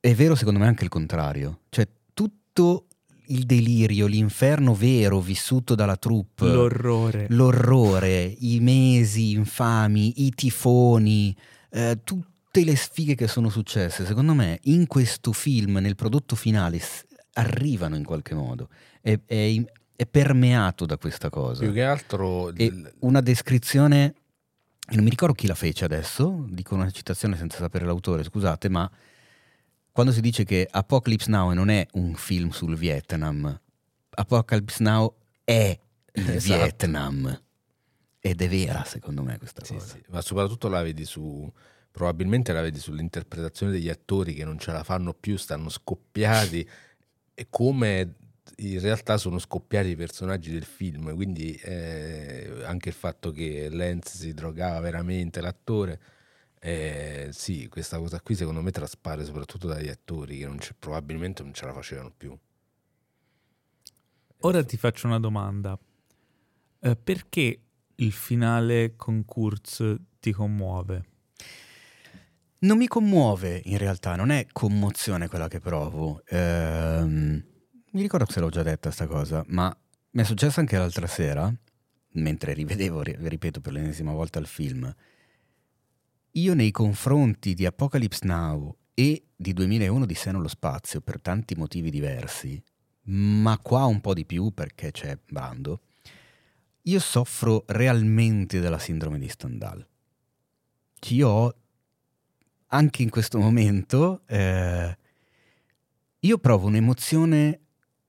[0.00, 1.60] è vero secondo me anche il contrario.
[1.68, 2.86] Cioè, tutto
[3.28, 6.46] il delirio, l'inferno vero vissuto dalla troupe.
[6.46, 7.26] L'orrore.
[7.30, 11.34] l'orrore, i mesi infami, i tifoni,
[11.70, 16.34] eh, tu- tutte le sfighe che sono successe, secondo me, in questo film, nel prodotto
[16.34, 18.70] finale, s- arrivano in qualche modo.
[19.02, 19.62] È, è-
[19.94, 21.60] è permeato da questa cosa.
[21.62, 24.14] Più che altro E il- una descrizione,
[24.90, 28.70] e non mi ricordo chi la fece adesso, dico una citazione senza sapere l'autore, scusate,
[28.70, 28.90] ma
[29.98, 33.60] quando si dice che Apocalypse Now non è un film sul Vietnam,
[34.10, 35.12] Apocalypse Now
[35.42, 35.76] è
[36.12, 36.56] il Esatto.
[36.62, 37.42] Vietnam.
[38.20, 39.86] Ed è vera, secondo me, questa Sì, cosa.
[39.86, 41.52] sì, ma soprattutto la vedi su
[41.90, 46.68] probabilmente la vedi sull'interpretazione degli attori che non ce la fanno più, stanno scoppiati
[47.34, 48.14] e come
[48.58, 54.16] in realtà sono scoppiati i personaggi del film, quindi eh, anche il fatto che Lenz
[54.16, 56.00] si drogava veramente l'attore
[56.60, 61.42] eh, sì, questa cosa qui secondo me traspare soprattutto dagli attori che non ce- probabilmente
[61.42, 62.36] non ce la facevano più.
[64.40, 65.78] Ora ti faccio una domanda.
[66.80, 67.60] Eh, perché
[67.96, 71.04] il finale con Kurz ti commuove?
[72.60, 76.22] Non mi commuove in realtà, non è commozione quella che provo.
[76.26, 77.44] Ehm,
[77.92, 79.76] mi ricordo se l'ho già detta sta cosa, ma
[80.10, 81.52] mi è successo anche l'altra sera,
[82.12, 84.92] mentre rivedevo, ri- ripeto per l'ennesima volta il film.
[86.38, 91.56] Io nei confronti di Apocalypse Now e di 2001 di Sé nello spazio, per tanti
[91.56, 92.62] motivi diversi,
[93.06, 95.80] ma qua un po' di più perché c'è Brando,
[96.82, 99.84] io soffro realmente della sindrome di Stendhal.
[101.08, 101.54] Io ho
[102.68, 104.96] anche in questo momento, eh,
[106.20, 107.60] io provo un'emozione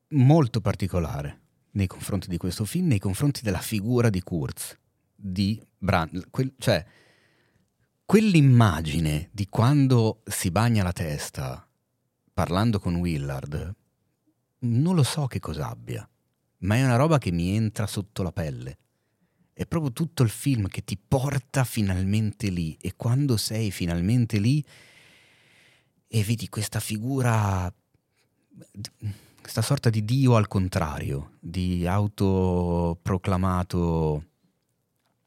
[0.10, 1.40] molto particolare
[1.72, 4.78] nei confronti di questo film, nei confronti della figura di Kurz,
[5.16, 6.86] di Brand, quel- cioè
[8.10, 11.64] quell'immagine di quando si bagna la testa
[12.34, 13.76] parlando con Willard,
[14.62, 16.10] non lo so che cosa abbia,
[16.62, 18.80] ma è una roba che mi entra sotto la pelle.
[19.54, 24.66] È proprio tutto il film che ti porta finalmente lì e quando sei finalmente lì
[26.08, 27.72] e vedi questa figura,
[29.40, 34.24] questa sorta di Dio al contrario, di autoproclamato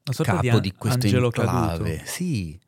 [0.03, 1.99] capo di, questo enclave.
[1.99, 2.11] caduto.
[2.11, 2.59] Sì,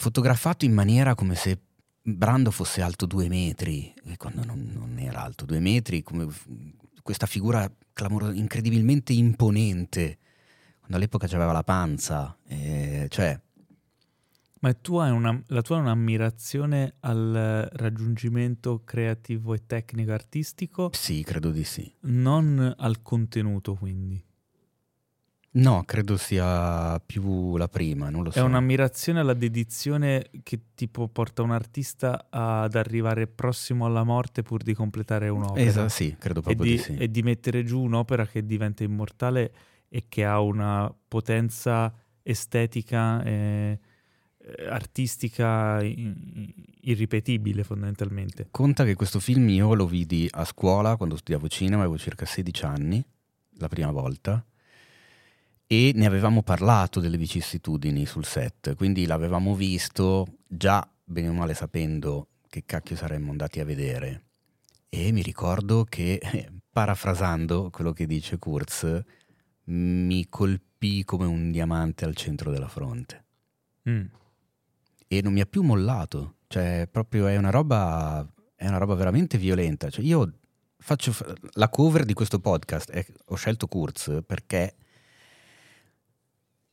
[0.00, 1.60] fotografato in maniera come se
[2.02, 6.26] Brando fosse alto due metri, e quando non, non era alto due metri, come
[7.02, 10.18] questa figura clamoro- incredibilmente imponente,
[10.78, 13.38] quando all'epoca aveva la panza, eh, cioè
[14.60, 21.22] Ma tu hai una, la tua è un'ammirazione al raggiungimento creativo e tecnico artistico, sì,
[21.22, 21.92] credo di sì.
[22.04, 24.24] non al contenuto quindi.
[25.52, 28.38] No, credo sia più la prima, non lo so.
[28.38, 34.62] È un'ammirazione alla dedizione che tipo porta un artista ad arrivare prossimo alla morte pur
[34.62, 35.66] di completare un'opera.
[35.66, 36.96] Esatto, sì, credo proprio di, di, sì.
[36.96, 39.52] e di mettere giù un'opera che diventa immortale
[39.88, 43.80] e che ha una potenza estetica e
[44.38, 48.46] eh, artistica irripetibile fondamentalmente.
[48.52, 52.64] Conta che questo film io lo vidi a scuola quando studiavo cinema, avevo circa 16
[52.64, 53.04] anni,
[53.58, 54.44] la prima volta,
[55.72, 61.54] e ne avevamo parlato delle vicissitudini sul set, quindi l'avevamo visto già bene o male
[61.54, 64.24] sapendo che cacchio saremmo andati a vedere.
[64.88, 66.18] E mi ricordo che,
[66.72, 69.00] parafrasando quello che dice Kurz,
[69.66, 73.24] mi colpì come un diamante al centro della fronte
[73.88, 74.06] Mm.
[75.06, 76.34] e non mi ha più mollato.
[76.48, 78.26] Cioè, proprio è una roba,
[78.56, 79.88] è una roba veramente violenta.
[79.88, 80.32] Cioè, io
[80.78, 84.74] faccio fa- la cover di questo podcast, e ho scelto Kurz perché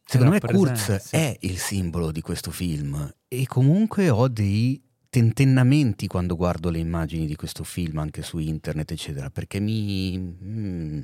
[0.08, 1.16] secondo me Kurz rappresenta, sì.
[1.16, 7.26] è il simbolo di questo film e comunque ho dei tentennamenti quando guardo le immagini
[7.26, 11.00] di questo film anche su internet, eccetera, perché mi, mm,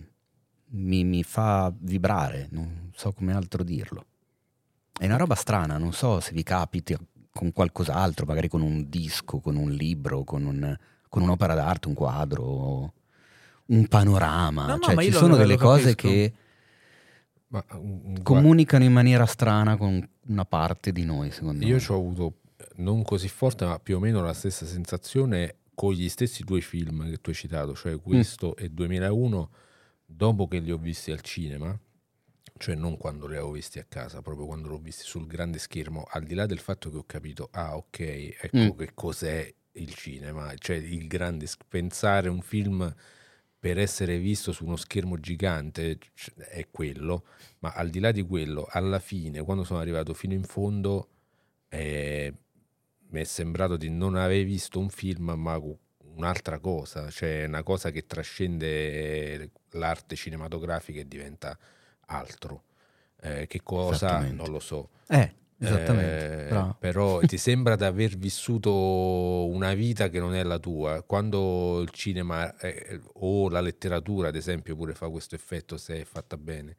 [0.72, 4.06] mi, mi fa vibrare, non so come altro dirlo.
[4.98, 6.98] È una roba strana, non so se vi capita
[7.32, 10.78] con qualcos'altro, magari con un disco, con un libro, con, un-
[11.10, 12.94] con un'opera d'arte, un quadro,
[13.66, 14.68] un panorama.
[14.68, 16.34] No, no, cioè, ci sono delle cose che
[17.54, 21.80] Ma, mm, guarda, comunicano in maniera strana con una parte di noi, secondo Io me.
[21.80, 22.40] ci ho avuto
[22.78, 27.08] non così forte, ma più o meno la stessa sensazione con gli stessi due film
[27.10, 29.52] che tu hai citato, cioè questo e 2001,
[30.06, 31.78] dopo che li ho visti al cinema,
[32.58, 35.60] cioè non quando li avevo visti a casa, proprio quando li ho visti sul grande
[35.60, 38.70] schermo, al di là del fatto che ho capito, ah ok, ecco Mm.
[38.78, 42.92] che cos'è il cinema, cioè il grande pensare un film
[43.64, 45.98] per essere visto su uno schermo gigante
[46.50, 47.24] è quello,
[47.60, 51.08] ma al di là di quello, alla fine, quando sono arrivato fino in fondo,
[51.70, 52.34] eh,
[53.08, 55.58] mi è sembrato di non aver visto un film, ma
[55.98, 61.58] un'altra cosa, cioè una cosa che trascende l'arte cinematografica e diventa
[62.08, 62.64] altro.
[63.22, 64.20] Eh, che cosa?
[64.30, 64.90] Non lo so.
[65.08, 65.36] Eh,
[65.66, 71.04] Esattamente, Eh, però ti sembra di aver vissuto una vita che non è la tua.
[71.04, 76.04] Quando il cinema eh, o la letteratura, ad esempio, pure fa questo effetto se è
[76.04, 76.76] fatta bene.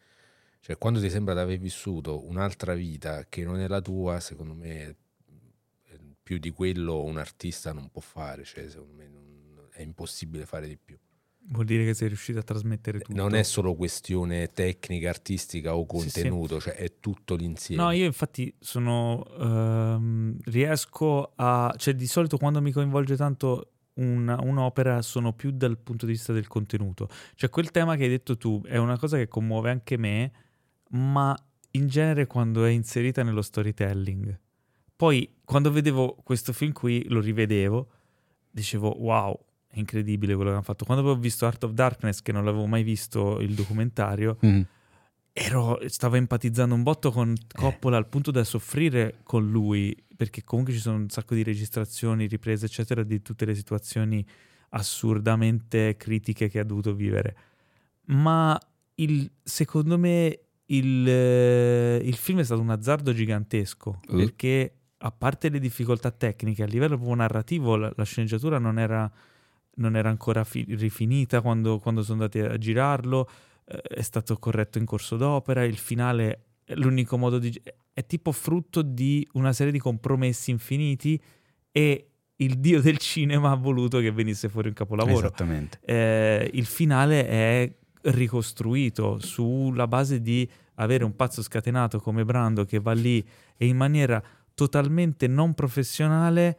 [0.60, 4.54] Cioè, quando ti sembra di aver vissuto un'altra vita che non è la tua, secondo
[4.54, 4.96] me
[6.22, 8.44] più di quello un artista non può fare.
[8.44, 10.96] Cioè, secondo me non- è impossibile fare di più.
[11.46, 13.14] Vuol dire che sei riuscito a trasmettere tutto.
[13.14, 16.12] Non è solo questione tecnica, artistica o Sì, sì.
[16.22, 17.82] contenuto, cioè è tutto l'insieme.
[17.82, 19.24] No, io infatti sono.
[19.38, 21.74] ehm, riesco a.
[21.76, 26.32] cioè, di solito quando mi coinvolge tanto una- un'opera sono più dal punto di vista
[26.32, 27.08] del contenuto.
[27.34, 30.32] Cioè, quel tema che hai detto tu è una cosa che commuove anche me,
[30.90, 31.36] ma
[31.72, 34.40] in genere quando è inserita nello storytelling.
[34.96, 37.88] Poi, quando vedevo questo film qui, lo rivedevo,
[38.50, 39.38] dicevo, wow,
[39.74, 40.84] è incredibile quello che hanno fatto.
[40.84, 44.60] Quando poi ho visto Art of Darkness, che non l'avevo mai visto il documentario, Mm.
[45.32, 50.72] ero, stavo empatizzando un botto con Coppola al punto da soffrire con lui, perché comunque
[50.72, 54.24] ci sono un sacco di registrazioni, riprese, eccetera, di tutte le situazioni
[54.70, 57.36] assurdamente critiche che ha dovuto vivere.
[58.06, 58.58] Ma
[58.96, 64.16] il- secondo me il, eh, il film è stato un azzardo gigantesco, Uh.
[64.16, 69.10] perché a parte le difficoltà tecniche, a livello proprio narrativo, la, la sceneggiatura non era,
[69.76, 73.28] non era ancora fi- rifinita quando, quando sono andati a girarlo,
[73.66, 77.60] eh, è stato corretto in corso d'opera, il finale è l'unico modo di...
[77.92, 81.20] è tipo frutto di una serie di compromessi infiniti
[81.70, 85.26] e il dio del cinema ha voluto che venisse fuori un capolavoro.
[85.26, 85.78] Esattamente.
[85.84, 92.80] Eh, il finale è ricostruito sulla base di avere un pazzo scatenato come Brando che
[92.80, 93.24] va lì
[93.56, 94.22] e in maniera
[94.54, 96.58] totalmente non professionale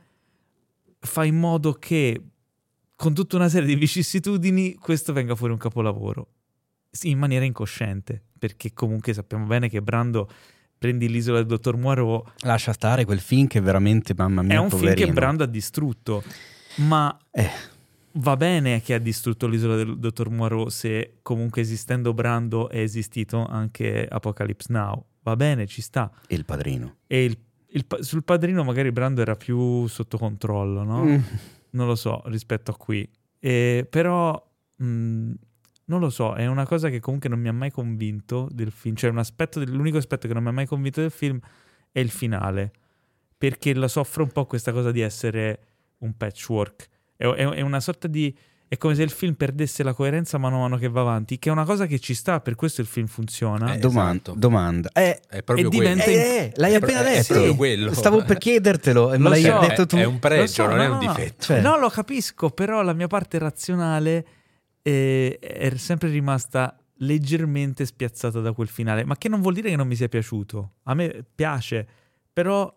[0.99, 2.21] fa in modo che
[2.95, 6.27] con tutta una serie di vicissitudini questo venga fuori un capolavoro
[7.03, 10.29] in maniera incosciente perché comunque sappiamo bene che Brando
[10.77, 14.69] prendi l'isola del dottor Moirot Lascia stare quel film che veramente, mamma mia, è un
[14.69, 15.07] film poverino.
[15.07, 16.23] che Brando ha distrutto
[16.77, 17.49] ma Eh,
[18.17, 23.45] Va bene che ha distrutto l'isola del dottor Moirot se comunque esistendo Brando è esistito
[23.45, 25.03] anche Apocalypse Now.
[25.23, 26.09] Va bene, ci sta.
[26.27, 26.95] e il padrino.
[27.07, 27.37] E il-
[27.71, 31.03] il sul padrino magari Brando era più sotto controllo, no?
[31.03, 31.17] Mm.
[31.75, 33.07] Non lo so rispetto a qui.
[33.39, 34.33] E- però
[34.77, 35.31] mh,
[35.85, 38.95] non lo so, è una cosa che comunque non mi ha mai convinto del film.
[38.95, 41.39] Cioè aspetto del- l'unico aspetto che non mi ha mai convinto del film
[41.91, 42.71] è il finale.
[43.37, 45.59] Perché la soffro un po' questa cosa di essere
[45.99, 46.87] un patchwork.
[47.15, 48.35] È, è- è una sorta di...
[48.67, 51.49] È come se il film perdesse la coerenza mano a mano che va avanti, che
[51.49, 53.75] è una cosa che ci sta, per questo il film funziona.
[53.75, 54.33] Eh, Doman- esatto.
[54.35, 54.89] domanda.
[54.91, 55.89] Eh, È proprio E quello.
[55.93, 57.33] diventa- eh, l'hai È appena pro- è detto.
[57.33, 57.93] proprio quello.
[57.93, 59.95] Stavo per chiedertelo e me l'hai so, detto è, tu.
[59.97, 61.13] è un pregio, so, non è no, un no, no.
[61.13, 61.43] difetto.
[61.43, 64.25] Cioè, No, lo capisco, però la mia parte razionale
[64.81, 69.75] eh, è sempre rimasta leggermente spiazzata da quel finale, ma che non vuol dire che
[69.75, 70.71] non mi sia piaciuto.
[70.83, 71.87] A me piace,
[72.33, 72.73] però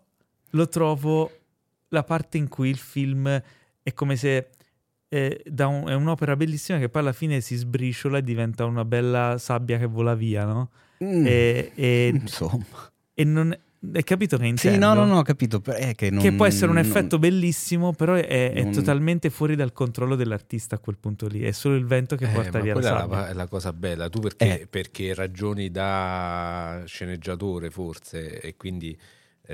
[0.51, 1.31] lo trovo
[1.89, 3.41] la parte in cui il film
[3.81, 4.49] è come se
[5.45, 9.37] da un- è un'opera bellissima che poi alla fine si sbriciola e diventa una bella
[9.39, 10.69] sabbia che vola via, no?
[11.03, 12.65] mm, E, e- insomma.
[13.13, 13.57] e non...
[13.93, 14.75] Hai capito che intendo?
[14.77, 15.61] Sì, no, no, no, ho capito.
[15.63, 19.29] È che, non- che può essere un non- effetto bellissimo, però è, è non- totalmente
[19.29, 21.43] fuori dal controllo dell'artista a quel punto lì.
[21.43, 23.29] È solo il vento che Eh, porta via la è sabbia.
[23.29, 24.09] è la cosa bella.
[24.09, 24.67] Tu perché, Eh.
[24.67, 28.97] perché ragioni da sceneggiatore forse e quindi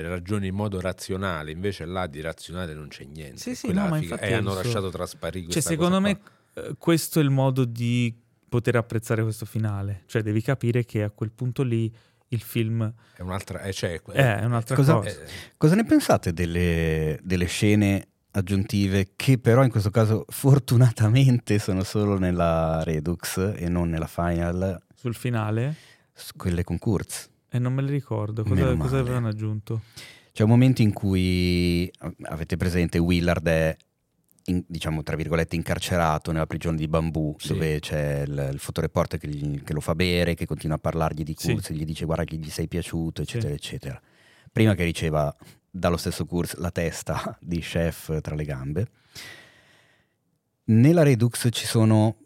[0.03, 3.37] ragioni in modo razionale, invece là di razionale non c'è niente.
[3.37, 6.19] Sì, sì, no, è figa- infatti e è hanno lasciato trasparire Cioè, secondo cosa me
[6.53, 8.13] eh, questo è il modo di
[8.49, 10.03] poter apprezzare questo finale.
[10.05, 11.93] Cioè, devi capire che a quel punto lì
[12.29, 12.93] il film qua.
[13.13, 15.09] è un'altra eh, cioè, è un'altra Cosa- cosa.
[15.09, 15.27] eh,
[15.57, 22.17] Cosa ne pensate delle, delle scene aggiuntive che però in questo caso fortunatamente sono solo
[22.17, 25.75] nella Redux e non nella Final, Sul finale,
[26.35, 27.29] quelle con Kurz?
[27.55, 28.43] E non me le ricordo.
[28.43, 29.81] Cosa, cosa avevano aggiunto?
[30.31, 33.75] C'è un momento in cui eh, avete presente Willard è
[34.47, 37.53] in- diciamo tra virgolette incarcerato nella prigione di bambù Sì.
[37.53, 41.23] dove c'è il, il fotoreporter che, gli- che lo fa bere che continua a parlargli
[41.23, 41.53] di Sì.
[41.53, 43.55] Kurz e gli dice guarda che gli sei piaciuto eccetera Sì.
[43.55, 43.99] eccetera
[44.51, 45.35] prima che riceva
[45.71, 48.87] dallo stesso Kurz la testa di chef tra le gambe
[50.65, 52.17] nella Redux ci sono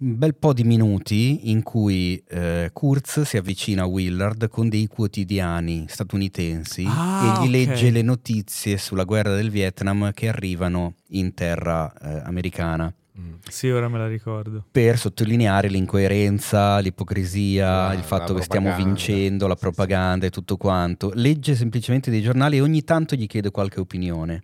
[0.00, 5.86] bel po' di minuti in cui eh, Kurz si avvicina a Willard con dei quotidiani
[5.88, 7.50] statunitensi Ah, e gli ok.
[7.50, 13.32] legge le notizie sulla guerra del Vietnam che arrivano in terra eh, americana mm.
[13.48, 14.64] Sì, ora me la ricordo.
[14.70, 19.64] per sottolineare l'incoerenza, l'ipocrisia, La- il fatto che stiamo vincendo, la Sì, sì.
[19.66, 21.10] propaganda e tutto quanto.
[21.14, 24.42] Legge semplicemente dei giornali e ogni tanto gli chiede qualche opinione.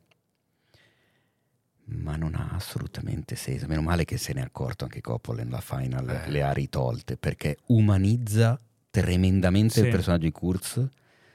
[1.86, 3.66] Ma non ha assolutamente senso.
[3.66, 6.30] Meno male che se ne è accorto anche Coppola nella final, Eh.
[6.30, 8.58] le ha ritolte perché umanizza
[8.90, 9.80] tremendamente Sì.
[9.80, 10.86] il personaggio di Kurz,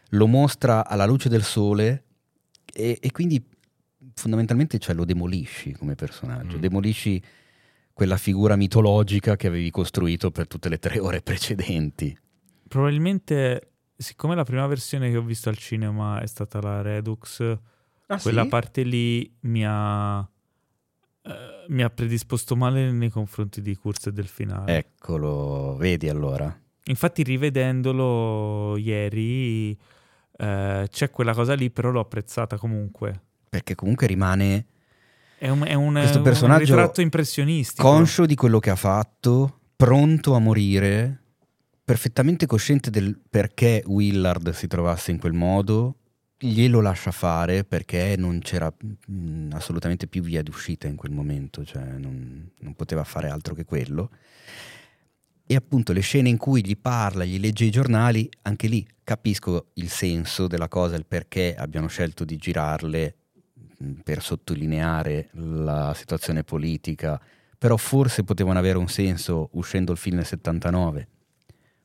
[0.09, 2.03] lo mostra alla luce del sole
[2.73, 3.43] e, e quindi
[4.15, 6.61] fondamentalmente cioè, lo demolisci come personaggio, Mm.
[6.61, 7.21] demolisci
[7.93, 12.17] quella figura mitologica che avevi costruito per tutte le tre ore precedenti.
[12.67, 17.57] Probabilmente, siccome la prima versione che ho visto al cinema è stata la Redux,
[18.11, 20.27] Ah, quella parte lì mi ha,
[21.21, 24.77] eh, mi ha predisposto male nei confronti di Curse del finale.
[24.77, 26.57] Eccolo, vedi allora.
[26.85, 29.77] Infatti, rivedendolo ieri,
[30.37, 33.21] eh, c'è quella cosa lì, però l'ho apprezzata comunque.
[33.49, 34.65] Perché comunque rimane
[35.37, 37.87] È un, è un, Questo un personaggio ritratto impressionistico.
[37.87, 41.23] conscio di quello che ha fatto, pronto a morire,
[41.83, 45.95] perfettamente cosciente del perché Willard si trovasse in quel modo,
[46.41, 48.71] glielo lascia fare perché non c'era
[49.11, 53.65] mm, assolutamente più via d'uscita in quel momento, cioè non, non poteva fare altro che
[53.65, 54.09] quello.
[55.45, 59.71] E appunto le scene in cui gli parla, gli legge i giornali, anche lì capisco
[59.73, 63.15] il senso della cosa, il perché abbiano scelto di girarle
[63.77, 67.19] mh, per sottolineare la situazione politica,
[67.57, 71.07] però forse potevano avere un senso uscendo il film nel 79,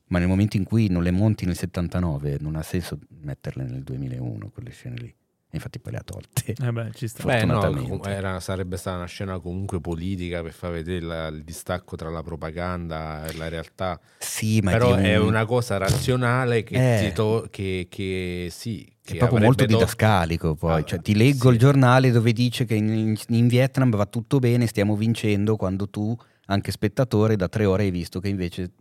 [0.07, 3.83] ma nel momento in cui non le monti nel 79 non ha senso metterle nel
[3.83, 5.07] 2001 quelle scene lì.
[5.47, 6.53] E infatti poi le ha tolte.
[6.61, 7.23] Eh beh, ci sta.
[7.23, 11.95] Beh, no, era- sarebbe stata una scena comunque politica per far vedere la- il distacco
[11.95, 13.97] tra la propaganda e la realtà.
[14.17, 17.07] Sì, ma Però di un- è una cosa razionale che, Eh.
[17.07, 18.85] ti to- che, che sì.
[19.01, 21.53] È proprio molto didascalico poi, Ah, cioè, ti leggo sì.
[21.53, 26.13] il giornale dove dice che in, in Vietnam va tutto bene, stiamo vincendo, quando tu,
[26.47, 28.71] anche spettatore, da tre ore hai visto che invece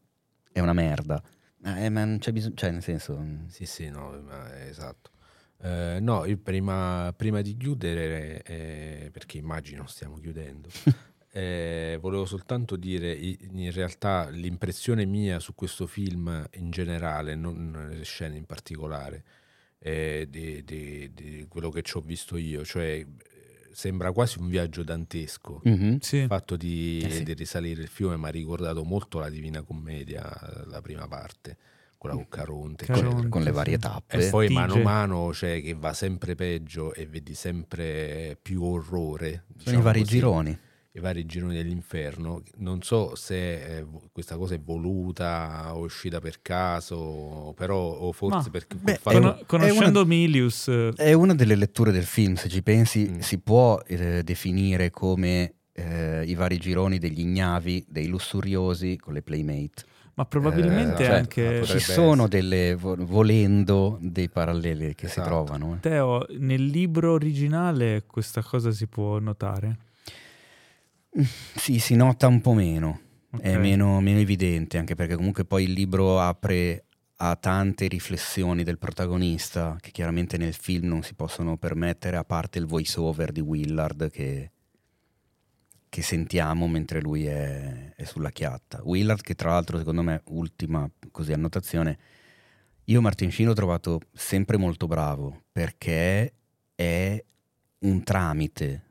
[0.55, 1.20] è una merda.
[1.64, 3.20] Eh, ma non c'è bisogno, cioè nel senso...
[3.48, 5.10] Sì, sì, no, ma- esatto.
[5.60, 10.68] Eh, no, io prima, prima di chiudere, eh, perché immagino stiamo chiudendo,
[11.32, 18.05] eh, volevo soltanto dire, in realtà l'impressione mia su questo film in generale, non le
[18.05, 19.24] scene in particolare,
[19.78, 23.06] eh, di, di- di quello che ci ho visto io, cioè eh,
[23.74, 25.60] sembra quasi un viaggio dantesco.
[25.64, 25.98] Mhm.
[25.98, 26.16] Sì.
[26.18, 27.22] Il fatto di, Eh sì.
[27.24, 30.22] di risalire il fiume mi ha ricordato molto la Divina Commedia,
[30.66, 31.56] la prima parte,
[31.98, 32.86] quella con Caronte.
[32.86, 33.09] Caronte.
[33.10, 33.28] eccetera.
[33.28, 34.28] con le varie E tappe.
[34.30, 34.60] poi Stige.
[34.60, 39.44] mano a mano cioè, che va sempre peggio e vedi sempre più orrore.
[39.46, 40.59] Sono diciamo i vari così, gironi.
[40.97, 42.41] I vari gironi dell'inferno.
[42.59, 48.12] Non so se eh, questa cosa è voluta o è uscita per caso, però o
[48.12, 51.35] forse Ma, perché beh, col fatto- è Cono- un- è conoscendo Milius, eh, È una
[51.35, 53.19] delle letture del film, se ci pensi, Mm.
[53.19, 59.23] si può eh, definire come eh, i vari gironi degli ignavi, dei lussuriosi con le
[59.23, 59.83] playmate.
[60.15, 61.57] ma probabilmente Eh, cioè, anche...
[61.59, 62.29] ma Ci sono essere.
[62.29, 65.29] delle, vo- volendo, dei paralleli che si Esatto.
[65.29, 65.75] trovano.
[65.75, 65.81] eh.
[65.81, 69.79] Teo, nel libro originale questa cosa si può notare?
[71.16, 73.01] Sì, si nota un po' meno,
[73.39, 73.61] è Ok.
[73.61, 76.86] meno, meno evidente, anche perché comunque poi il libro apre
[77.19, 82.59] a tante riflessioni del protagonista che chiaramente nel film non si possono permettere, a parte
[82.59, 84.51] il voice over di Willard che,
[85.89, 88.81] che sentiamo mentre lui è, è sulla chiatta.
[88.82, 91.97] Willard che tra l'altro secondo me, ultima così annotazione,
[92.86, 96.35] io Martin Sheen l'ho trovato sempre molto bravo perché
[96.74, 97.24] è
[97.78, 98.82] un tramite.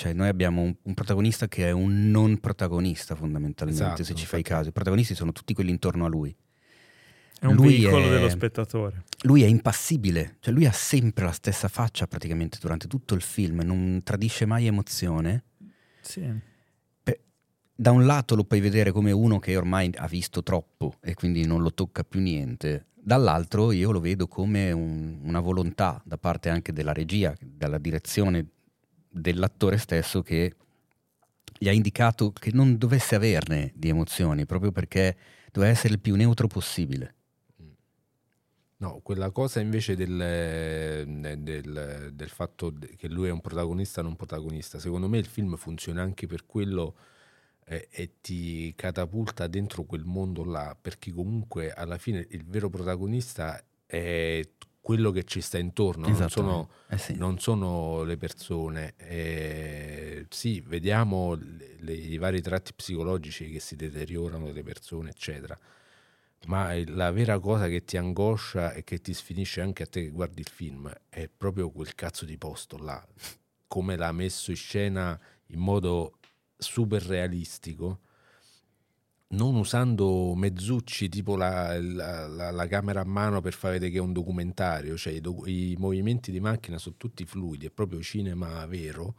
[0.00, 4.24] Cioè, noi abbiamo un, un protagonista che è un non protagonista, fondamentalmente, Esatto, se ci
[4.24, 4.56] fai infatti.
[4.56, 4.68] caso.
[4.70, 6.34] I protagonisti sono tutti quelli intorno a lui.
[7.38, 9.04] È un Lui veicolo è- dello spettatore.
[9.24, 13.60] Lui è impassibile, cioè lui ha sempre la stessa faccia praticamente durante tutto il film,
[13.62, 15.44] non tradisce mai emozione.
[16.00, 16.48] Sì.
[17.74, 21.44] Da un lato lo puoi vedere come uno che ormai ha visto troppo e quindi
[21.46, 26.48] non lo tocca più niente, dall'altro io lo vedo come un- una volontà da parte
[26.48, 28.46] anche della regia, dalla direzione
[29.10, 30.54] dell'attore stesso che
[31.58, 35.16] gli ha indicato che non dovesse averne di emozioni, proprio perché
[35.52, 37.14] doveva essere il più neutro possibile.
[38.78, 41.04] No, quella cosa invece del, eh,
[41.38, 46.00] del- del fatto che lui è un protagonista non protagonista, secondo me il film funziona
[46.00, 46.96] anche per quello
[47.66, 53.62] eh, e ti catapulta dentro quel mondo là, perché comunque alla fine il vero protagonista
[53.84, 54.40] è
[54.80, 57.14] quello che ci sta intorno, non sono, Eh sì.
[57.16, 58.94] non sono le persone.
[58.96, 65.58] Eh, sì, vediamo le- le- i vari tratti psicologici che si deteriorano delle persone, eccetera.
[66.46, 70.08] Ma la vera cosa che ti angoscia e che ti sfinisce anche a te che
[70.10, 73.06] guardi il film è proprio quel cazzo di posto là,
[73.66, 76.18] come l'ha messo in scena in modo
[76.56, 78.00] super realistico,
[79.32, 83.98] non usando mezzucci tipo la, la- la- la camera a mano per far vedere che
[83.98, 88.00] è un documentario, cioè i, docu- i movimenti di macchina sono tutti fluidi, è proprio
[88.02, 89.14] cinema vero.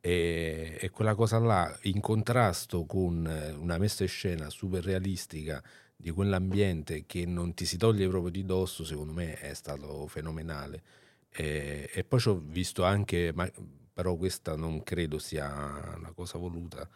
[0.00, 5.62] E, e quella cosa là in contrasto con eh, una messa in scena super realistica
[5.96, 10.82] di quell'ambiente che non ti si toglie proprio di dosso, secondo me è stato fenomenale.
[11.30, 13.48] E, e poi ci ho visto anche, ma,
[13.92, 16.88] però questa non credo sia una cosa voluta,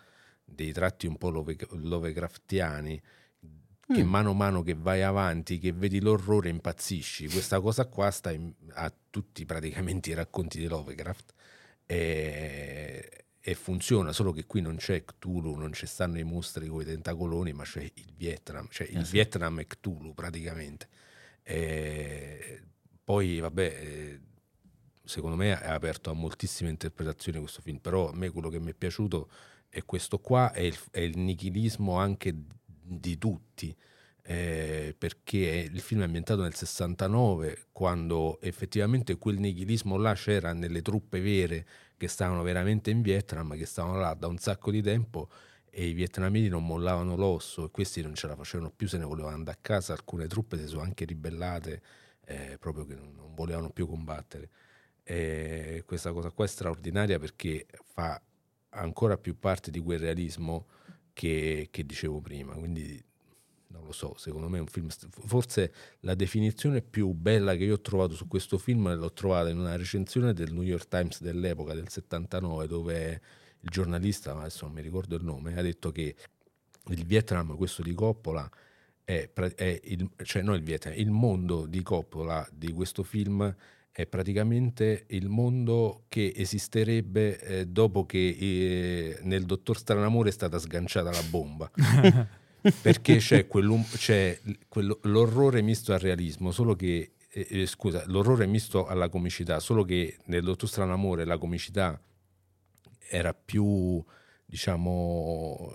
[0.47, 3.03] dei tratti un po' love, Lovecraftiani
[3.87, 4.09] che mm.
[4.09, 7.29] mano a mano che vai avanti, che vedi l'orrore, impazzisci.
[7.29, 11.33] Questa cosa qua sta in, a tutti praticamente i racconti di Lovecraft
[11.87, 16.81] e, e, funziona, solo che qui non c'è Cthulhu, non ci stanno i mostri con
[16.81, 19.13] i tentacoloni, ma c'è il Vietnam, cioè il eh sì.
[19.13, 20.89] Vietnam è Cthulhu praticamente.
[21.45, 22.63] E
[23.05, 24.19] poi, vabbè,
[25.05, 28.73] secondo me è aperto a moltissime interpretazioni questo film, però a me quello che mi
[28.73, 29.31] è piaciuto
[29.77, 32.35] è questo qua, è il, è il nichilismo anche
[32.83, 33.77] di tutti,
[34.23, 40.81] eh, perché il film è ambientato nel 69, quando effettivamente quel nichilismo là c'era nelle
[40.81, 41.67] truppe vere
[41.99, 45.29] che stavano veramente in Vietnam, che stavano là da un sacco di tempo
[45.69, 49.05] e i vietnamiti non mollavano l'osso e questi non ce la facevano più, se ne
[49.05, 51.83] volevano andare a casa, alcune truppe si sono anche ribellate
[52.25, 54.49] eh, proprio che non, volevano più combattere.
[55.03, 58.21] E questa cosa qua è straordinaria perché fa
[58.77, 60.67] ancora più parte di quel realismo
[61.13, 62.55] che, che dicevo prima.
[62.55, 63.03] Quindi
[63.69, 67.75] non lo so, secondo me è un film, forse la definizione più bella che io
[67.75, 71.75] ho trovato su questo film l'ho trovata in una recensione del New York Times dell'epoca,
[71.75, 73.21] del 79, dove
[73.61, 76.15] il giornalista, adesso non mi ricordo il nome, ha detto che
[76.89, 78.49] il Vietnam, questo di Coppola,
[79.05, 83.55] è, è il, cioè non il Vietnam, il mondo di Coppola di questo film
[83.97, 90.59] è praticamente il mondo che esisterebbe eh, dopo che eh, nel Dottor Stranamore è stata
[90.59, 91.71] sganciata la bomba.
[92.83, 94.39] Perché c'è, c'è
[95.01, 100.19] l'orrore misto al realismo, solo che, eh, eh, scusa, l'orrore misto alla comicità, solo che
[100.27, 101.99] nel Dottor Stranamore la comicità
[103.09, 104.05] era più,
[104.45, 105.73] diciamo,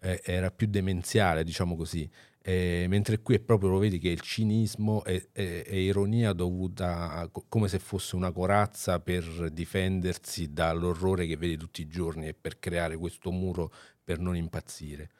[0.00, 2.10] eh, era più demenziale, diciamo così.
[2.48, 7.12] Eh, mentre qui è proprio lo vedi che il cinismo è, è, è, ironia dovuta
[7.12, 12.32] a, come se fosse una corazza per difendersi dall'orrore che vedi tutti i giorni e
[12.32, 13.70] per creare questo muro
[14.02, 15.10] per non impazzire.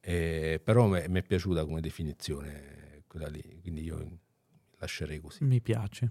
[0.00, 4.18] Eh, però mi è piaciuta come definizione quella lì, quindi io
[4.78, 5.44] lascerei così.
[5.44, 6.10] Mi piace.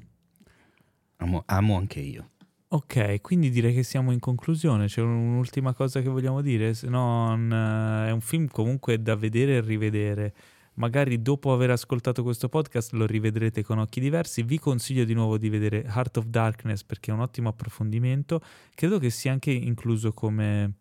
[1.17, 2.29] Amo, amo anche io.
[2.69, 4.85] Ok, quindi direi che siamo in conclusione.
[4.85, 6.73] C'è un'ultima cosa che vogliamo dire?
[6.73, 10.33] Se no, è un film comunque da vedere e rivedere
[10.75, 14.43] magari dopo aver ascoltato questo podcast lo rivedrete con occhi diversi.
[14.43, 18.41] Vi consiglio di nuovo di vedere Heart of Darkness perché è un ottimo approfondimento.
[18.73, 20.75] Credo che sia anche incluso come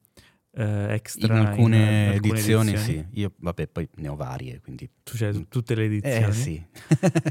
[0.53, 3.21] eh, extra in alcune, in, in alcune edizioni, edizioni, sì.
[3.21, 4.89] Io, vabbè, poi ne ho varie, quindi...
[5.03, 6.27] Tu c'hai tutte le edizioni?
[6.27, 6.65] Eh, sì.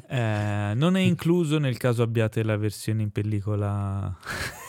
[0.07, 4.17] eh, non è incluso nel caso abbiate la versione in pellicola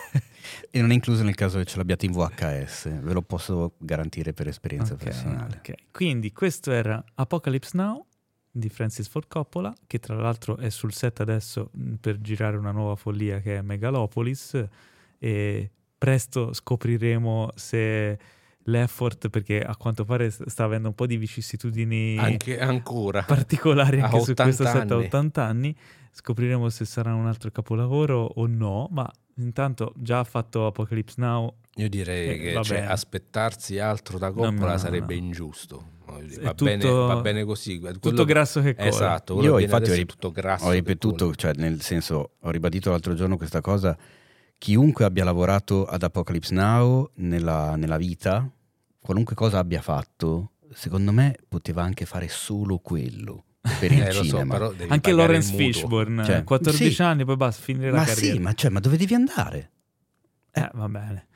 [0.70, 4.32] e non è incluso nel caso che ce l'abbiate in VHS, ve lo posso garantire
[4.32, 5.56] per esperienza okay, personale.
[5.58, 5.74] Okay.
[5.90, 8.06] Quindi questo era Apocalypse Now
[8.50, 12.70] di Francis Ford Coppola, che tra l'altro è sul set adesso mm, per girare una
[12.72, 14.64] nuova follia che è Megalopolis
[15.18, 18.18] e presto scopriremo se
[18.64, 24.20] l'effort perché a quanto pare sta avendo un po' di vicissitudini anche ancora particolari anche
[24.20, 25.74] su questo set a 80 anni
[26.12, 29.10] scopriremo se sarà un altro capolavoro o no ma
[29.42, 31.54] intanto già ha fatto Apocalypse Now.
[31.76, 35.24] Io direi eh, che cioè, aspettarsi altro da Coppola no, no, sarebbe no.
[35.24, 35.98] ingiusto.
[36.04, 37.78] Va, tutto, bene, va, bene, così.
[37.78, 38.88] Quello, tutto grasso che corre.
[38.88, 39.40] Esatto.
[39.42, 43.36] Io infatti ho, rip- tutto grasso ho ripetuto, cioè nel senso, ho ribadito l'altro giorno
[43.36, 43.96] questa cosa.
[44.58, 48.50] Chiunque abbia lavorato ad Apocalypse Now nella, nella vita,
[49.00, 54.56] qualunque cosa abbia fatto, secondo me poteva anche fare solo quello per il eh, cinema.
[54.56, 58.32] So, Anche Lawrence Fishburne, cioè, 14 sì, anni, poi basta, finire la carriera.
[58.32, 59.70] Ma sì, ma, cioè, ma dove devi andare?
[60.52, 61.26] Eh, va bene.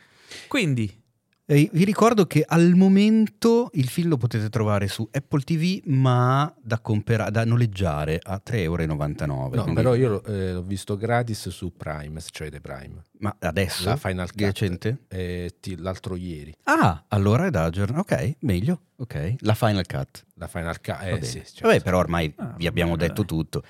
[0.49, 1.04] Quindi,
[1.47, 6.53] eh, vi ricordo che al momento il film lo potete trovare su Apple TV, ma
[6.59, 8.81] da, compera- da noleggiare a 3,99 euro.
[8.87, 9.75] No, quindi...
[9.75, 13.03] però io eh, l'ho visto gratis su Prime, se cioè Prime.
[13.19, 13.89] Ma adesso?
[13.89, 14.41] La Final Cut.
[14.41, 14.99] Recente?
[15.09, 16.55] Eh, l'altro ieri.
[16.65, 18.01] Ah, allora è da aggiornare.
[18.01, 18.81] Ok, meglio.
[18.97, 20.25] Ok, la Final Cut.
[20.37, 21.25] La Final Cut, eh Vabbè.
[21.25, 21.43] sì.
[21.45, 21.69] Certo.
[21.69, 23.63] Vabbè, però ormai ah, vi abbiamo detto tutto.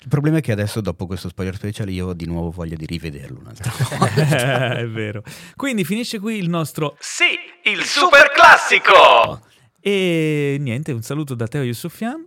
[0.00, 2.86] Il problema è che adesso, dopo questo spoiler special, io ho di nuovo voglia di
[2.86, 4.76] rivederlo un'altra volta.
[4.76, 5.22] è vero.
[5.56, 7.24] Quindi finisce qui il nostro Sì,
[7.64, 9.44] il super classico!
[9.80, 12.26] E niente, un saluto da Teo Yusufian.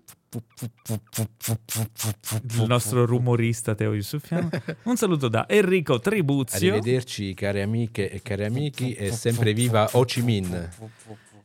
[2.49, 4.49] Il nostro rumorista Teo Yusufian.
[4.83, 6.71] Un saluto da Enrico Tribuzio.
[6.71, 10.69] Arrivederci, cari amiche e cari amici, e sempre viva Ho Chi Minh.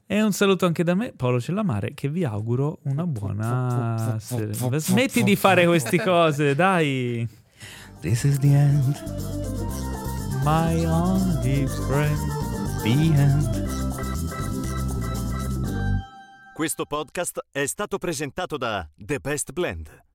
[0.09, 4.78] E un saluto anche da me, Paolo Cellamare, che vi auguro una buona serata.
[4.78, 7.27] Smetti di fare queste cose, dai!
[8.01, 9.03] This is the end.
[10.45, 12.19] My only friend.
[12.85, 13.65] The end.
[16.55, 20.06] Questo podcast è stato presentato da The Best Blend,